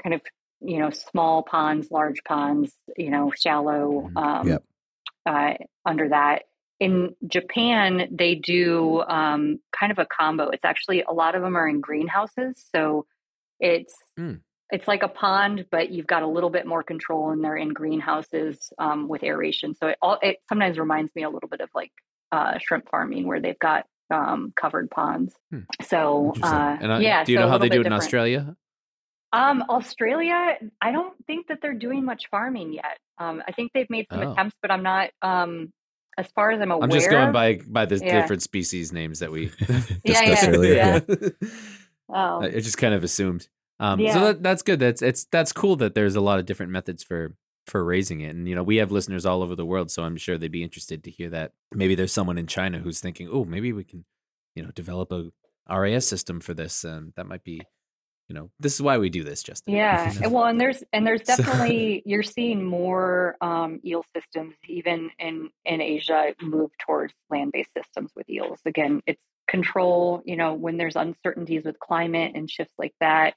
kind 0.03 0.15
of 0.15 0.21
you 0.64 0.79
know, 0.79 0.90
small 0.90 1.42
ponds, 1.42 1.90
large 1.90 2.22
ponds, 2.25 2.72
you 2.96 3.11
know, 3.11 3.33
shallow 3.37 4.11
mm-hmm. 4.11 4.16
um, 4.16 4.48
yep. 4.48 4.64
uh, 5.27 5.55
under 5.85 6.09
that. 6.11 6.44
In 6.81 7.14
Japan, 7.27 8.09
they 8.11 8.35
do 8.35 9.03
um, 9.03 9.61
kind 9.79 9.92
of 9.92 9.98
a 9.98 10.07
combo. 10.07 10.48
It's 10.48 10.64
actually 10.64 11.03
a 11.03 11.12
lot 11.12 11.35
of 11.35 11.42
them 11.42 11.57
are 11.57 11.68
in 11.68 11.81
greenhouses, 11.81 12.64
so 12.75 13.07
it's 13.61 13.94
mm. 14.18 14.40
it's 14.70 14.88
like 14.88 15.05
a 15.05 15.09
pond, 15.09 15.66
but 15.70 15.90
you've 15.90 16.09
got 16.09 16.25
a 16.25 16.27
little 16.27 16.51
bit 16.51 16.66
more 16.66 16.83
control, 16.83 17.31
and 17.31 17.44
they're 17.44 17.57
in 17.57 17.72
greenhouses 17.72 18.72
um, 18.79 19.07
with 19.07 19.22
aeration. 19.22 19.77
So 19.77 19.88
it 19.88 19.98
all 20.03 20.18
it 20.22 20.38
sometimes 20.48 20.77
reminds 20.77 21.14
me 21.14 21.22
a 21.22 21.31
little 21.31 21.48
bit 21.48 21.61
of 21.61 21.68
like 21.72 21.92
uh, 22.33 22.59
shrimp 22.59 22.90
farming, 22.90 23.29
where 23.29 23.40
they've 23.40 23.59
got 23.59 23.87
um, 24.11 24.53
covered 24.61 24.90
ponds. 24.90 25.33
Hmm. 25.51 25.61
So 25.83 26.33
uh, 26.42 26.79
and, 26.81 26.92
uh, 26.92 26.98
yeah, 26.98 27.22
do 27.22 27.31
you 27.31 27.38
so 27.38 27.44
know 27.44 27.48
how 27.48 27.59
they 27.59 27.68
do 27.68 27.81
it 27.81 27.87
in 27.87 27.92
Australia? 27.92 28.57
Um, 29.33 29.64
Australia, 29.68 30.59
I 30.81 30.92
don't 30.92 31.14
think 31.27 31.47
that 31.49 31.59
they're 31.62 31.75
doing 31.75 32.05
much 32.05 32.25
farming 32.31 32.75
yet. 32.75 32.99
Um, 33.18 33.42
I 33.47 33.53
think 33.53 33.73
they've 33.73 33.88
made 33.88 34.07
some 34.11 34.21
oh. 34.21 34.33
attempts, 34.33 34.57
but 34.61 34.71
I'm 34.71 34.83
not. 34.83 35.11
Um, 35.23 35.73
as 36.18 36.27
far 36.35 36.51
as 36.51 36.61
I'm 36.61 36.71
aware, 36.71 36.85
I'm 36.85 36.90
just 36.90 37.09
going 37.09 37.33
by 37.33 37.61
by 37.66 37.87
the 37.87 37.97
yeah. 37.97 38.21
different 38.21 38.42
species 38.42 38.92
names 38.92 39.21
that 39.21 39.33
we 39.33 39.51
yeah, 40.05 40.23
yeah, 40.23 40.47
earlier. 40.49 40.75
yeah. 40.75 41.01
oh. 42.11 42.42
I 42.42 42.51
just 42.61 42.77
kind 42.77 42.92
of 42.95 43.03
assumed. 43.03 43.49
Um, 43.81 43.99
yeah. 43.99 44.14
So 44.14 44.21
that, 44.21 44.42
that's 44.42 44.62
good. 44.62 44.79
That's 44.79 45.01
it's 45.01 45.25
that's 45.25 45.53
cool 45.53 45.77
that 45.77 45.95
there's 45.95 46.14
a 46.14 46.21
lot 46.21 46.38
of 46.38 46.47
different 46.47 46.73
methods 46.73 47.03
for 47.03 47.35
for 47.66 47.83
raising 47.83 48.21
it, 48.21 48.35
and 48.35 48.47
you 48.47 48.55
know 48.55 48.62
we 48.62 48.77
have 48.77 48.92
listeners 48.92 49.25
all 49.25 49.42
over 49.42 49.57
the 49.57 49.64
world, 49.64 49.90
so 49.90 50.03
I'm 50.03 50.16
sure 50.16 50.37
they'd 50.37 50.53
be 50.53 50.62
interested 50.62 51.03
to 51.05 51.11
hear 51.11 51.31
that. 51.31 51.53
Maybe 51.75 51.95
there's 51.95 52.12
someone 52.12 52.37
in 52.37 52.47
China 52.47 52.81
who's 52.81 53.01
thinking, 53.01 53.29
oh, 53.33 53.45
maybe 53.45 53.73
we 53.73 53.85
can, 53.85 54.05
you 54.55 54.62
know, 54.62 54.71
develop 54.73 55.11
a 55.11 55.31
RAS 55.71 56.07
system 56.07 56.40
for 56.40 56.53
this, 56.53 56.85
and 56.85 57.12
that 57.16 57.27
might 57.27 57.45
be 57.45 57.62
you 58.33 58.38
know 58.38 58.51
this 58.59 58.75
is 58.75 58.81
why 58.81 58.97
we 58.97 59.11
do 59.11 59.23
this 59.23 59.42
justin. 59.42 59.75
Yeah. 59.83 60.27
Well 60.27 60.45
and 60.45 60.59
there's 60.59 60.83
and 60.95 61.07
there's 61.07 61.21
definitely 61.21 62.03
you're 62.07 62.23
seeing 62.23 62.64
more 62.64 63.37
um, 63.42 63.79
eel 63.85 64.05
systems 64.16 64.55
even 64.66 65.11
in 65.18 65.51
in 65.66 65.83
asia 65.83 66.35
move 66.40 66.71
towards 66.79 67.12
land-based 67.29 67.71
systems 67.77 68.11
with 68.16 68.29
eels. 68.31 68.59
Again 68.64 69.03
it's 69.07 69.21
control 69.49 70.23
you 70.25 70.37
know 70.37 70.55
when 70.55 70.79
there's 70.79 70.97
uncertainties 70.97 71.64
with 71.64 71.79
climate 71.79 72.33
and 72.35 72.51
shifts 72.51 72.73
like 72.79 72.95
that 73.01 73.35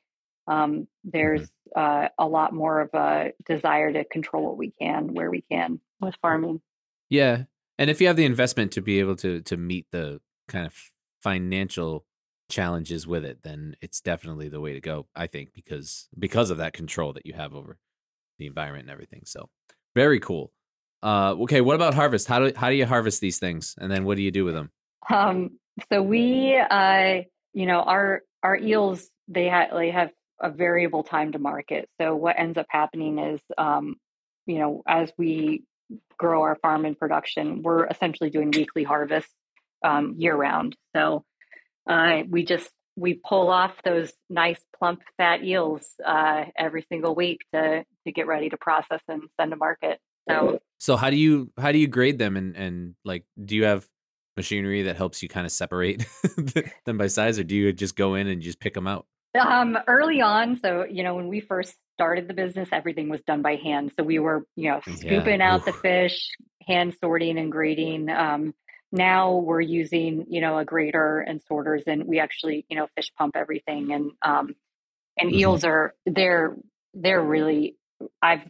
um, 0.47 0.87
there's 1.03 1.49
uh, 1.75 2.07
a 2.17 2.27
lot 2.27 2.53
more 2.53 2.79
of 2.79 2.93
a 2.93 3.33
desire 3.45 3.91
to 3.91 4.05
control 4.05 4.45
what 4.45 4.57
we 4.57 4.71
can, 4.79 5.15
where 5.15 5.31
we 5.31 5.41
can 5.51 5.79
with 5.99 6.15
farming. 6.21 6.61
Yeah, 7.09 7.45
and 7.79 7.89
if 7.89 7.99
you 7.99 8.05
have 8.05 8.15
the 8.15 8.25
investment 8.25 8.71
to 8.73 8.81
be 8.81 8.99
able 8.99 9.15
to 9.17 9.41
to 9.41 9.57
meet 9.57 9.87
the 9.91 10.21
kind 10.47 10.67
of 10.67 10.75
financial 11.21 12.05
challenges 12.49 13.07
with 13.07 13.25
it, 13.25 13.43
then 13.43 13.75
it's 13.81 14.01
definitely 14.01 14.49
the 14.49 14.59
way 14.59 14.73
to 14.73 14.81
go. 14.81 15.07
I 15.15 15.27
think 15.27 15.53
because 15.53 16.07
because 16.17 16.49
of 16.49 16.57
that 16.57 16.73
control 16.73 17.13
that 17.13 17.25
you 17.25 17.33
have 17.33 17.53
over 17.53 17.77
the 18.37 18.47
environment 18.47 18.83
and 18.83 18.91
everything. 18.91 19.23
So 19.25 19.49
very 19.95 20.19
cool. 20.19 20.51
Uh, 21.03 21.35
okay, 21.41 21.61
what 21.61 21.75
about 21.75 21.93
harvest? 21.93 22.27
How 22.27 22.39
do 22.39 22.53
how 22.55 22.69
do 22.69 22.75
you 22.75 22.85
harvest 22.85 23.21
these 23.21 23.39
things, 23.39 23.75
and 23.79 23.91
then 23.91 24.05
what 24.05 24.17
do 24.17 24.23
you 24.23 24.31
do 24.31 24.45
with 24.45 24.55
them? 24.55 24.71
Um, 25.09 25.59
so 25.91 26.01
we, 26.01 26.57
uh, 26.57 27.21
you 27.53 27.65
know, 27.65 27.81
our 27.81 28.21
our 28.43 28.57
eels 28.57 29.09
they, 29.27 29.49
ha- 29.49 29.75
they 29.75 29.91
have 29.91 30.11
a 30.39 30.49
variable 30.49 31.03
time 31.03 31.31
to 31.31 31.39
market. 31.39 31.89
So 31.99 32.15
what 32.15 32.37
ends 32.37 32.57
up 32.57 32.67
happening 32.69 33.19
is, 33.19 33.41
um, 33.57 33.95
you 34.45 34.59
know, 34.59 34.83
as 34.87 35.11
we 35.17 35.63
grow 36.17 36.43
our 36.43 36.55
farm 36.55 36.85
and 36.85 36.97
production, 36.97 37.61
we're 37.63 37.85
essentially 37.87 38.29
doing 38.29 38.51
weekly 38.51 38.83
harvests 38.83 39.33
um, 39.83 40.15
year 40.17 40.35
round. 40.35 40.75
So 40.95 41.23
uh, 41.87 42.23
we 42.29 42.43
just 42.43 42.69
we 42.95 43.15
pull 43.27 43.49
off 43.49 43.73
those 43.83 44.13
nice 44.29 44.59
plump 44.77 45.01
fat 45.17 45.43
eels 45.43 45.85
uh, 46.05 46.45
every 46.57 46.85
single 46.89 47.15
week 47.15 47.41
to 47.53 47.83
to 48.05 48.11
get 48.11 48.27
ready 48.27 48.49
to 48.49 48.57
process 48.57 49.01
and 49.07 49.23
send 49.39 49.51
to 49.51 49.57
market. 49.57 49.99
So 50.29 50.59
so 50.79 50.95
how 50.95 51.09
do 51.09 51.17
you 51.17 51.51
how 51.59 51.71
do 51.71 51.77
you 51.77 51.87
grade 51.87 52.17
them 52.17 52.37
and 52.37 52.55
and 52.55 52.95
like 53.03 53.25
do 53.43 53.55
you 53.55 53.65
have 53.65 53.87
machinery 54.37 54.83
that 54.83 54.97
helps 54.97 55.23
you 55.23 55.29
kind 55.29 55.45
of 55.45 55.51
separate 55.51 56.05
them 56.85 56.97
by 56.97 57.07
size 57.07 57.39
or 57.39 57.43
do 57.43 57.55
you 57.55 57.71
just 57.71 57.95
go 57.95 58.15
in 58.15 58.27
and 58.27 58.41
just 58.41 58.59
pick 58.59 58.73
them 58.73 58.87
out? 58.87 59.05
Um, 59.39 59.77
early 59.87 60.21
on, 60.21 60.57
so 60.57 60.85
you 60.85 61.03
know, 61.03 61.15
when 61.15 61.27
we 61.27 61.41
first 61.41 61.75
started 61.93 62.27
the 62.27 62.33
business, 62.33 62.69
everything 62.71 63.09
was 63.09 63.21
done 63.23 63.41
by 63.41 63.55
hand. 63.55 63.91
So 63.97 64.03
we 64.03 64.19
were, 64.19 64.45
you 64.55 64.69
know, 64.69 64.81
scooping 64.81 65.39
yeah. 65.39 65.53
out 65.53 65.59
Oof. 65.61 65.65
the 65.65 65.73
fish, 65.73 66.29
hand 66.65 66.95
sorting 67.01 67.37
and 67.37 67.51
grading. 67.51 68.09
Um, 68.09 68.53
now 68.95 69.35
we're 69.35 69.61
using, 69.61 70.25
you 70.29 70.41
know, 70.41 70.57
a 70.57 70.65
grader 70.65 71.19
and 71.19 71.41
sorters, 71.47 71.83
and 71.87 72.05
we 72.05 72.19
actually, 72.19 72.65
you 72.69 72.77
know, 72.77 72.87
fish 72.95 73.11
pump 73.17 73.35
everything. 73.35 73.91
And 73.91 74.11
um, 74.21 74.55
and 75.17 75.29
mm-hmm. 75.29 75.39
eels 75.39 75.63
are 75.63 75.93
they're 76.05 76.55
they're 76.93 77.23
really. 77.23 77.77
I've 78.21 78.41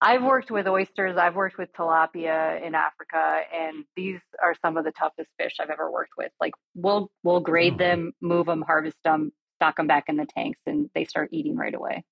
I've 0.00 0.22
worked 0.22 0.50
with 0.50 0.68
oysters. 0.68 1.16
I've 1.16 1.34
worked 1.34 1.58
with 1.58 1.72
tilapia 1.72 2.64
in 2.64 2.74
Africa, 2.74 3.40
and 3.52 3.84
these 3.96 4.20
are 4.42 4.54
some 4.62 4.76
of 4.76 4.84
the 4.84 4.92
toughest 4.92 5.28
fish 5.38 5.56
I've 5.60 5.70
ever 5.70 5.90
worked 5.90 6.12
with. 6.16 6.30
Like 6.40 6.52
we'll 6.74 7.10
we'll 7.22 7.40
grade 7.40 7.74
oh. 7.74 7.78
them, 7.78 8.12
move 8.20 8.46
them, 8.46 8.62
harvest 8.62 8.98
them, 9.04 9.32
stock 9.56 9.76
them 9.76 9.86
back 9.86 10.04
in 10.08 10.16
the 10.16 10.26
tanks, 10.26 10.60
and 10.66 10.88
they 10.94 11.04
start 11.04 11.30
eating 11.32 11.56
right 11.56 11.74
away. 11.74 12.04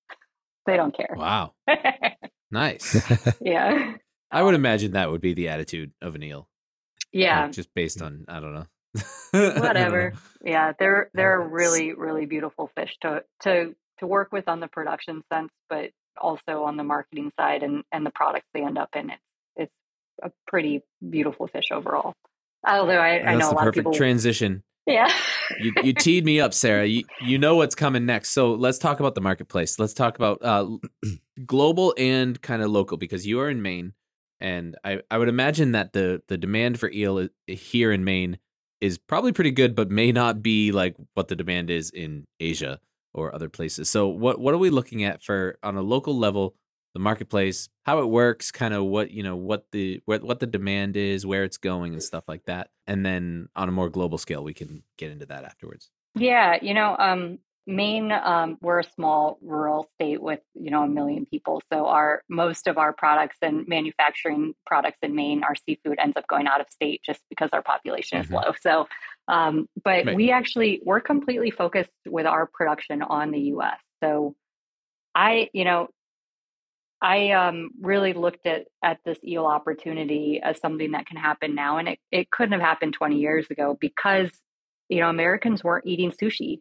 They 0.66 0.76
don't 0.76 0.96
care. 0.96 1.14
Wow. 1.16 1.54
nice. 2.50 3.10
yeah. 3.40 3.94
I 4.30 4.42
would 4.42 4.54
imagine 4.54 4.92
that 4.92 5.10
would 5.10 5.20
be 5.20 5.34
the 5.34 5.48
attitude 5.48 5.92
of 6.02 6.16
an 6.16 6.22
eel. 6.24 6.48
Yeah. 7.12 7.44
Like 7.44 7.52
just 7.52 7.74
based 7.74 8.02
on 8.02 8.24
I 8.28 8.40
don't 8.40 8.54
know. 8.54 8.66
Whatever. 9.60 10.10
Know. 10.10 10.50
Yeah, 10.50 10.72
they're 10.78 11.10
they're 11.14 11.40
really 11.40 11.92
really 11.92 12.26
beautiful 12.26 12.70
fish 12.74 12.96
to 13.02 13.24
to 13.42 13.74
to 13.98 14.06
work 14.06 14.32
with 14.32 14.48
on 14.48 14.60
the 14.60 14.68
production 14.68 15.22
sense, 15.32 15.50
but 15.68 15.90
also 16.18 16.64
on 16.64 16.76
the 16.76 16.84
marketing 16.84 17.32
side 17.38 17.62
and 17.62 17.84
and 17.92 18.04
the 18.04 18.10
products 18.10 18.46
they 18.54 18.64
end 18.64 18.78
up 18.78 18.90
in. 18.94 19.10
It's 19.10 19.22
it's 19.56 19.72
a 20.22 20.30
pretty 20.46 20.82
beautiful 21.08 21.46
fish 21.48 21.70
overall. 21.70 22.14
Although 22.66 22.98
I, 22.98 23.20
I 23.20 23.34
know 23.36 23.50
a 23.50 23.52
lot 23.52 23.68
of 23.68 23.74
people 23.74 23.92
transition 23.92 24.62
yeah. 24.86 25.12
you, 25.60 25.72
you 25.82 25.92
teed 25.92 26.24
me 26.24 26.40
up, 26.40 26.54
Sara. 26.54 26.86
You, 26.86 27.04
you 27.20 27.38
know 27.38 27.56
what's 27.56 27.74
coming 27.74 28.06
next. 28.06 28.30
So 28.30 28.54
let's 28.54 28.78
talk 28.78 29.00
about 29.00 29.14
the 29.14 29.20
marketplace. 29.20 29.78
Let's 29.78 29.94
talk 29.94 30.16
about 30.16 30.42
uh, 30.42 30.68
global 31.46 31.94
and 31.98 32.40
kind 32.40 32.62
of 32.62 32.70
local 32.70 32.96
because 32.96 33.26
you 33.26 33.40
are 33.40 33.50
in 33.50 33.62
Maine. 33.62 33.92
And 34.40 34.76
I, 34.84 35.00
I 35.10 35.18
would 35.18 35.28
imagine 35.28 35.72
that 35.72 35.92
the, 35.92 36.22
the 36.28 36.36
demand 36.36 36.78
for 36.78 36.90
eel 36.90 37.28
here 37.46 37.92
in 37.92 38.04
Maine 38.04 38.38
is 38.80 38.98
probably 38.98 39.32
pretty 39.32 39.50
good, 39.50 39.74
but 39.74 39.90
may 39.90 40.12
not 40.12 40.42
be 40.42 40.72
like 40.72 40.96
what 41.14 41.28
the 41.28 41.36
demand 41.36 41.70
is 41.70 41.90
in 41.90 42.26
Asia 42.38 42.78
or 43.14 43.34
other 43.34 43.48
places. 43.48 43.88
So 43.88 44.08
what 44.08 44.38
what 44.38 44.52
are 44.52 44.58
we 44.58 44.68
looking 44.68 45.02
at 45.02 45.22
for 45.22 45.58
on 45.62 45.76
a 45.76 45.82
local 45.82 46.16
level 46.16 46.54
the 46.96 47.00
marketplace, 47.00 47.68
how 47.84 47.98
it 48.00 48.06
works, 48.06 48.50
kind 48.50 48.72
of 48.72 48.82
what 48.84 49.10
you 49.10 49.22
know, 49.22 49.36
what 49.36 49.66
the 49.70 50.00
what, 50.06 50.22
what 50.22 50.40
the 50.40 50.46
demand 50.46 50.96
is, 50.96 51.26
where 51.26 51.44
it's 51.44 51.58
going, 51.58 51.92
and 51.92 52.02
stuff 52.02 52.24
like 52.26 52.46
that. 52.46 52.70
And 52.86 53.04
then 53.04 53.50
on 53.54 53.68
a 53.68 53.72
more 53.72 53.90
global 53.90 54.16
scale, 54.16 54.42
we 54.42 54.54
can 54.54 54.82
get 54.96 55.10
into 55.10 55.26
that 55.26 55.44
afterwards. 55.44 55.90
Yeah, 56.14 56.56
you 56.62 56.72
know, 56.72 56.96
um, 56.98 57.38
Maine, 57.66 58.12
um, 58.12 58.58
we're 58.60 58.80
a 58.80 58.84
small 58.94 59.38
rural 59.42 59.88
state 59.94 60.22
with 60.22 60.40
you 60.54 60.70
know 60.70 60.84
a 60.84 60.88
million 60.88 61.26
people, 61.26 61.60
so 61.72 61.86
our 61.86 62.22
most 62.28 62.68
of 62.68 62.78
our 62.78 62.92
products 62.92 63.38
and 63.42 63.66
manufacturing 63.66 64.54
products 64.64 64.98
in 65.02 65.16
Maine, 65.16 65.42
our 65.42 65.56
seafood 65.56 65.98
ends 65.98 66.16
up 66.16 66.28
going 66.28 66.46
out 66.46 66.60
of 66.60 66.68
state 66.70 67.02
just 67.04 67.20
because 67.28 67.50
our 67.52 67.62
population 67.62 68.22
mm-hmm. 68.22 68.32
is 68.32 68.40
low. 68.44 68.52
So, 68.60 68.88
um, 69.26 69.68
but 69.82 70.14
we 70.14 70.30
actually 70.30 70.80
we're 70.84 71.00
completely 71.00 71.50
focused 71.50 71.90
with 72.06 72.26
our 72.26 72.46
production 72.46 73.02
on 73.02 73.32
the 73.32 73.40
U.S. 73.40 73.78
So, 74.00 74.36
I 75.14 75.50
you 75.52 75.64
know 75.64 75.88
I 77.00 77.32
um, 77.32 77.70
really 77.80 78.12
looked 78.12 78.46
at 78.46 78.66
at 78.82 78.98
this 79.04 79.18
eel 79.24 79.44
opportunity 79.44 80.40
as 80.42 80.60
something 80.60 80.92
that 80.92 81.06
can 81.06 81.16
happen 81.16 81.54
now, 81.54 81.78
and 81.78 81.88
it, 81.88 81.98
it 82.10 82.30
couldn't 82.30 82.52
have 82.52 82.62
happened 82.62 82.94
20 82.94 83.16
years 83.16 83.46
ago 83.50 83.76
because 83.80 84.30
you 84.88 85.00
know 85.00 85.10
Americans 85.10 85.62
weren't 85.62 85.86
eating 85.86 86.12
sushi. 86.12 86.60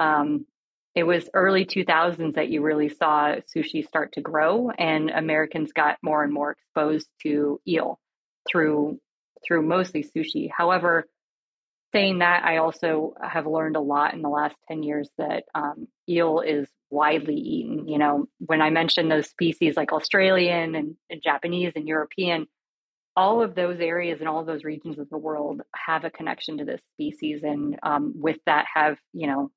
Um, 0.00 0.46
it 0.94 1.04
was 1.04 1.28
early 1.34 1.66
2000s 1.66 2.34
that 2.34 2.48
you 2.48 2.62
really 2.62 2.88
saw 2.88 3.36
sushi 3.54 3.86
start 3.86 4.12
to 4.12 4.20
grow, 4.20 4.70
and 4.70 5.10
Americans 5.10 5.72
got 5.72 5.98
more 6.02 6.22
and 6.22 6.32
more 6.32 6.52
exposed 6.52 7.08
to 7.22 7.60
eel 7.66 7.98
through 8.48 9.00
through 9.46 9.62
mostly 9.62 10.04
sushi. 10.04 10.50
However, 10.56 11.06
saying 11.92 12.20
that, 12.20 12.44
I 12.44 12.58
also 12.58 13.14
have 13.22 13.46
learned 13.46 13.76
a 13.76 13.80
lot 13.80 14.14
in 14.14 14.22
the 14.22 14.28
last 14.28 14.56
10 14.68 14.82
years 14.82 15.08
that 15.18 15.44
um, 15.54 15.86
eel 16.08 16.40
is 16.40 16.68
widely 16.90 17.36
eaten. 17.36 17.88
You 17.88 17.98
know, 17.98 18.26
when 18.38 18.62
I 18.62 18.70
mentioned 18.70 19.10
those 19.10 19.28
species 19.28 19.76
like 19.76 19.92
Australian 19.92 20.74
and, 20.74 20.96
and 21.10 21.22
Japanese 21.22 21.72
and 21.76 21.86
European, 21.86 22.46
all 23.16 23.42
of 23.42 23.54
those 23.54 23.78
areas 23.80 24.20
and 24.20 24.28
all 24.28 24.40
of 24.40 24.46
those 24.46 24.64
regions 24.64 24.98
of 24.98 25.08
the 25.08 25.18
world 25.18 25.62
have 25.74 26.04
a 26.04 26.10
connection 26.10 26.58
to 26.58 26.64
this 26.64 26.80
species. 26.94 27.42
And 27.44 27.78
um, 27.82 28.14
with 28.16 28.38
that, 28.46 28.66
have, 28.74 28.96
you 29.12 29.28
know, 29.28 29.50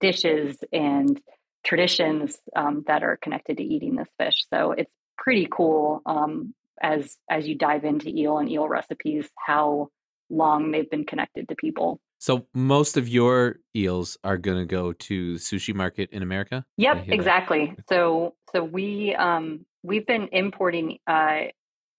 dishes 0.00 0.56
and 0.72 1.20
traditions 1.64 2.38
um, 2.56 2.84
that 2.86 3.02
are 3.02 3.16
connected 3.16 3.58
to 3.58 3.62
eating 3.62 3.96
this 3.96 4.08
fish. 4.18 4.46
So 4.52 4.72
it's 4.72 4.92
pretty 5.16 5.48
cool 5.50 6.02
um, 6.06 6.54
as 6.80 7.16
as 7.30 7.46
you 7.46 7.56
dive 7.56 7.84
into 7.84 8.08
eel 8.08 8.38
and 8.38 8.50
eel 8.50 8.68
recipes 8.68 9.28
how 9.36 9.88
long 10.30 10.70
they've 10.70 10.90
been 10.90 11.04
connected 11.04 11.48
to 11.48 11.54
people. 11.54 12.00
So 12.18 12.46
most 12.54 12.96
of 12.96 13.08
your 13.08 13.56
eels 13.74 14.16
are 14.22 14.38
going 14.38 14.58
to 14.58 14.64
go 14.64 14.92
to 14.92 15.34
sushi 15.34 15.74
market 15.74 16.10
in 16.12 16.22
America. 16.22 16.64
Yep, 16.76 17.08
exactly. 17.08 17.74
That? 17.76 17.88
So 17.88 18.34
so 18.52 18.62
we 18.62 19.14
um, 19.14 19.66
we've 19.82 20.06
been 20.06 20.28
importing 20.32 20.98
uh, 21.06 21.46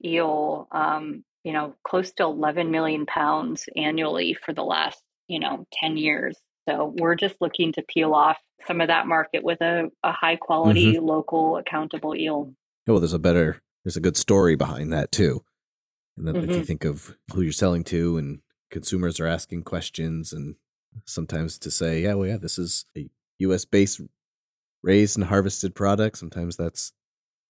eel, 0.03 0.67
um, 0.71 1.23
you 1.43 1.53
know, 1.53 1.75
close 1.83 2.11
to 2.13 2.23
11 2.23 2.71
million 2.71 3.05
pounds 3.05 3.65
annually 3.75 4.33
for 4.33 4.53
the 4.53 4.63
last 4.63 5.01
you 5.27 5.39
know 5.39 5.65
10 5.73 5.97
years. 5.97 6.37
So 6.67 6.93
we're 6.97 7.15
just 7.15 7.35
looking 7.41 7.71
to 7.73 7.81
peel 7.81 8.13
off 8.13 8.37
some 8.67 8.81
of 8.81 8.87
that 8.87 9.07
market 9.07 9.43
with 9.43 9.61
a, 9.61 9.89
a 10.03 10.11
high 10.11 10.37
quality, 10.37 10.93
mm-hmm. 10.93 11.05
local, 11.05 11.57
accountable 11.57 12.15
eel. 12.15 12.53
Oh, 12.87 12.93
well, 12.93 12.99
there's 12.99 13.13
a 13.13 13.19
better, 13.19 13.61
there's 13.83 13.97
a 13.97 14.01
good 14.01 14.17
story 14.17 14.55
behind 14.55 14.93
that 14.93 15.11
too. 15.11 15.43
And 16.17 16.27
then 16.27 16.35
mm-hmm. 16.35 16.43
if 16.43 16.49
you 16.49 16.55
mm-hmm. 16.57 16.65
think 16.65 16.85
of 16.85 17.15
who 17.33 17.41
you're 17.41 17.51
selling 17.51 17.83
to 17.85 18.17
and 18.17 18.39
consumers 18.71 19.19
are 19.19 19.27
asking 19.27 19.63
questions 19.63 20.31
and 20.31 20.55
sometimes 21.05 21.57
to 21.59 21.71
say, 21.71 22.01
yeah, 22.01 22.13
well, 22.13 22.27
yeah, 22.27 22.37
this 22.37 22.57
is 22.57 22.85
a 22.97 23.09
US 23.39 23.65
based 23.65 24.01
raised 24.83 25.17
and 25.17 25.25
harvested 25.25 25.73
product. 25.73 26.17
Sometimes 26.17 26.55
that's 26.57 26.93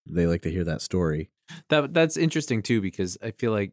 they 0.05 0.27
like 0.27 0.41
to 0.43 0.51
hear 0.51 0.63
that 0.65 0.81
story. 0.81 1.29
That 1.69 1.93
that's 1.93 2.17
interesting 2.17 2.61
too 2.61 2.81
because 2.81 3.17
I 3.21 3.31
feel 3.31 3.51
like 3.51 3.71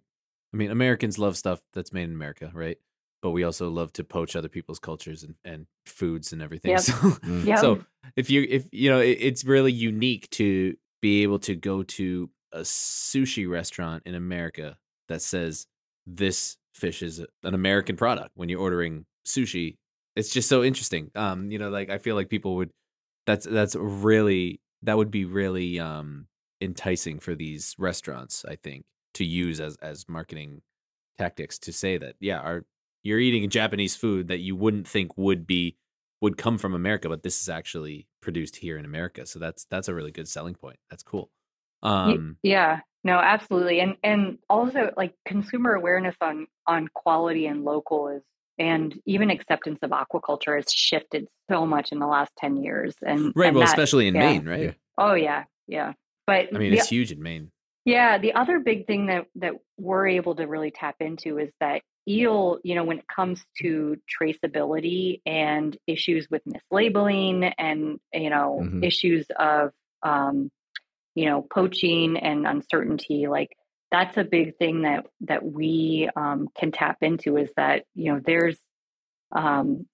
I 0.52 0.56
mean 0.56 0.70
Americans 0.70 1.18
love 1.18 1.36
stuff 1.36 1.60
that's 1.72 1.92
made 1.92 2.04
in 2.04 2.14
America, 2.14 2.50
right? 2.52 2.78
But 3.22 3.30
we 3.30 3.44
also 3.44 3.68
love 3.68 3.92
to 3.94 4.04
poach 4.04 4.34
other 4.34 4.48
people's 4.48 4.78
cultures 4.78 5.22
and, 5.22 5.34
and 5.44 5.66
foods 5.86 6.32
and 6.32 6.40
everything. 6.40 6.70
Yep. 6.78 6.80
So, 6.80 6.92
mm. 6.92 7.44
yep. 7.44 7.58
so 7.58 7.84
if 8.16 8.30
you 8.30 8.46
if 8.48 8.66
you 8.72 8.90
know 8.90 9.00
it, 9.00 9.18
it's 9.20 9.44
really 9.44 9.72
unique 9.72 10.30
to 10.30 10.76
be 11.02 11.22
able 11.22 11.38
to 11.40 11.54
go 11.54 11.82
to 11.82 12.30
a 12.52 12.60
sushi 12.60 13.48
restaurant 13.48 14.02
in 14.06 14.14
America 14.14 14.76
that 15.08 15.22
says 15.22 15.66
this 16.06 16.56
fish 16.74 17.02
is 17.02 17.18
an 17.44 17.54
American 17.54 17.96
product 17.96 18.30
when 18.34 18.48
you're 18.48 18.60
ordering 18.60 19.06
sushi. 19.26 19.76
It's 20.16 20.30
just 20.30 20.48
so 20.48 20.62
interesting. 20.64 21.10
Um, 21.14 21.50
you 21.50 21.58
know, 21.58 21.70
like 21.70 21.90
I 21.90 21.98
feel 21.98 22.16
like 22.16 22.28
people 22.28 22.56
would 22.56 22.70
that's 23.26 23.46
that's 23.46 23.76
really 23.76 24.60
that 24.82 24.96
would 24.96 25.10
be 25.10 25.24
really 25.24 25.78
um 25.78 26.26
enticing 26.60 27.18
for 27.18 27.34
these 27.34 27.74
restaurants, 27.78 28.44
I 28.48 28.56
think, 28.56 28.84
to 29.14 29.24
use 29.24 29.60
as 29.60 29.76
as 29.76 30.08
marketing 30.08 30.62
tactics 31.18 31.58
to 31.60 31.72
say 31.72 31.98
that, 31.98 32.16
yeah, 32.20 32.40
our 32.40 32.64
you're 33.02 33.18
eating 33.20 33.48
Japanese 33.48 33.96
food 33.96 34.28
that 34.28 34.38
you 34.38 34.54
wouldn't 34.56 34.86
think 34.86 35.16
would 35.16 35.46
be 35.46 35.76
would 36.20 36.36
come 36.36 36.58
from 36.58 36.74
America, 36.74 37.08
but 37.08 37.22
this 37.22 37.40
is 37.40 37.48
actually 37.48 38.06
produced 38.20 38.56
here 38.56 38.76
in 38.76 38.84
America. 38.84 39.26
So 39.26 39.38
that's 39.38 39.64
that's 39.70 39.88
a 39.88 39.94
really 39.94 40.10
good 40.10 40.28
selling 40.28 40.54
point. 40.54 40.78
That's 40.90 41.02
cool. 41.02 41.30
Um, 41.82 42.36
yeah, 42.42 42.80
no, 43.04 43.14
absolutely. 43.18 43.80
And 43.80 43.96
and 44.04 44.38
also 44.48 44.92
like 44.96 45.14
consumer 45.26 45.74
awareness 45.74 46.14
on 46.20 46.46
on 46.66 46.88
quality 46.94 47.46
and 47.46 47.64
local 47.64 48.08
is 48.08 48.22
and 48.58 48.94
even 49.06 49.30
acceptance 49.30 49.78
of 49.82 49.90
aquaculture 49.90 50.56
has 50.56 50.70
shifted 50.70 51.26
so 51.50 51.64
much 51.64 51.92
in 51.92 51.98
the 51.98 52.06
last 52.06 52.30
10 52.38 52.62
years. 52.62 52.94
And 53.00 53.32
right. 53.34 53.46
and 53.48 53.56
Well, 53.56 53.64
that- 53.64 53.70
especially 53.72 54.06
in 54.06 54.14
yeah. 54.14 54.20
Maine, 54.20 54.46
right? 54.46 54.60
Yeah. 54.60 54.72
Oh 54.98 55.14
yeah, 55.14 55.44
yeah. 55.66 55.94
But 56.26 56.54
I 56.54 56.58
mean, 56.58 56.72
the- 56.72 56.78
it's 56.78 56.88
huge 56.88 57.10
in 57.10 57.22
Maine. 57.22 57.50
Yeah, 57.86 58.18
the 58.18 58.34
other 58.34 58.58
big 58.58 58.86
thing 58.86 59.06
that 59.06 59.26
that 59.36 59.54
we're 59.78 60.08
able 60.08 60.34
to 60.34 60.44
really 60.46 60.70
tap 60.70 60.96
into 61.00 61.38
is 61.38 61.48
that 61.60 61.80
eel, 62.10 62.58
you 62.64 62.74
know, 62.74 62.84
when 62.84 62.98
it 62.98 63.08
comes 63.08 63.44
to 63.60 63.96
traceability 64.20 65.20
and 65.26 65.76
issues 65.86 66.28
with 66.30 66.42
mislabeling 66.44 67.52
and 67.58 68.00
you 68.12 68.30
know 68.30 68.58
Mhm. 68.62 68.84
issues 68.84 69.26
of 69.38 69.72
um, 70.02 70.50
you 71.14 71.26
know 71.26 71.42
poaching 71.42 72.16
and 72.16 72.46
uncertainty, 72.46 73.26
like 73.28 73.50
that's 73.90 74.16
a 74.16 74.24
big 74.24 74.56
thing 74.56 74.82
that 74.82 75.06
that 75.22 75.44
we 75.44 76.08
um, 76.16 76.48
can 76.58 76.72
tap 76.72 76.98
into. 77.02 77.36
Is 77.36 77.50
that 77.56 77.84
you 77.94 78.12
know 78.12 78.20
there's 78.24 78.58
um, 79.32 79.86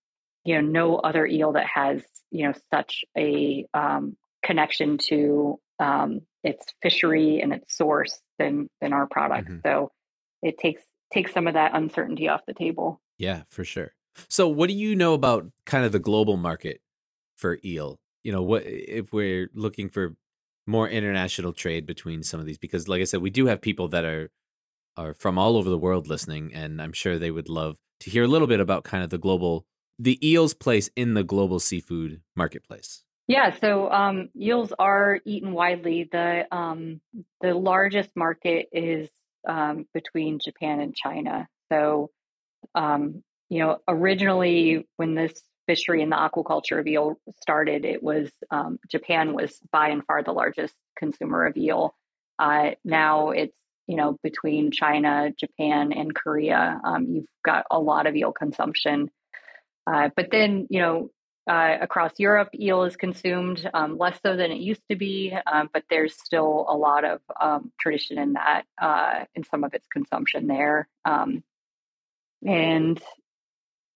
you 0.44 0.54
know 0.54 0.60
no 0.60 0.96
other 0.96 1.26
eel 1.26 1.52
that 1.52 1.66
has 1.66 2.02
you 2.30 2.46
know 2.46 2.54
such 2.72 3.04
a 3.16 3.66
um, 3.74 4.16
connection 4.42 4.98
to 4.98 5.58
um, 5.78 6.20
its 6.42 6.64
fishery 6.82 7.40
and 7.40 7.52
its 7.52 7.76
source 7.76 8.20
than 8.38 8.68
than 8.80 8.92
our 8.92 9.06
product. 9.06 9.48
Mhm. 9.48 9.62
So 9.62 9.90
it 10.42 10.58
takes 10.58 10.82
takes 11.12 11.32
some 11.32 11.46
of 11.46 11.54
that 11.54 11.74
uncertainty 11.74 12.28
off 12.28 12.46
the 12.46 12.54
table. 12.54 13.00
Yeah, 13.18 13.42
for 13.48 13.64
sure. 13.64 13.94
So, 14.28 14.48
what 14.48 14.68
do 14.68 14.74
you 14.74 14.96
know 14.96 15.14
about 15.14 15.46
kind 15.64 15.84
of 15.84 15.92
the 15.92 15.98
global 15.98 16.36
market 16.36 16.80
for 17.36 17.58
eel? 17.64 18.00
You 18.22 18.32
know, 18.32 18.42
what 18.42 18.62
if 18.64 19.12
we're 19.12 19.50
looking 19.54 19.88
for 19.88 20.16
more 20.66 20.88
international 20.88 21.52
trade 21.52 21.86
between 21.86 22.22
some 22.22 22.40
of 22.40 22.46
these? 22.46 22.58
Because, 22.58 22.88
like 22.88 23.00
I 23.00 23.04
said, 23.04 23.20
we 23.20 23.30
do 23.30 23.46
have 23.46 23.60
people 23.60 23.88
that 23.88 24.04
are 24.04 24.30
are 24.96 25.14
from 25.14 25.38
all 25.38 25.56
over 25.56 25.68
the 25.68 25.78
world 25.78 26.08
listening, 26.08 26.52
and 26.54 26.80
I'm 26.80 26.92
sure 26.92 27.18
they 27.18 27.30
would 27.30 27.48
love 27.48 27.76
to 28.00 28.10
hear 28.10 28.24
a 28.24 28.28
little 28.28 28.48
bit 28.48 28.60
about 28.60 28.84
kind 28.84 29.04
of 29.04 29.10
the 29.10 29.18
global 29.18 29.66
the 29.98 30.18
eel's 30.26 30.54
place 30.54 30.90
in 30.96 31.14
the 31.14 31.24
global 31.24 31.58
seafood 31.58 32.20
marketplace. 32.34 33.02
Yeah, 33.28 33.56
so 33.58 33.90
um, 33.90 34.28
eels 34.40 34.72
are 34.78 35.20
eaten 35.24 35.52
widely. 35.52 36.08
The 36.10 36.46
um, 36.52 37.00
the 37.40 37.54
largest 37.54 38.10
market 38.14 38.68
is 38.72 39.08
um, 39.46 39.86
between 39.94 40.38
Japan 40.38 40.80
and 40.80 40.94
China. 40.94 41.48
So, 41.70 42.10
um, 42.74 43.22
you 43.48 43.60
know, 43.60 43.78
originally 43.88 44.86
when 44.96 45.14
this 45.14 45.40
fishery 45.66 46.02
and 46.02 46.12
the 46.12 46.16
aquaculture 46.16 46.78
of 46.78 46.86
eel 46.86 47.18
started, 47.40 47.84
it 47.84 48.02
was 48.02 48.30
um, 48.50 48.78
Japan 48.90 49.34
was 49.34 49.58
by 49.72 49.88
and 49.88 50.04
far 50.04 50.22
the 50.22 50.32
largest 50.32 50.74
consumer 50.96 51.46
of 51.46 51.56
eel. 51.56 51.94
Uh, 52.38 52.70
now 52.84 53.30
it's 53.30 53.56
you 53.86 53.96
know 53.96 54.18
between 54.22 54.70
China, 54.70 55.32
Japan, 55.38 55.92
and 55.92 56.14
Korea. 56.14 56.80
Um, 56.84 57.06
you've 57.08 57.26
got 57.44 57.66
a 57.70 57.78
lot 57.78 58.06
of 58.06 58.16
eel 58.16 58.32
consumption. 58.32 59.10
Uh, 59.86 60.10
but 60.16 60.30
then, 60.32 60.66
you 60.68 60.80
know, 60.80 61.10
uh, 61.46 61.76
across 61.80 62.12
Europe, 62.18 62.48
eel 62.58 62.82
is 62.84 62.96
consumed 62.96 63.68
um, 63.72 63.98
less 63.98 64.18
so 64.24 64.36
than 64.36 64.50
it 64.50 64.58
used 64.58 64.82
to 64.90 64.96
be, 64.96 65.36
um, 65.46 65.70
but 65.72 65.84
there's 65.88 66.14
still 66.14 66.66
a 66.68 66.76
lot 66.76 67.04
of 67.04 67.20
um, 67.40 67.72
tradition 67.78 68.18
in 68.18 68.32
that, 68.32 68.64
uh, 68.80 69.24
in 69.34 69.44
some 69.44 69.62
of 69.64 69.72
its 69.74 69.86
consumption 69.86 70.46
there. 70.46 70.88
Um, 71.04 71.44
and 72.44 73.00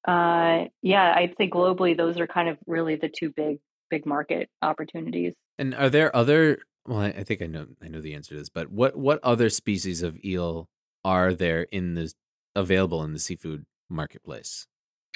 uh, 0.07 0.65
yeah, 0.83 1.13
I'd 1.15 1.35
say 1.37 1.49
globally, 1.49 1.97
those 1.97 2.19
are 2.19 2.27
kind 2.27 2.49
of 2.49 2.59
really 2.67 2.97
the 2.97 3.09
two 3.09 3.31
big, 3.31 3.59
big 3.91 4.07
market 4.07 4.49
opportunities. 4.63 5.35
And 5.59 5.75
are 5.75 5.91
there 5.91 6.15
other? 6.15 6.59
Well, 6.87 6.99
I, 6.99 7.25
think 7.25 7.43
I 7.43 7.47
know 7.47 7.67
I 7.83 7.89
know 7.89 8.01
the 8.01 8.15
answer 8.15 8.31
to 8.31 8.39
this, 8.39 8.49
but 8.49 8.71
what 8.71 8.97
what 8.97 9.21
other 9.23 9.51
species 9.51 10.03
of 10.03 10.17
eel 10.25 10.69
are 11.05 11.35
there 11.35 11.63
in 11.65 11.95
the 11.95 12.13
available 12.57 13.05
in 13.05 13.13
the 13.13 13.19
seafood 13.19 13.67
marketplace? 13.91 14.67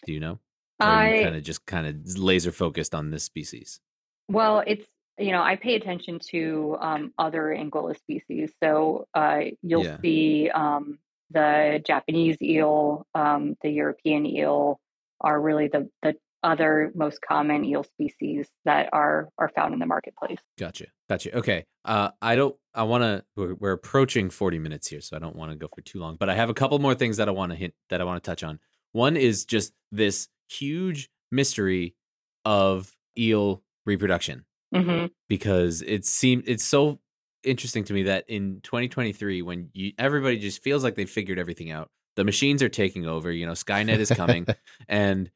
Do 0.05 0.13
you 0.13 0.21
know? 0.21 0.41
Or 0.85 0.91
are 0.91 1.09
you 1.09 1.21
I- 1.21 1.25
kind 1.25 1.37
of 1.37 1.43
just 1.43 1.65
kind 1.67 1.87
of 1.87 2.19
laser 2.19 2.53
focused 2.53 2.95
on 2.95 3.11
this 3.11 3.25
species? 3.25 3.81
Well, 4.29 4.63
it's 4.67 4.87
you 5.19 5.33
know 5.33 5.43
I 5.43 5.57
pay 5.57 5.75
attention 5.77 6.19
to 6.31 6.77
um, 6.81 7.13
other 7.19 7.55
Anguilla 7.59 7.97
species, 7.99 8.53
so 8.63 9.07
uh, 9.15 9.41
you'll 9.63 9.85
Yeah. 9.85 9.99
see 10.01 10.51
um, 10.51 10.99
the 11.31 11.83
Japanese 11.87 12.37
eel, 12.43 13.07
um, 13.15 13.57
the 13.63 13.71
European 13.71 14.27
eel 14.27 14.81
are 15.21 15.41
really 15.41 15.69
the 15.69 15.91
the 16.03 16.15
other 16.43 16.93
most 16.95 17.21
common 17.23 17.65
eel 17.65 17.85
species 17.85 18.49
that 18.67 18.91
are 18.93 19.29
are 19.39 19.49
found 19.51 19.73
in 19.73 19.81
the 19.81 19.87
marketplace. 19.87 20.39
Gotcha. 20.59 20.87
Gotcha. 21.09 21.37
Okay. 21.39 21.65
Uh, 21.85 22.11
I 22.21 22.35
don't. 22.37 22.55
I 22.75 22.83
want 22.85 23.03
to. 23.03 23.25
We're, 23.37 23.55
we're 23.55 23.73
approaching 23.73 24.31
forty 24.31 24.59
minutes 24.59 24.89
here, 24.89 25.01
so 25.01 25.17
I 25.17 25.21
don't 25.21 25.37
want 25.37 25.53
to 25.53 25.57
go 25.57 25.69
for 25.75 25.81
too 25.83 26.01
long. 26.01 26.17
But 26.19 26.29
I 26.31 26.35
have 26.35 26.51
a 26.51 26.55
couple 26.55 26.79
more 26.79 26.95
things 26.95 27.17
that 27.19 27.29
I 27.29 27.33
want 27.33 27.53
to 27.53 27.57
hit 27.57 27.75
that 27.91 28.01
I 28.01 28.05
want 28.05 28.23
to 28.23 28.29
touch 28.29 28.43
on. 28.43 28.59
One 28.95 29.17
is 29.17 29.45
just 29.45 29.75
this 29.93 30.29
huge 30.49 31.11
mystery 31.31 31.97
of 32.45 32.97
eel 33.19 33.63
reproduction 33.85 34.45
hmm 34.75 35.07
because 35.29 35.83
it 35.83 36.05
seemed 36.05 36.45
it's 36.47 36.65
so 36.65 37.01
interesting 37.43 37.85
to 37.85 37.93
me 37.93 38.05
that 38.05 38.25
in 38.29 38.61
2023 38.63 39.43
when 39.43 39.71
you 39.73 39.93
everybody 39.99 40.39
just 40.39 40.63
feels 40.63 40.85
like 40.85 40.95
they 40.95 41.07
figured 41.07 41.39
everything 41.39 41.71
out 41.71 41.91
the 42.17 42.25
machines 42.25 42.63
are 42.63 42.69
taking 42.69 43.07
over 43.07 43.33
you 43.33 43.47
know 43.47 43.53
skynet 43.53 43.99
is 43.99 44.11
coming 44.11 44.47
and 44.89 45.31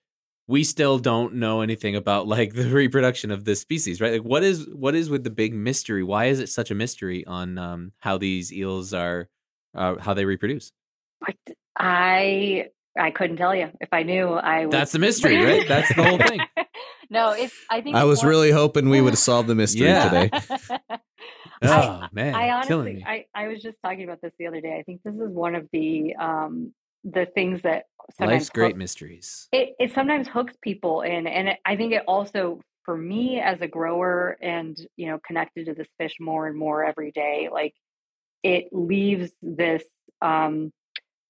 we 0.46 0.64
still 0.64 0.98
don't 0.98 1.34
know 1.34 1.60
anything 1.60 1.94
about 1.96 2.26
like 2.26 2.54
the 2.54 2.68
reproduction 2.70 3.30
of 3.30 3.44
this 3.44 3.60
species 3.60 4.00
right? 4.00 4.12
Like 4.12 4.22
what 4.22 4.42
is 4.42 4.66
what 4.72 4.94
is 4.94 5.10
with 5.10 5.24
the 5.24 5.30
big 5.30 5.54
mystery? 5.54 6.02
Why 6.02 6.26
is 6.26 6.40
it 6.40 6.48
such 6.48 6.70
a 6.70 6.74
mystery 6.74 7.24
on 7.26 7.58
um 7.58 7.92
how 7.98 8.18
these 8.18 8.52
eels 8.52 8.94
are 8.94 9.28
uh, 9.74 9.96
how 9.98 10.14
they 10.14 10.24
reproduce? 10.24 10.72
I 11.78 12.68
I 12.98 13.10
couldn't 13.10 13.36
tell 13.36 13.54
you 13.54 13.70
if 13.80 13.88
I 13.92 14.02
knew. 14.02 14.28
I 14.28 14.66
would... 14.66 14.72
that's 14.72 14.92
the 14.92 14.98
mystery 14.98 15.36
right 15.44 15.66
that's 15.68 15.94
the 15.94 16.02
whole 16.04 16.18
thing 16.28 16.40
no, 17.10 17.30
it's. 17.30 17.54
I 17.70 17.80
think 17.80 17.96
I 17.96 18.04
was 18.04 18.22
more- 18.22 18.30
really 18.30 18.50
hoping 18.50 18.88
we 18.90 19.00
would 19.00 19.12
have 19.14 19.18
solved 19.18 19.48
the 19.48 19.54
mystery 19.54 19.86
Yeah. 19.88 20.08
today. 20.08 20.30
oh 21.62 22.06
man 22.12 22.34
I 22.34 22.64
killing 22.66 22.86
honestly, 22.88 22.94
me 22.94 23.04
I, 23.06 23.24
I 23.34 23.48
was 23.48 23.62
just 23.62 23.76
talking 23.84 24.04
about 24.04 24.20
this 24.22 24.32
the 24.38 24.46
other 24.46 24.60
day. 24.60 24.76
I 24.78 24.82
think 24.82 25.02
this 25.04 25.14
is 25.14 25.30
one 25.30 25.54
of 25.54 25.66
the 25.72 26.14
um 26.16 26.72
the 27.04 27.26
things 27.34 27.62
that 27.62 27.84
sometimes 28.18 28.40
life's 28.42 28.50
great 28.50 28.68
hook- 28.72 28.76
mysteries 28.76 29.48
it, 29.52 29.74
it 29.78 29.92
sometimes 29.94 30.28
hooks 30.28 30.54
people 30.62 31.02
in, 31.02 31.26
and 31.26 31.48
it, 31.48 31.58
I 31.64 31.76
think 31.76 31.92
it 31.92 32.02
also 32.06 32.60
for 32.84 32.96
me 32.96 33.38
as 33.40 33.60
a 33.60 33.68
grower 33.68 34.36
and 34.42 34.78
you 34.96 35.06
know 35.08 35.18
connected 35.26 35.66
to 35.66 35.74
this 35.74 35.88
fish 35.98 36.14
more 36.20 36.46
and 36.46 36.58
more 36.58 36.84
every 36.84 37.10
day, 37.12 37.48
like 37.52 37.74
it 38.42 38.68
leaves 38.72 39.30
this 39.42 39.82
um 40.22 40.72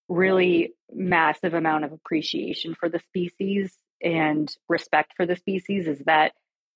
really 0.08 0.74
massive 0.92 1.54
amount 1.54 1.84
of 1.84 1.92
appreciation 1.92 2.74
for 2.74 2.88
the 2.88 3.00
species 3.10 3.76
and 4.02 4.54
respect 4.68 5.12
for 5.16 5.26
the 5.26 5.36
species. 5.36 5.86
Is 5.86 6.00
that 6.06 6.32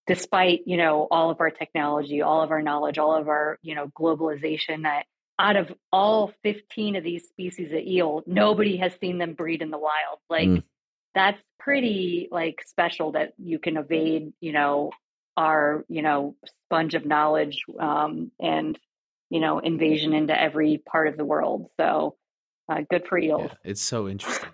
despite 0.06 0.62
you 0.66 0.76
know 0.76 1.06
all 1.10 1.30
of 1.30 1.40
our 1.40 1.50
technology 1.50 2.22
all 2.22 2.42
of 2.42 2.50
our 2.50 2.60
knowledge 2.62 2.98
all 2.98 3.14
of 3.14 3.28
our 3.28 3.58
you 3.62 3.74
know 3.74 3.86
globalization 3.88 4.82
that 4.82 5.04
out 5.38 5.56
of 5.56 5.72
all 5.92 6.32
15 6.42 6.96
of 6.96 7.04
these 7.04 7.28
species 7.28 7.70
of 7.72 7.78
eel 7.78 8.22
nobody 8.26 8.76
has 8.78 8.92
seen 9.00 9.18
them 9.18 9.34
breed 9.34 9.62
in 9.62 9.70
the 9.70 9.78
wild 9.78 10.18
like 10.28 10.48
Mm. 10.48 10.62
that's 11.14 11.42
pretty 11.60 12.28
like 12.32 12.62
special 12.66 13.12
that 13.12 13.32
you 13.38 13.58
can 13.60 13.76
evade 13.76 14.32
you 14.40 14.52
know 14.52 14.90
our 15.36 15.84
you 15.88 16.02
know 16.02 16.34
sponge 16.66 16.94
of 16.94 17.06
knowledge 17.06 17.62
um 17.78 18.32
and 18.40 18.78
you 19.30 19.38
know 19.40 19.60
invasion 19.60 20.12
into 20.14 20.38
every 20.38 20.78
part 20.78 21.06
of 21.08 21.16
the 21.16 21.24
world 21.24 21.68
so 21.78 22.16
uh, 22.72 22.82
good 22.90 23.06
for 23.06 23.18
eels 23.18 23.42
Yeah, 23.50 23.70
it's 23.70 23.82
so 23.82 24.08
interesting. 24.08 24.48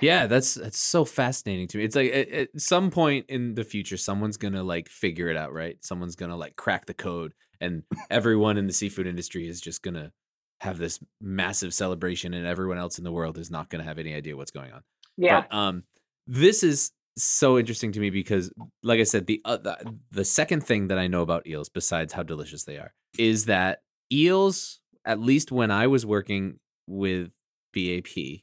Yeah, 0.00 0.26
that's 0.26 0.54
that's 0.54 0.78
so 0.78 1.04
fascinating 1.04 1.68
to 1.68 1.78
me. 1.78 1.84
It's 1.84 1.96
like 1.96 2.12
at, 2.12 2.28
at 2.30 2.60
some 2.60 2.90
point 2.90 3.26
in 3.28 3.54
the 3.54 3.64
future, 3.64 3.96
someone's 3.96 4.36
gonna 4.36 4.62
like 4.62 4.88
figure 4.88 5.28
it 5.28 5.36
out, 5.36 5.52
right? 5.52 5.76
Someone's 5.84 6.16
gonna 6.16 6.36
like 6.36 6.56
crack 6.56 6.86
the 6.86 6.94
code, 6.94 7.34
and 7.60 7.82
everyone 8.10 8.56
in 8.56 8.66
the 8.66 8.72
seafood 8.72 9.06
industry 9.06 9.48
is 9.48 9.60
just 9.60 9.82
gonna 9.82 10.12
have 10.60 10.78
this 10.78 11.00
massive 11.20 11.74
celebration, 11.74 12.34
and 12.34 12.46
everyone 12.46 12.78
else 12.78 12.98
in 12.98 13.04
the 13.04 13.12
world 13.12 13.38
is 13.38 13.50
not 13.50 13.68
gonna 13.68 13.84
have 13.84 13.98
any 13.98 14.14
idea 14.14 14.36
what's 14.36 14.50
going 14.50 14.72
on. 14.72 14.82
yeah 15.16 15.42
But 15.42 15.56
um, 15.56 15.84
this 16.26 16.62
is 16.62 16.92
so 17.16 17.58
interesting 17.58 17.92
to 17.92 18.00
me 18.00 18.10
because, 18.10 18.52
like 18.82 19.00
I 19.00 19.04
said, 19.04 19.26
the, 19.26 19.40
uh, 19.44 19.56
the 19.56 19.94
the 20.10 20.24
second 20.24 20.64
thing 20.64 20.88
that 20.88 20.98
I 20.98 21.08
know 21.08 21.22
about 21.22 21.46
eels, 21.46 21.68
besides 21.68 22.12
how 22.12 22.22
delicious 22.22 22.64
they 22.64 22.78
are, 22.78 22.94
is 23.18 23.46
that 23.46 23.82
eels. 24.12 24.80
At 25.04 25.20
least 25.20 25.50
when 25.50 25.70
I 25.70 25.86
was 25.86 26.04
working 26.04 26.58
with 26.88 27.30
BAP, 27.74 28.42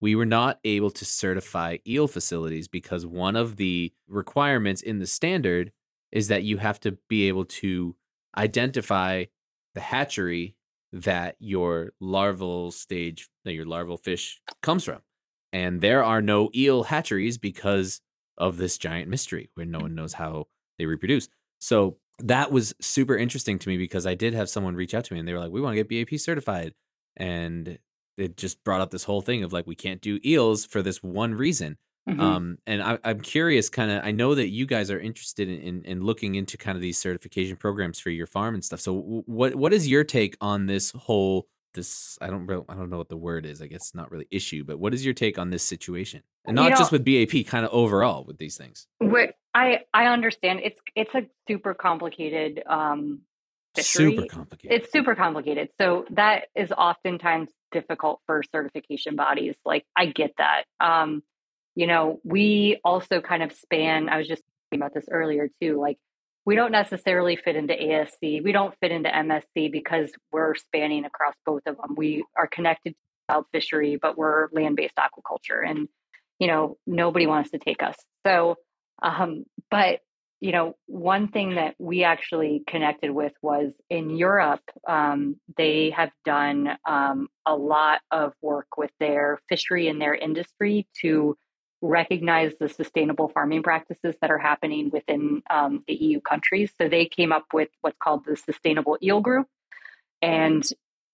we 0.00 0.14
were 0.14 0.26
not 0.26 0.60
able 0.64 0.90
to 0.90 1.04
certify 1.04 1.78
eel 1.86 2.06
facilities 2.06 2.68
because 2.68 3.04
one 3.04 3.36
of 3.36 3.56
the 3.56 3.92
requirements 4.06 4.82
in 4.82 4.98
the 4.98 5.06
standard 5.06 5.72
is 6.12 6.28
that 6.28 6.44
you 6.44 6.58
have 6.58 6.78
to 6.80 6.98
be 7.08 7.28
able 7.28 7.44
to 7.44 7.96
identify 8.36 9.24
the 9.74 9.80
hatchery 9.80 10.54
that 10.92 11.36
your 11.38 11.92
larval 12.00 12.70
stage 12.70 13.28
that 13.44 13.52
your 13.52 13.66
larval 13.66 13.96
fish 13.96 14.40
comes 14.62 14.84
from. 14.84 15.00
And 15.52 15.80
there 15.80 16.04
are 16.04 16.22
no 16.22 16.50
eel 16.54 16.84
hatcheries 16.84 17.38
because 17.38 18.00
of 18.36 18.56
this 18.56 18.78
giant 18.78 19.08
mystery 19.08 19.50
where 19.54 19.66
no 19.66 19.80
one 19.80 19.94
knows 19.94 20.14
how 20.14 20.46
they 20.78 20.86
reproduce. 20.86 21.28
So 21.58 21.98
that 22.20 22.52
was 22.52 22.74
super 22.80 23.16
interesting 23.16 23.58
to 23.58 23.68
me 23.68 23.76
because 23.76 24.06
I 24.06 24.14
did 24.14 24.34
have 24.34 24.48
someone 24.48 24.76
reach 24.76 24.94
out 24.94 25.04
to 25.04 25.14
me 25.14 25.18
and 25.20 25.28
they 25.28 25.32
were 25.32 25.40
like, 25.40 25.50
"We 25.50 25.60
want 25.60 25.76
to 25.76 25.82
get 25.82 25.88
BAP 25.88 26.18
certified," 26.18 26.74
and 27.18 27.78
it 28.16 28.36
just 28.38 28.64
brought 28.64 28.80
up 28.80 28.90
this 28.90 29.04
whole 29.04 29.20
thing 29.20 29.44
of 29.44 29.52
like 29.52 29.66
we 29.66 29.74
can't 29.76 30.00
do 30.00 30.18
eels 30.24 30.64
for 30.64 30.80
this 30.82 31.02
one 31.02 31.34
reason. 31.34 31.76
Mhm. 32.08 32.20
Um, 32.20 32.58
and 32.66 32.82
I, 32.82 32.98
I'm 33.04 33.20
curious, 33.20 33.68
kind 33.68 33.90
of. 33.90 34.02
I 34.02 34.12
know 34.12 34.34
that 34.34 34.48
you 34.48 34.64
guys 34.64 34.90
are 34.90 34.98
interested 34.98 35.46
in, 35.50 35.60
in 35.60 35.82
in 35.84 36.00
looking 36.02 36.36
into 36.36 36.56
kind 36.56 36.74
of 36.74 36.80
these 36.80 36.96
certification 36.96 37.56
programs 37.56 38.00
for 38.00 38.08
your 38.08 38.26
farm 38.26 38.54
and 38.54 38.64
stuff. 38.64 38.80
So, 38.80 38.96
w- 38.96 39.22
what 39.26 39.54
what 39.56 39.74
is 39.74 39.86
your 39.86 40.04
take 40.04 40.34
on 40.40 40.64
this 40.64 40.90
whole 40.92 41.46
this? 41.74 42.16
I 42.22 42.28
don't 42.28 42.46
real 42.46 42.64
I 42.66 42.76
don't 42.76 42.88
know 42.88 42.96
what 42.96 43.10
the 43.10 43.16
word 43.18 43.44
is. 43.44 43.60
I 43.60 43.66
guess 43.66 43.80
it's 43.88 43.94
not 43.94 44.10
really 44.10 44.26
issue, 44.30 44.64
but 44.64 44.78
what 44.78 44.94
is 44.94 45.04
your 45.04 45.12
take 45.12 45.38
on 45.38 45.50
this 45.50 45.62
situation? 45.62 46.22
And 46.46 46.56
You 46.56 46.62
not 46.64 46.70
know- 46.70 46.76
just 46.78 46.92
with 46.92 47.04
BAP, 47.04 47.46
kind 47.46 47.66
of 47.66 47.72
overall 47.72 48.24
with 48.24 48.38
these 48.38 48.56
things. 48.56 48.86
I 49.54 49.80
I 49.92 50.06
understand 50.06 50.60
it's 50.64 50.80
it's 50.96 51.14
a 51.14 51.26
super 51.46 51.74
complicated 51.74 52.62
um, 52.66 53.20
fishery. 53.78 54.16
Super 54.16 54.26
complicated. 54.26 54.80
It's 54.80 54.92
super 54.92 55.14
complicated. 55.14 55.68
So 55.80 56.04
that 56.10 56.44
is 56.54 56.70
oftentimes 56.72 57.50
difficult 57.72 58.20
for 58.26 58.42
certification 58.52 59.16
bodies. 59.16 59.54
Like 59.64 59.84
I 59.96 60.06
get 60.06 60.32
that. 60.38 60.64
Um, 60.80 61.22
you 61.74 61.86
know, 61.86 62.20
we 62.24 62.80
also 62.84 63.20
kind 63.20 63.42
of 63.42 63.52
span. 63.52 64.08
I 64.08 64.18
was 64.18 64.28
just 64.28 64.42
talking 64.70 64.82
about 64.82 64.94
this 64.94 65.06
earlier 65.10 65.48
too. 65.60 65.80
Like 65.80 65.98
we 66.44 66.56
don't 66.56 66.72
necessarily 66.72 67.36
fit 67.36 67.56
into 67.56 67.74
ASC. 67.74 68.42
We 68.42 68.52
don't 68.52 68.74
fit 68.80 68.90
into 68.90 69.10
MSC 69.10 69.70
because 69.70 70.10
we're 70.32 70.54
spanning 70.54 71.04
across 71.04 71.34
both 71.44 71.62
of 71.66 71.76
them. 71.76 71.94
We 71.94 72.24
are 72.36 72.46
connected 72.46 72.92
to 72.92 72.96
wild 73.28 73.44
fishery, 73.52 73.98
but 74.00 74.16
we're 74.16 74.48
land-based 74.52 74.94
aquaculture, 74.96 75.68
and 75.68 75.88
you 76.38 76.46
know 76.46 76.78
nobody 76.86 77.26
wants 77.26 77.50
to 77.50 77.58
take 77.58 77.82
us. 77.82 77.96
So, 78.26 78.56
um, 79.02 79.44
but 79.70 80.00
you 80.40 80.52
know, 80.52 80.76
one 80.86 81.28
thing 81.28 81.56
that 81.56 81.74
we 81.78 82.04
actually 82.04 82.62
connected 82.66 83.10
with 83.10 83.32
was 83.42 83.72
in 83.90 84.16
Europe, 84.16 84.62
um, 84.86 85.36
they 85.56 85.90
have 85.90 86.10
done 86.24 86.76
um, 86.84 87.28
a 87.44 87.56
lot 87.56 88.00
of 88.10 88.34
work 88.40 88.76
with 88.76 88.92
their 89.00 89.40
fishery 89.48 89.88
and 89.88 90.00
their 90.00 90.14
industry 90.14 90.86
to 91.00 91.36
recognize 91.80 92.52
the 92.58 92.68
sustainable 92.68 93.28
farming 93.28 93.62
practices 93.62 94.14
that 94.20 94.30
are 94.30 94.38
happening 94.38 94.90
within 94.90 95.42
um, 95.50 95.82
the 95.88 95.94
EU 95.94 96.20
countries. 96.20 96.72
So 96.80 96.88
they 96.88 97.06
came 97.06 97.32
up 97.32 97.46
with 97.52 97.68
what's 97.80 97.98
called 98.00 98.24
the 98.24 98.36
Sustainable 98.36 98.96
Eel 99.02 99.20
Group. 99.20 99.48
And 100.22 100.64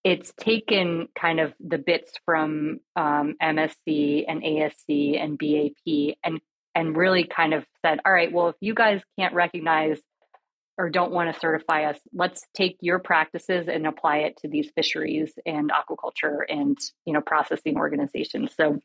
it's 0.05 0.35
taken 0.39 1.09
kind 1.19 1.41
of 1.41 1.55
the 1.61 1.79
bits 1.79 2.13
from 2.27 2.81
um, 2.95 3.37
MSC 3.43 4.25
and 4.29 4.43
ASC 4.43 5.19
and 5.19 5.39
BAP 5.39 6.17
and 6.23 6.41
and 6.75 6.97
really 6.97 7.25
kind 7.25 7.55
of 7.55 7.65
said, 7.85 8.01
all 8.05 8.13
right, 8.13 8.33
well, 8.33 8.49
if 8.49 8.57
you 8.61 8.75
guys 8.75 9.01
can't 9.19 9.35
recognize 9.35 10.01
or 10.77 10.91
don't 10.91 11.13
want 11.13 11.33
to 11.33 11.41
certify 11.41 11.85
us, 11.85 11.99
let's 12.13 12.43
take 12.55 12.77
your 12.81 12.99
practices 12.99 13.69
and 13.69 13.87
apply 13.87 14.19
it 14.19 14.37
to 14.39 14.49
these 14.49 14.71
fisheries 14.75 15.33
and 15.47 15.71
aquaculture 15.71 16.41
and 16.49 16.77
you 17.05 17.13
know 17.13 17.21
processing 17.21 17.77
organizations. 17.77 18.53
So 18.57 18.81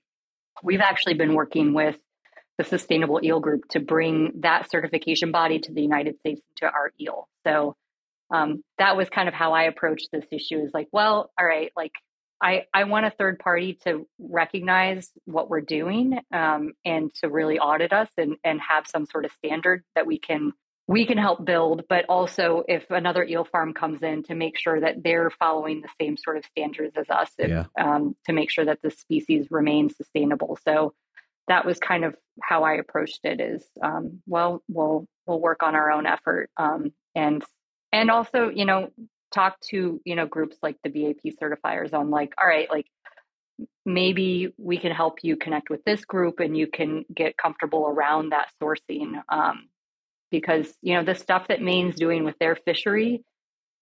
we've 0.64 0.82
actually 0.82 1.16
been 1.16 1.34
working 1.34 1.74
with 1.74 1.98
the 2.58 2.64
Sustainable 2.64 3.22
Eel 3.24 3.40
Group 3.40 3.70
to 3.70 3.80
bring 3.80 4.42
that 4.42 4.70
certification 4.70 5.32
body 5.32 5.60
to 5.60 5.74
the 5.74 5.82
United 5.82 6.20
States 6.20 6.42
to 6.58 6.66
our 6.66 6.92
eel. 7.00 7.28
So 7.48 7.76
um, 8.32 8.64
that 8.78 8.98
was 8.98 9.10
kind 9.10 9.28
of 9.28 9.34
how 9.34 9.54
I 9.54 9.64
approached 9.64 10.10
this 10.12 10.26
issue. 10.32 10.60
Is 10.60 10.72
like, 10.74 10.90
well, 10.92 11.32
all 11.40 11.46
right, 11.46 11.72
like 11.76 11.94
I, 12.42 12.66
I 12.74 12.86
want 12.86 13.06
a 13.06 13.12
third 13.12 13.40
party 13.40 13.80
to 13.84 14.08
recognize 14.18 15.12
what 15.26 15.50
we're 15.50 15.62
doing 15.62 16.20
um, 16.34 16.74
and 16.86 17.14
to 17.16 17.30
really 17.30 17.60
audit 17.60 17.92
us 17.92 18.10
and, 18.18 18.38
and 18.44 18.62
have 18.62 18.88
some 18.88 19.06
sort 19.06 19.26
of 19.26 19.32
standard 19.34 19.84
that 19.96 20.06
we 20.06 20.20
can 20.20 20.54
we 20.88 21.06
can 21.06 21.20
help 21.20 21.46
build, 21.46 21.84
but 21.88 22.06
also 22.10 22.64
if 22.68 22.90
another 22.90 23.24
eel 23.24 23.46
farm 23.46 23.76
comes 23.76 24.02
in 24.02 24.24
to 24.24 24.34
make 24.34 24.58
sure 24.58 24.80
that 24.80 25.04
they're 25.04 25.30
following 25.30 25.82
the 25.82 25.90
same 26.02 26.18
sort 26.18 26.36
of 26.36 26.44
standards 26.46 26.96
as 26.98 27.08
us 27.12 27.30
and, 27.38 27.50
Yeah. 27.50 27.66
um, 27.80 28.16
to 28.26 28.34
make 28.34 28.50
sure 28.50 28.66
that 28.66 28.82
the 28.82 28.90
species 28.90 29.50
remains 29.52 29.96
sustainable. 29.96 30.58
So 30.68 30.96
that 31.48 31.64
was 31.64 31.78
kind 31.78 32.06
of 32.06 32.16
how 32.42 32.64
I 32.64 32.74
approached 32.74 33.20
it 33.24 33.40
is, 33.40 33.64
um, 33.84 34.24
well, 34.26 34.64
we'll, 34.68 35.06
we'll 35.28 35.40
work 35.40 35.62
on 35.62 35.76
our 35.76 35.92
own 35.92 36.08
effort. 36.08 36.50
Um, 36.58 36.92
and, 37.14 37.46
and 37.92 38.10
also, 38.10 38.50
you 38.50 38.66
know, 38.66 38.90
talk 39.32 39.60
to, 39.70 40.02
you 40.04 40.16
know, 40.16 40.26
groups 40.26 40.58
like 40.62 40.78
the 40.84 40.90
BAP 40.90 41.34
certifiers 41.42 41.94
on 41.94 42.10
like, 42.10 42.34
all 42.42 42.48
right, 42.48 42.70
like 42.70 42.88
maybe 43.86 44.54
we 44.58 44.78
can 44.78 44.92
help 44.92 45.20
you 45.24 45.36
connect 45.36 45.70
with 45.70 45.84
this 45.84 46.06
group 46.06 46.40
and 46.40 46.58
you 46.58 46.68
can 46.68 47.06
get 47.14 47.38
comfortable 47.38 47.88
around 47.88 48.30
that 48.32 48.50
sourcing. 48.62 49.22
Um, 49.30 49.68
because, 50.32 50.72
you 50.82 50.94
know, 50.94 51.04
the 51.04 51.16
stuff 51.16 51.48
that 51.48 51.62
Maine's 51.62 51.96
doing 51.96 52.24
with 52.24 52.38
their 52.40 52.56
fishery 52.56 53.24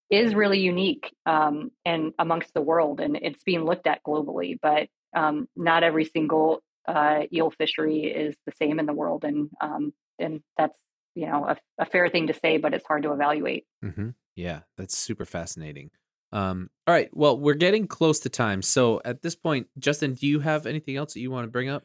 is 0.10 0.34
really 0.34 0.60
unique 0.60 1.14
um, 1.26 1.72
and 1.86 2.14
amongst 2.18 2.54
the 2.54 2.62
world 2.62 3.02
and 3.02 3.18
it's 3.18 3.44
being 3.44 3.66
looked 3.66 3.88
at 3.88 4.04
globally, 4.04 4.58
but 4.62 4.88
um, 5.16 5.50
not 5.56 5.84
every 5.84 6.06
single 6.06 6.62
uh, 6.88 7.24
eel 7.34 7.52
fishery 7.52 8.06
is 8.06 8.36
the 8.46 8.54
same 8.54 8.80
in 8.80 8.86
the 8.86 8.94
world. 8.94 9.26
And, 9.26 9.50
um, 9.60 9.94
and 10.18 10.42
that's, 10.58 10.78
you 11.16 11.26
know, 11.26 11.46
a, 11.46 11.58
a 11.80 11.86
fair 11.86 12.08
thing 12.08 12.28
to 12.28 12.34
say, 12.34 12.58
but 12.58 12.74
it's 12.74 12.86
hard 12.86 13.04
to 13.04 13.12
evaluate. 13.12 13.66
Mm-hmm. 13.84 14.10
Yeah, 14.38 14.62
that's 14.78 14.98
super 14.98 15.26
fascinating. 15.26 15.90
Um, 16.32 16.70
all 16.86 16.94
right, 16.94 17.10
well, 17.12 17.38
we're 17.38 17.56
getting 17.56 17.88
close 17.88 18.20
to 18.22 18.30
time, 18.30 18.62
so 18.62 19.02
at 19.04 19.22
this 19.22 19.36
point, 19.36 19.68
Justin, 19.78 20.14
do 20.14 20.28
you 20.28 20.40
have 20.40 20.66
anything 20.66 20.96
else 20.96 21.14
that 21.14 21.20
you 21.20 21.32
want 21.32 21.46
to 21.46 21.52
bring 21.52 21.68
up? 21.68 21.84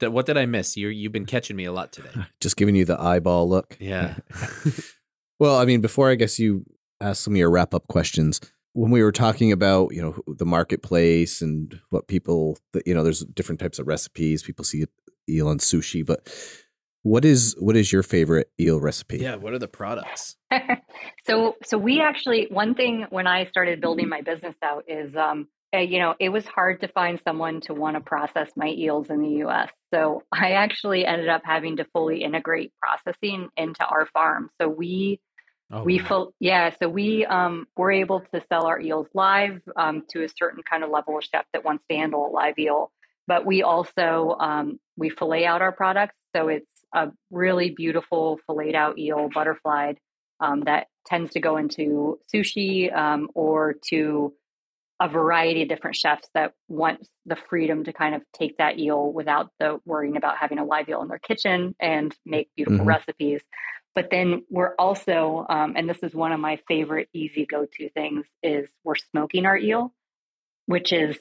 That 0.00 0.12
what 0.12 0.26
did 0.26 0.36
I 0.36 0.46
miss? 0.46 0.76
You 0.76 0.88
you've 0.88 1.12
been 1.12 1.26
catching 1.26 1.56
me 1.56 1.64
a 1.64 1.72
lot 1.72 1.92
today. 1.92 2.10
Just 2.40 2.56
giving 2.56 2.74
you 2.74 2.84
the 2.84 3.00
eyeball 3.00 3.48
look. 3.48 3.76
Yeah. 3.80 4.16
Well, 5.40 5.56
I 5.56 5.64
mean, 5.64 5.80
before 5.80 6.10
I 6.10 6.14
guess 6.14 6.38
you 6.38 6.64
ask 7.00 7.22
some 7.22 7.34
of 7.34 7.38
your 7.38 7.50
wrap 7.50 7.74
up 7.74 7.88
questions, 7.88 8.40
when 8.72 8.90
we 8.90 9.02
were 9.02 9.12
talking 9.12 9.52
about, 9.52 9.92
you 9.92 10.00
know, 10.00 10.16
the 10.26 10.46
marketplace 10.46 11.42
and 11.42 11.80
what 11.90 12.08
people, 12.08 12.58
you 12.86 12.94
know, 12.94 13.04
there's 13.04 13.24
different 13.24 13.60
types 13.60 13.78
of 13.78 13.86
recipes. 13.86 14.42
People 14.42 14.64
see 14.64 14.84
eel 15.28 15.48
on 15.48 15.58
sushi, 15.58 16.04
but 16.04 16.28
what 17.04 17.24
is 17.24 17.54
what 17.58 17.76
is 17.76 17.92
your 17.92 18.02
favorite 18.02 18.50
eel 18.58 18.80
recipe? 18.80 19.18
yeah. 19.18 19.36
What 19.36 19.52
are 19.52 19.58
the 19.58 19.68
products? 19.68 20.36
so 21.26 21.54
so 21.62 21.78
we 21.78 22.00
actually 22.00 22.48
one 22.50 22.74
thing 22.74 23.06
when 23.10 23.26
I 23.26 23.44
started 23.46 23.80
building 23.80 24.08
my 24.08 24.22
business 24.22 24.56
out 24.62 24.84
is 24.88 25.14
um 25.14 25.46
uh, 25.74 25.78
you 25.78 25.98
know 25.98 26.14
it 26.18 26.30
was 26.30 26.46
hard 26.46 26.80
to 26.80 26.88
find 26.88 27.20
someone 27.22 27.60
to 27.62 27.74
want 27.74 27.96
to 27.96 28.00
process 28.00 28.50
my 28.56 28.68
eels 28.68 29.10
in 29.10 29.20
the 29.20 29.44
US. 29.46 29.68
So 29.92 30.22
I 30.32 30.52
actually 30.52 31.04
ended 31.04 31.28
up 31.28 31.42
having 31.44 31.76
to 31.76 31.84
fully 31.92 32.24
integrate 32.24 32.72
processing 32.80 33.48
into 33.56 33.84
our 33.84 34.06
farm. 34.06 34.50
So 34.60 34.68
we 34.68 35.20
Oh, 35.70 35.82
we 35.82 35.98
wow. 35.98 36.04
full 36.04 36.34
yeah 36.40 36.70
so 36.78 36.88
we 36.90 37.24
um 37.24 37.66
were 37.74 37.90
able 37.90 38.20
to 38.34 38.42
sell 38.50 38.66
our 38.66 38.78
eels 38.78 39.06
live 39.14 39.62
um 39.76 40.04
to 40.10 40.22
a 40.22 40.28
certain 40.28 40.62
kind 40.62 40.84
of 40.84 40.90
level 40.90 41.16
of 41.16 41.24
chef 41.24 41.46
that 41.54 41.64
wants 41.64 41.82
to 41.90 41.96
handle 41.96 42.26
a 42.26 42.30
live 42.30 42.58
eel 42.58 42.92
but 43.26 43.46
we 43.46 43.62
also 43.62 44.36
um 44.38 44.78
we 44.98 45.08
fillet 45.08 45.46
out 45.46 45.62
our 45.62 45.72
products 45.72 46.14
so 46.36 46.48
it's 46.48 46.66
a 46.94 47.12
really 47.30 47.70
beautiful 47.70 48.38
filleted 48.46 48.74
out 48.76 48.98
eel 48.98 49.28
butterflied 49.34 49.98
um, 50.40 50.62
that 50.62 50.86
tends 51.06 51.32
to 51.32 51.40
go 51.40 51.56
into 51.58 52.18
sushi 52.32 52.94
um, 52.96 53.28
or 53.34 53.74
to 53.90 54.32
a 55.00 55.08
variety 55.08 55.62
of 55.62 55.68
different 55.68 55.96
chefs 55.96 56.28
that 56.34 56.54
want 56.68 57.06
the 57.26 57.36
freedom 57.50 57.84
to 57.84 57.92
kind 57.92 58.14
of 58.14 58.22
take 58.32 58.56
that 58.58 58.78
eel 58.78 59.12
without 59.12 59.50
the 59.58 59.78
worrying 59.84 60.16
about 60.16 60.38
having 60.38 60.58
a 60.58 60.64
live 60.64 60.88
eel 60.88 61.02
in 61.02 61.08
their 61.08 61.18
kitchen 61.18 61.74
and 61.80 62.14
make 62.24 62.48
beautiful 62.56 62.84
Mhm. 62.84 62.88
recipes. 62.88 63.42
But 63.94 64.10
then 64.10 64.44
we're 64.50 64.74
also, 64.78 65.46
um, 65.48 65.74
and 65.76 65.88
this 65.88 66.02
is 66.02 66.14
one 66.14 66.32
of 66.32 66.40
my 66.40 66.56
favorite 66.68 67.08
easy 67.12 67.44
go 67.46 67.66
to 67.66 67.88
things, 67.90 68.26
is 68.42 68.68
we're 68.84 68.94
smoking 68.96 69.46
our 69.46 69.56
eel, 69.58 69.92
which 70.66 70.92
is 70.92 71.18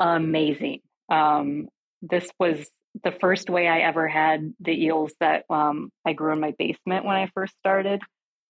amazing. 0.00 0.80
Um, 1.10 1.68
this 2.02 2.30
was 2.38 2.70
the 3.02 3.12
first 3.12 3.50
way 3.50 3.68
I 3.68 3.80
ever 3.80 4.08
had 4.08 4.54
the 4.60 4.72
eels 4.72 5.12
that 5.20 5.44
um, 5.50 5.90
I 6.04 6.12
grew 6.12 6.32
in 6.32 6.40
my 6.40 6.54
basement 6.58 7.04
when 7.04 7.16
I 7.16 7.30
first 7.34 7.54
started. 7.58 8.00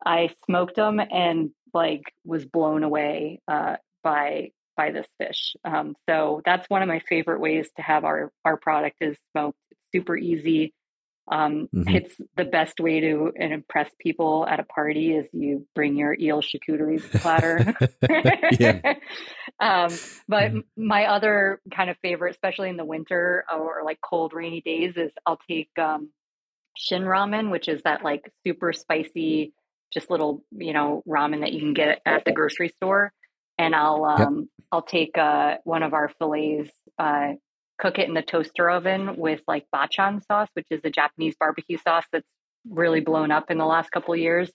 I 0.04 0.30
smoked 0.46 0.76
them 0.76 1.00
and 1.00 1.50
like 1.72 2.02
was 2.24 2.44
blown 2.44 2.82
away 2.82 3.40
uh, 3.48 3.76
by 4.02 4.50
by 4.76 4.90
this 4.90 5.06
fish. 5.18 5.56
Um, 5.64 5.96
so 6.08 6.42
that's 6.44 6.68
one 6.68 6.82
of 6.82 6.88
my 6.88 7.00
favorite 7.08 7.40
ways 7.40 7.68
to 7.76 7.82
have 7.82 8.04
our 8.04 8.30
our 8.44 8.56
product 8.56 8.96
is 9.00 9.16
smoked. 9.32 9.58
It's 9.70 9.80
super 9.92 10.16
easy. 10.16 10.74
Um, 11.28 11.68
Mhm. 11.74 11.96
It's 11.96 12.16
the 12.36 12.44
best 12.44 12.78
way 12.80 13.00
to 13.00 13.32
impress 13.34 13.90
people 13.98 14.46
at 14.48 14.60
a 14.60 14.64
party 14.64 15.12
is 15.14 15.26
you 15.32 15.66
bring 15.74 15.96
your 15.96 16.14
eel 16.18 16.40
charcuterie 16.40 17.02
platter. 17.20 17.64
um, 19.60 19.98
but 20.28 20.52
Mhm. 20.52 20.64
my 20.76 21.06
other 21.06 21.60
kind 21.74 21.90
of 21.90 21.96
favorite, 22.02 22.30
especially 22.30 22.68
in 22.68 22.76
the 22.76 22.84
winter 22.84 23.44
or 23.52 23.82
like 23.84 24.00
cold, 24.00 24.32
rainy 24.34 24.60
days, 24.60 24.94
is 24.96 25.10
I'll 25.26 25.40
take 25.48 25.70
um, 25.78 26.10
shin 26.76 27.02
ramen, 27.02 27.50
which 27.50 27.68
is 27.68 27.82
that 27.82 28.04
like 28.04 28.30
super 28.46 28.72
spicy, 28.72 29.52
just 29.92 30.10
little 30.10 30.44
you 30.52 30.72
know 30.72 31.02
ramen 31.08 31.40
that 31.40 31.52
you 31.52 31.60
can 31.60 31.74
get 31.74 32.00
at 32.06 32.24
the 32.24 32.32
grocery 32.32 32.68
store, 32.76 33.12
and 33.58 33.74
I'll 33.74 34.04
Yep. 34.04 34.28
um, 34.28 34.48
I'll 34.72 34.82
take 34.82 35.16
uh, 35.18 35.56
one 35.64 35.82
of 35.82 35.94
our 35.94 36.10
fillets. 36.18 36.70
Uh, 36.98 37.34
cook 37.78 37.98
it 37.98 38.08
in 38.08 38.14
the 38.14 38.22
toaster 38.22 38.70
oven 38.70 39.16
with 39.16 39.40
like 39.46 39.66
Bachan 39.74 40.24
sauce, 40.26 40.48
which 40.54 40.66
is 40.70 40.80
a 40.84 40.90
Japanese 40.90 41.34
barbecue 41.38 41.78
sauce 41.78 42.04
that's 42.12 42.26
really 42.68 43.00
blown 43.00 43.30
up 43.30 43.50
in 43.50 43.58
the 43.58 43.66
last 43.66 43.90
couple 43.90 44.14
of 44.14 44.20
years. 44.20 44.50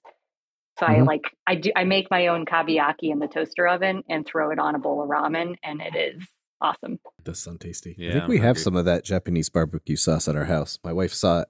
So 0.80 0.86
I 0.86 0.96
Mhm. 0.96 1.08
like 1.08 1.22
I 1.46 1.56
do 1.56 1.72
I 1.76 1.84
make 1.84 2.10
my 2.10 2.28
own 2.28 2.46
kabayaki 2.46 3.12
in 3.12 3.20
the 3.20 3.28
toaster 3.28 3.68
oven 3.68 4.04
and 4.10 4.26
throw 4.26 4.52
it 4.52 4.60
on 4.60 4.76
a 4.76 4.80
bowl 4.80 5.02
of 5.04 5.10
ramen, 5.10 5.56
and 5.64 5.82
it 5.82 5.96
is 5.96 6.24
awesome. 6.62 6.94
It 7.20 7.24
does 7.26 7.40
sound 7.40 7.62
tasty. 7.62 7.92
I 7.92 7.96
Yeah, 8.02 8.12
think 8.14 8.24
I'm 8.24 8.30
we 8.30 8.38
have 8.40 8.58
some 8.58 8.76
of 8.76 8.86
that 8.86 9.04
Japanese 9.04 9.50
barbecue 9.50 9.96
sauce 9.96 10.28
at 10.28 10.36
our 10.36 10.46
house. 10.46 10.80
My 10.84 10.94
wife 10.94 11.14
saw 11.14 11.42
it. 11.42 11.48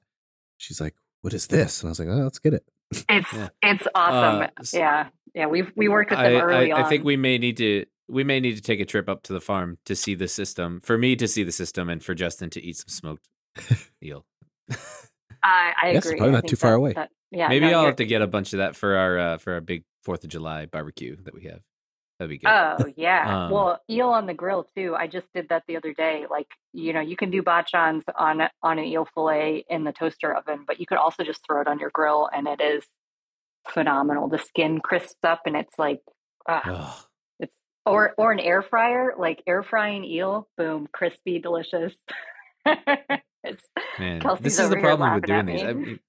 She's 0.57 0.81
like, 0.81 0.95
"What 1.21 1.33
is 1.33 1.47
this?" 1.47 1.81
And 1.81 1.89
I 1.89 1.91
was 1.91 1.99
like, 1.99 2.09
"Oh, 2.09 2.23
let's 2.23 2.39
get 2.39 2.53
it." 2.53 2.65
It's 3.09 3.31
Yeah. 3.33 3.49
it's 3.63 3.87
awesome. 3.95 4.41
Uh, 4.41 4.47
yeah, 4.73 5.09
yeah. 5.33 5.45
We 5.47 5.63
we 5.75 5.87
worked 5.87 6.09
with 6.11 6.19
I, 6.19 6.29
them 6.31 6.41
early 6.41 6.71
I, 6.71 6.79
on. 6.79 6.83
I 6.85 6.89
think 6.89 7.05
we 7.05 7.15
may 7.15 7.37
need 7.37 7.57
to 7.57 7.85
we 8.07 8.23
may 8.23 8.39
need 8.39 8.55
to 8.55 8.61
take 8.61 8.79
a 8.79 8.85
trip 8.85 9.07
up 9.09 9.23
to 9.23 9.33
the 9.33 9.41
farm 9.41 9.77
to 9.85 9.95
see 9.95 10.15
the 10.15 10.27
system. 10.27 10.79
For 10.81 10.97
me 10.97 11.15
to 11.15 11.27
see 11.27 11.43
the 11.43 11.51
system, 11.51 11.89
and 11.89 12.03
for 12.03 12.13
Justin 12.13 12.49
to 12.51 12.61
eat 12.63 12.77
some 12.77 12.87
smoked 12.89 13.27
eel. 14.03 14.25
I, 15.43 15.73
I 15.81 15.91
Yes, 15.91 16.05
agree. 16.05 16.17
probably 16.17 16.35
I 16.37 16.39
not 16.41 16.47
too 16.47 16.55
far 16.55 16.71
that- 16.71 16.77
away. 16.77 16.93
that- 16.93 17.09
yeah, 17.33 17.47
Maybe 17.47 17.61
no, 17.67 17.67
I'll 17.67 17.73
you're- 17.79 17.85
have 17.87 17.95
to 17.97 18.05
get 18.05 18.21
a 18.21 18.27
bunch 18.27 18.51
of 18.53 18.57
that 18.57 18.75
for 18.75 18.97
our 18.97 19.17
uh, 19.17 19.37
for 19.37 19.53
our 19.53 19.61
big 19.61 19.83
Fourth 20.03 20.23
of 20.23 20.29
July 20.29 20.65
barbecue 20.65 21.15
that 21.23 21.33
we 21.33 21.43
have. 21.43 21.61
That'd 22.19 22.29
be 22.29 22.37
good. 22.39 22.49
Oh 22.49 22.77
yeah. 22.97 23.45
Um, 23.45 23.51
well, 23.51 23.79
eel 23.89 24.09
on 24.09 24.25
the 24.25 24.33
grill 24.33 24.67
too. 24.75 24.95
I 24.95 25.07
just 25.07 25.27
did 25.33 25.47
that 25.49 25.63
the 25.67 25.77
other 25.77 25.93
day. 25.93 26.25
Like 26.29 26.47
you 26.73 26.91
know, 26.91 26.99
you 26.99 27.15
can 27.15 27.31
do 27.31 27.41
Bachan's 27.41 28.03
on 28.17 28.41
on 28.61 28.79
an 28.79 28.85
eel 28.85 29.07
fillet 29.15 29.63
in 29.69 29.85
the 29.85 29.91
toaster 29.93 30.33
oven, 30.35 30.65
but 30.67 30.79
you 30.81 30.85
could 30.85 30.97
also 30.97 31.23
just 31.23 31.39
throw 31.47 31.61
it 31.61 31.67
on 31.67 31.79
your 31.79 31.89
grill, 31.93 32.29
and 32.33 32.47
it 32.47 32.59
is 32.61 32.83
phenomenal. 33.69 34.27
The 34.27 34.39
skin 34.39 34.79
crisps 34.81 35.15
up, 35.23 35.41
and 35.45 35.55
it's 35.55 35.77
like, 35.79 36.01
ah, 36.47 36.61
Ugh. 36.65 36.93
it's 36.97 37.07
or 37.85 38.13
or 38.17 38.31
an 38.31 38.39
air 38.39 38.61
fryer, 38.61 39.13
like 39.17 39.41
air 39.47 39.63
frying 39.63 40.03
eel. 40.03 40.47
Boom, 40.57 40.87
crispy, 40.91 41.39
delicious. 41.39 41.93
it's 42.65 43.67
Man, 43.99 44.21
Kelsey's 44.21 44.43
this 44.43 44.59
is 44.59 44.69
the 44.69 44.77
problem 44.77 45.13
with 45.15 45.25
doing 45.25 45.39
at 45.39 45.45
these. 45.47 45.63
I 45.63 45.73
mean, 45.73 45.99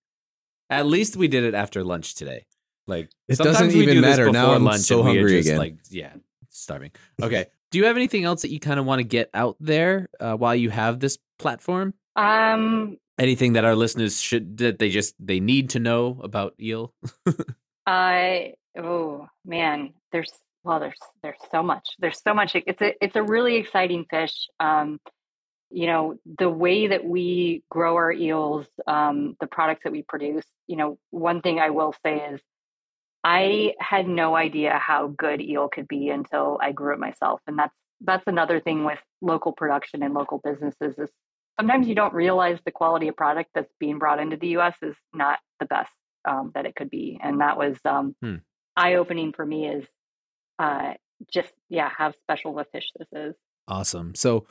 at 0.71 0.87
least 0.87 1.17
we 1.17 1.29
did 1.29 1.45
it 1.45 1.55
after 1.55 1.85
lunch 1.85 2.15
today. 2.15 2.47
Like 2.87 3.11
It 3.29 3.39
doesn't 3.39 3.71
even 3.71 3.97
do 3.97 4.01
matter. 4.01 4.31
Now 4.31 4.53
I'm 4.53 4.65
lunch 4.65 4.83
so 4.83 5.01
and 5.01 5.05
we 5.05 5.11
are 5.11 5.21
hungry 5.21 5.37
just 5.39 5.49
again. 5.49 5.59
Like 5.59 5.77
yeah, 5.91 6.13
starving. 6.51 6.91
Okay. 7.21 7.47
do 7.71 7.79
you 7.79 7.87
have 7.87 7.97
anything 7.97 8.25
else 8.25 8.43
that 8.43 8.51
you 8.51 8.61
kind 8.61 8.81
of 8.81 8.87
want 8.87 8.99
to 9.01 9.05
get 9.05 9.31
out 9.35 9.57
there 9.61 10.09
uh, 10.21 10.35
while 10.35 10.55
you 10.55 10.71
have 10.71 11.01
this 11.01 11.19
platform? 11.39 11.95
um 12.17 12.99
Anything 13.19 13.53
that 13.53 13.65
our 13.65 13.77
listeners 13.77 14.21
should 14.21 14.57
that 14.59 14.79
they 14.79 14.89
just 14.89 15.15
they 15.19 15.39
need 15.39 15.71
to 15.71 15.79
know 15.79 16.19
about 16.23 16.55
eel? 16.61 16.93
I 17.87 18.55
oh 18.77 19.29
man, 19.45 19.93
there's 20.11 20.33
well, 20.65 20.81
there's 20.81 20.99
there's 21.23 21.39
so 21.51 21.63
much. 21.63 21.89
There's 21.99 22.21
so 22.23 22.35
much. 22.35 22.55
It's 22.55 22.81
a 22.81 22.95
it's 23.05 23.17
a 23.17 23.23
really 23.23 23.57
exciting 23.57 24.07
fish. 24.09 24.49
Um, 24.61 25.01
you 25.71 25.87
know, 25.87 26.17
the 26.39 26.51
way 26.51 26.89
that 26.89 27.05
we 27.05 27.65
grow 27.71 27.95
our 27.97 28.13
eels, 28.13 28.67
um, 28.87 29.37
the 29.41 29.47
products 29.47 29.83
that 29.85 29.93
we 29.93 30.03
produce. 30.03 30.45
You 30.67 30.77
know, 30.77 30.99
one 31.11 31.41
thing 31.41 31.59
I 31.59 31.71
will 31.71 31.95
say 32.05 32.17
is, 32.33 32.41
I 33.25 33.75
had 33.81 34.07
no 34.07 34.37
idea 34.37 34.79
how 34.79 35.09
good 35.09 35.41
eel 35.41 35.69
could 35.69 35.89
be 35.89 36.11
until 36.11 36.59
I 36.61 36.73
grew 36.73 36.93
it 36.93 37.01
myself, 37.01 37.41
and 37.47 37.59
that's 37.59 37.75
that's 38.01 38.25
another 38.27 38.61
thing 38.61 38.85
with 38.85 38.99
local 39.21 39.53
production 39.53 40.03
and 40.03 40.13
local 40.15 40.41
businesses 40.43 40.95
is 40.99 41.11
sometimes 41.59 41.87
you 41.89 41.95
don't 41.95 42.15
realize 42.15 42.59
the 42.65 42.73
quality 42.73 43.09
of 43.09 43.17
product 43.17 43.51
that's 43.55 43.73
being 43.79 43.99
brought 43.99 44.19
into 44.21 44.37
the 44.37 44.49
U.S. 44.49 44.75
is 44.83 44.97
not 45.15 45.39
the 45.61 45.67
best 45.67 45.91
um, 46.29 46.53
that 46.55 46.67
it 46.67 46.75
could 46.77 46.91
be, 46.91 47.19
and 47.23 47.41
that 47.41 47.57
was 47.57 47.77
um, 47.85 48.15
Hmm. 48.23 48.37
eye 48.77 48.95
opening 48.95 49.33
for 49.33 49.45
me. 49.45 49.67
Is 49.69 49.85
uh, 50.63 50.95
just 51.33 51.53
yeah, 51.69 51.89
how 51.97 52.13
special 52.23 52.59
a 52.59 52.65
fish 52.65 52.85
this 52.99 53.09
is. 53.13 53.35
Awesome. 53.69 54.15
So, 54.15 54.47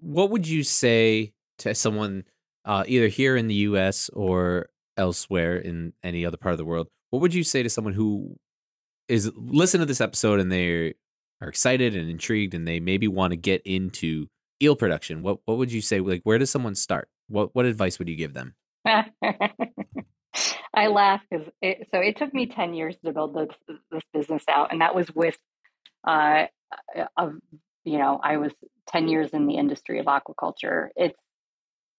what 0.00 0.30
would 0.30 0.48
you 0.48 0.62
say 0.62 1.32
to 1.58 1.74
someone 1.74 2.24
uh, 2.64 2.84
either 2.86 3.08
here 3.08 3.36
in 3.36 3.46
the 3.48 3.54
U.S. 3.54 4.08
or 4.12 4.68
elsewhere 4.96 5.56
in 5.56 5.92
any 6.02 6.24
other 6.24 6.36
part 6.36 6.52
of 6.52 6.58
the 6.58 6.64
world? 6.64 6.88
What 7.10 7.20
would 7.20 7.34
you 7.34 7.44
say 7.44 7.62
to 7.62 7.70
someone 7.70 7.94
who 7.94 8.36
is 9.08 9.30
listen 9.36 9.80
to 9.80 9.86
this 9.86 10.00
episode 10.00 10.40
and 10.40 10.50
they 10.50 10.94
are 11.40 11.48
excited 11.48 11.94
and 11.94 12.08
intrigued 12.08 12.54
and 12.54 12.66
they 12.66 12.80
maybe 12.80 13.06
want 13.06 13.32
to 13.32 13.36
get 13.36 13.62
into 13.64 14.28
eel 14.62 14.76
production? 14.76 15.22
What 15.22 15.40
What 15.44 15.58
would 15.58 15.72
you 15.72 15.82
say? 15.82 16.00
Like, 16.00 16.22
where 16.24 16.38
does 16.38 16.50
someone 16.50 16.74
start? 16.74 17.08
What 17.28 17.54
What 17.54 17.66
advice 17.66 17.98
would 17.98 18.08
you 18.08 18.16
give 18.16 18.34
them? 18.34 18.54
I 20.74 20.88
laugh 20.88 21.20
because 21.30 21.48
it, 21.62 21.88
so 21.90 22.00
it 22.00 22.16
took 22.16 22.34
me 22.34 22.46
10 22.46 22.74
years 22.74 22.96
to 23.04 23.12
build 23.12 23.34
this, 23.34 23.76
this 23.90 24.02
business 24.12 24.44
out. 24.48 24.72
And 24.72 24.80
that 24.80 24.94
was 24.94 25.10
with, 25.14 25.36
uh, 26.06 26.46
of, 27.16 27.34
you 27.84 27.98
know, 27.98 28.20
I 28.22 28.38
was 28.38 28.52
10 28.88 29.08
years 29.08 29.30
in 29.30 29.46
the 29.46 29.56
industry 29.56 29.98
of 29.98 30.06
aquaculture. 30.06 30.88
It's 30.96 31.18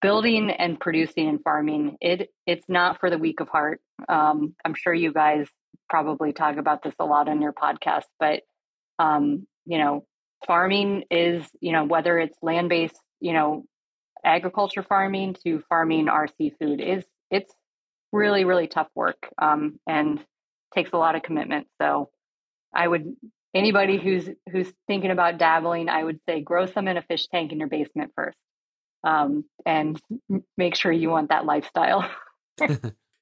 building 0.01 0.51
and 0.51 0.79
producing 0.79 1.29
and 1.29 1.41
farming. 1.43 1.97
It, 2.01 2.29
it's 2.45 2.65
not 2.67 2.99
for 2.99 3.09
the 3.09 3.17
weak 3.17 3.39
of 3.39 3.49
heart. 3.49 3.79
Um, 4.09 4.55
I'm 4.63 4.75
sure 4.75 4.93
you 4.93 5.13
guys 5.13 5.47
probably 5.89 6.33
talk 6.33 6.57
about 6.57 6.83
this 6.83 6.95
a 6.99 7.05
lot 7.05 7.29
on 7.29 7.41
your 7.41 7.53
podcast, 7.53 8.03
but, 8.19 8.41
um, 8.99 9.47
you 9.65 9.77
know, 9.77 10.05
farming 10.45 11.03
is, 11.09 11.47
you 11.59 11.71
know, 11.71 11.85
whether 11.85 12.19
it's 12.19 12.37
land-based, 12.41 12.99
you 13.19 13.33
know, 13.33 13.65
agriculture 14.23 14.83
farming 14.83 15.35
to 15.43 15.63
farming 15.69 16.09
our 16.09 16.27
seafood 16.37 16.81
is 16.81 17.03
it's 17.29 17.53
really 18.15 18.45
really 18.45 18.67
tough 18.67 18.87
work 18.95 19.29
um, 19.41 19.79
and 19.87 20.23
takes 20.73 20.91
a 20.93 20.97
lot 20.97 21.15
of 21.15 21.23
commitment. 21.23 21.67
So 21.81 22.09
i 22.73 22.87
would 22.87 23.15
anybody 23.53 23.97
who's 23.97 24.27
who's 24.51 24.71
thinking 24.85 25.11
about 25.11 25.37
dabbling 25.37 25.87
i 25.87 26.03
would 26.03 26.19
say 26.27 26.41
grow 26.41 26.65
some 26.65 26.89
in 26.89 26.97
a 26.97 27.01
fish 27.01 27.27
tank 27.27 27.53
in 27.53 27.59
your 27.59 27.69
basement 27.69 28.11
first 28.13 28.37
um, 29.05 29.45
and 29.65 30.01
make 30.57 30.75
sure 30.75 30.91
you 30.91 31.09
want 31.09 31.29
that 31.29 31.45
lifestyle. 31.45 32.09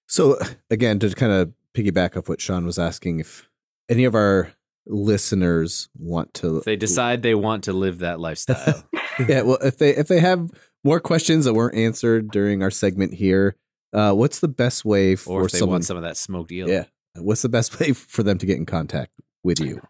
So 0.05 0.37
again, 0.69 0.99
to 0.99 1.09
kind 1.15 1.31
of 1.31 1.53
piggyback 1.73 2.15
off 2.15 2.29
what 2.29 2.39
Sean 2.39 2.65
was 2.65 2.77
asking, 2.77 3.21
if 3.21 3.49
any 3.89 4.03
of 4.03 4.13
our 4.13 4.51
listeners 4.85 5.89
want 5.97 6.35
to, 6.35 6.57
If 6.57 6.65
they 6.65 6.75
decide 6.75 7.23
they 7.23 7.33
want 7.33 7.63
to 7.63 7.73
live 7.73 7.99
that 7.99 8.19
lifestyle, 8.19 8.83
yeah, 9.27 9.41
well, 9.41 9.57
if 9.61 9.77
they 9.77 9.95
if 9.95 10.07
they 10.09 10.19
have 10.19 10.51
more 10.83 10.99
questions 10.99 11.45
that 11.45 11.55
weren't 11.55 11.75
answered 11.75 12.29
during 12.29 12.61
our 12.61 12.69
segment 12.69 13.15
here, 13.15 13.55
uh, 13.93 14.13
what's 14.13 14.39
the 14.39 14.47
best 14.47 14.85
way 14.85 15.15
for 15.15 15.41
or 15.41 15.45
if 15.45 15.51
they 15.51 15.59
someone? 15.59 15.75
want 15.75 15.85
some 15.85 15.97
of 15.97 16.03
that 16.03 16.17
smoked 16.17 16.51
eel, 16.51 16.69
yeah, 16.69 16.85
what's 17.15 17.41
the 17.41 17.49
best 17.49 17.79
way 17.79 17.93
for 17.93 18.23
them 18.23 18.37
to 18.37 18.45
get 18.45 18.57
in 18.57 18.65
contact 18.65 19.11
with 19.43 19.59
you? 19.59 19.81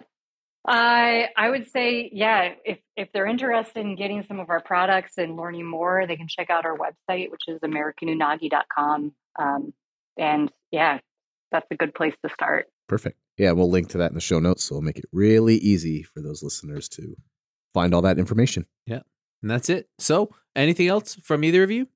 I 0.65 1.27
I 1.35 1.49
would 1.49 1.69
say, 1.69 2.09
yeah, 2.13 2.53
if 2.63 2.79
if 2.95 3.09
they're 3.13 3.27
interested 3.27 3.81
in 3.81 3.95
getting 3.95 4.23
some 4.23 4.39
of 4.39 4.49
our 4.49 4.61
products 4.61 5.17
and 5.17 5.35
learning 5.35 5.65
more, 5.65 6.05
they 6.07 6.15
can 6.15 6.27
check 6.27 6.49
out 6.49 6.65
our 6.65 6.77
website, 6.77 7.31
which 7.31 7.43
is 7.47 7.59
americanunagi.com. 7.59 9.13
Um, 9.37 9.73
and 10.17 10.51
yeah, 10.71 10.99
that's 11.51 11.67
a 11.71 11.75
good 11.75 11.93
place 11.93 12.13
to 12.23 12.33
start. 12.33 12.67
Perfect. 12.87 13.17
Yeah, 13.37 13.51
we'll 13.51 13.69
link 13.69 13.89
to 13.89 13.97
that 13.97 14.11
in 14.11 14.15
the 14.15 14.21
show 14.21 14.39
notes, 14.39 14.63
so 14.63 14.75
we'll 14.75 14.83
make 14.83 14.99
it 14.99 15.05
really 15.11 15.55
easy 15.55 16.03
for 16.03 16.21
those 16.21 16.43
listeners 16.43 16.87
to 16.89 17.15
find 17.73 17.93
all 17.93 18.03
that 18.03 18.19
information. 18.19 18.65
Yeah, 18.85 19.01
and 19.41 19.51
that's 19.51 19.69
it. 19.69 19.87
So, 19.99 20.33
anything 20.55 20.87
else 20.87 21.15
from 21.15 21.43
either 21.43 21.63
of 21.63 21.71
you? 21.71 21.87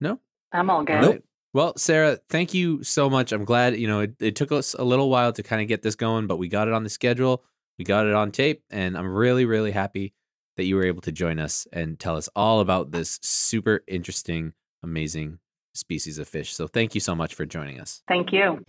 No, 0.00 0.18
I'm 0.52 0.70
all 0.70 0.84
good. 0.84 0.96
All 0.96 1.10
right. 1.10 1.22
Well, 1.56 1.72
Sara, 1.78 2.18
thank 2.28 2.52
you 2.52 2.84
so 2.84 3.08
much. 3.08 3.32
I'm 3.32 3.46
glad, 3.46 3.78
you 3.78 3.86
know, 3.86 4.00
it, 4.00 4.16
it 4.20 4.36
took 4.36 4.52
us 4.52 4.74
a 4.74 4.84
little 4.84 5.08
while 5.08 5.32
to 5.32 5.42
kind 5.42 5.62
of 5.62 5.68
get 5.68 5.80
this 5.80 5.94
going, 5.94 6.26
but 6.26 6.36
we 6.36 6.48
got 6.48 6.68
it 6.68 6.74
on 6.74 6.84
the 6.84 6.90
schedule. 6.90 7.44
We 7.78 7.84
got 7.86 8.04
it 8.04 8.12
on 8.12 8.30
tape, 8.30 8.62
and 8.68 8.94
I'm 8.94 9.08
really, 9.08 9.46
really 9.46 9.70
happy 9.70 10.12
that 10.58 10.64
you 10.64 10.76
were 10.76 10.84
able 10.84 11.00
to 11.00 11.12
join 11.12 11.38
us 11.38 11.66
and 11.72 11.98
tell 11.98 12.14
us 12.14 12.28
all 12.36 12.60
about 12.60 12.90
this 12.90 13.18
super 13.22 13.80
interesting, 13.88 14.52
amazing 14.82 15.38
species 15.72 16.18
of 16.18 16.28
fish. 16.28 16.52
So, 16.52 16.66
thank 16.66 16.94
you 16.94 17.00
so 17.00 17.14
much 17.14 17.34
for 17.34 17.46
joining 17.46 17.80
us. 17.80 18.02
Thank 18.06 18.34
you. 18.34 18.60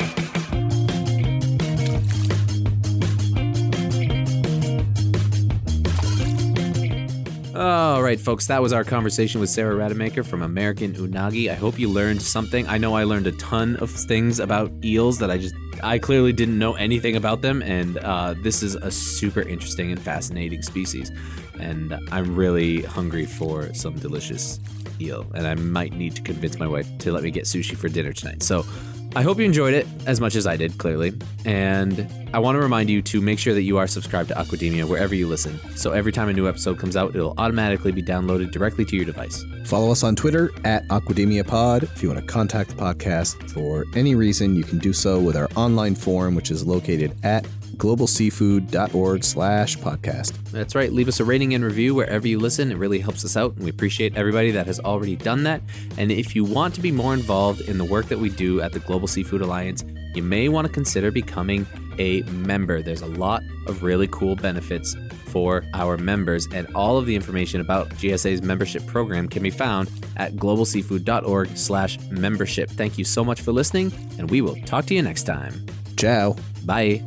All 7.58 8.04
right, 8.04 8.20
folks, 8.20 8.46
that 8.48 8.62
was 8.62 8.72
our 8.72 8.84
conversation 8.84 9.42
with 9.42 9.50
Sara 9.50 9.74
Rademaker 9.74 10.24
from 10.24 10.44
American 10.44 10.94
Unagi. 10.94 11.50
I 11.50 11.56
hope 11.56 11.80
you 11.80 11.90
learned 11.90 12.22
something. 12.22 12.68
I 12.68 12.78
know 12.78 12.94
I 12.94 13.04
learned 13.04 13.26
a 13.26 13.32
ton 13.32 13.78
of 13.78 13.90
things 13.90 14.40
about 14.40 14.72
eels 14.86 15.18
that 15.18 15.32
I 15.32 15.40
just, 15.40 15.56
I 15.82 15.98
clearly 15.98 16.34
didn't 16.34 16.60
know 16.60 16.76
anything 16.76 17.16
about 17.16 17.42
them. 17.42 17.64
And 17.64 17.98
uh, 17.98 18.36
this 18.44 18.62
is 18.62 18.76
a 18.76 18.92
super 18.92 19.42
interesting 19.42 19.92
and 19.92 20.00
fascinating 20.00 20.62
species. 20.62 21.12
And 21.60 21.98
I'm 22.12 22.36
really 22.36 22.84
hungry 22.84 23.26
for 23.26 23.74
some 23.74 23.96
delicious 23.96 24.60
eel. 25.02 25.26
And 25.34 25.48
I 25.48 25.56
might 25.56 25.94
need 25.94 26.16
to 26.18 26.22
convince 26.22 26.60
my 26.60 26.68
wife 26.68 26.96
to 27.00 27.12
let 27.12 27.24
me 27.24 27.32
get 27.32 27.46
sushi 27.46 27.76
for 27.76 27.90
dinner 27.90 28.14
tonight. 28.14 28.44
So, 28.44 28.68
I 29.18 29.24
hope 29.24 29.40
you 29.40 29.46
enjoyed 29.46 29.74
it 29.74 29.88
as 30.06 30.22
much 30.22 30.36
as 30.36 30.46
I 30.46 30.58
did, 30.58 30.78
clearly. 30.78 31.12
And 31.44 32.08
I 32.36 32.38
want 32.38 32.56
to 32.56 32.60
remind 32.60 32.88
you 32.88 33.02
to 33.02 33.20
make 33.20 33.40
sure 33.40 33.56
that 33.56 33.64
you 33.64 33.80
are 33.80 33.88
subscribed 33.88 34.30
to 34.30 34.36
Aquademia 34.36 34.88
wherever 34.88 35.16
you 35.16 35.26
listen. 35.26 35.60
So 35.76 35.90
every 35.90 36.12
time 36.12 36.30
a 36.30 36.34
new 36.34 36.48
episode 36.48 36.78
comes 36.78 36.96
out, 36.96 37.16
it'll 37.16 37.34
automatically 37.40 37.92
be 37.92 38.04
downloaded 38.04 38.52
directly 38.52 38.86
to 38.86 38.96
your 38.96 39.06
device. 39.06 39.44
Follow 39.66 39.90
us 39.92 40.04
on 40.04 40.16
Twitter 40.16 40.52
at 40.66 40.88
Aquademia 40.90 41.48
Pod. 41.48 41.82
If 41.82 42.04
you 42.04 42.10
want 42.10 42.22
to 42.22 42.28
contact 42.32 42.70
the 42.70 42.76
podcast 42.76 43.50
for 43.50 43.86
any 43.96 44.14
reason, 44.14 44.56
you 44.56 44.64
can 44.64 44.78
do 44.78 44.94
so 44.94 45.20
with 45.20 45.36
our 45.36 45.50
online 45.56 45.96
forum, 45.96 46.36
which 46.36 46.52
is 46.52 46.64
located 46.64 47.18
at 47.24 47.44
globalseafood.org 47.78 49.24
slash 49.24 49.78
podcast. 49.78 50.34
That's 50.52 50.76
right. 50.76 50.92
Leave 50.92 51.08
us 51.08 51.20
a 51.20 51.26
rating 51.26 51.54
and 51.54 51.64
review 51.64 51.96
wherever 51.96 52.28
you 52.28 52.40
listen. 52.40 52.72
It 52.72 52.78
really 52.78 53.00
helps 53.00 53.24
us 53.24 53.38
out, 53.38 53.56
and 53.56 53.64
we 53.64 53.70
appreciate 53.70 54.16
everybody 54.18 54.52
that 54.52 54.68
has 54.68 54.80
already 54.80 55.16
done 55.16 55.44
that. 55.44 55.62
And 55.98 56.12
if 56.12 56.36
you 56.36 56.44
want 56.44 56.76
to 56.76 56.82
be 56.82 56.92
more 56.92 57.14
involved 57.14 57.62
in 57.62 57.78
the 57.78 57.86
work 57.86 58.08
that 58.08 58.20
we 58.20 58.30
do 58.30 58.62
at 58.62 58.74
the 58.74 58.80
Global 58.80 59.08
Seafood 59.08 59.42
Alliance, 59.42 59.84
you 60.14 60.24
may 60.24 60.50
want 60.50 60.66
to 60.68 60.74
consider 60.74 61.12
becoming 61.12 61.66
a 62.00 62.22
member. 62.24 62.82
There's 62.82 63.02
a 63.02 63.08
lot 63.08 63.44
of 63.68 63.84
really 63.84 64.08
cool 64.08 64.36
benefits 64.36 64.96
for 65.28 65.64
our 65.74 65.98
members, 65.98 66.48
and 66.54 66.68
all 66.74 66.98
of 66.98 67.06
the 67.06 67.16
information 67.16 67.62
about 67.62 67.90
GSA's 67.92 68.42
membership 68.42 68.86
program 68.88 69.28
can 69.28 69.44
be 69.44 69.50
found 69.50 69.92
at 70.16 70.34
globalseafood.org 70.34 71.56
slash 71.58 72.00
membership. 72.10 72.70
Thank 72.70 72.98
you 72.98 73.04
so 73.04 73.24
much 73.24 73.42
for 73.42 73.52
listening, 73.52 73.92
and 74.18 74.30
we 74.32 74.42
will 74.42 74.56
talk 74.64 74.86
to 74.88 74.96
you 74.96 75.02
next 75.02 75.24
time. 75.24 75.66
Ciao. 75.98 76.36
Bye. 76.66 77.04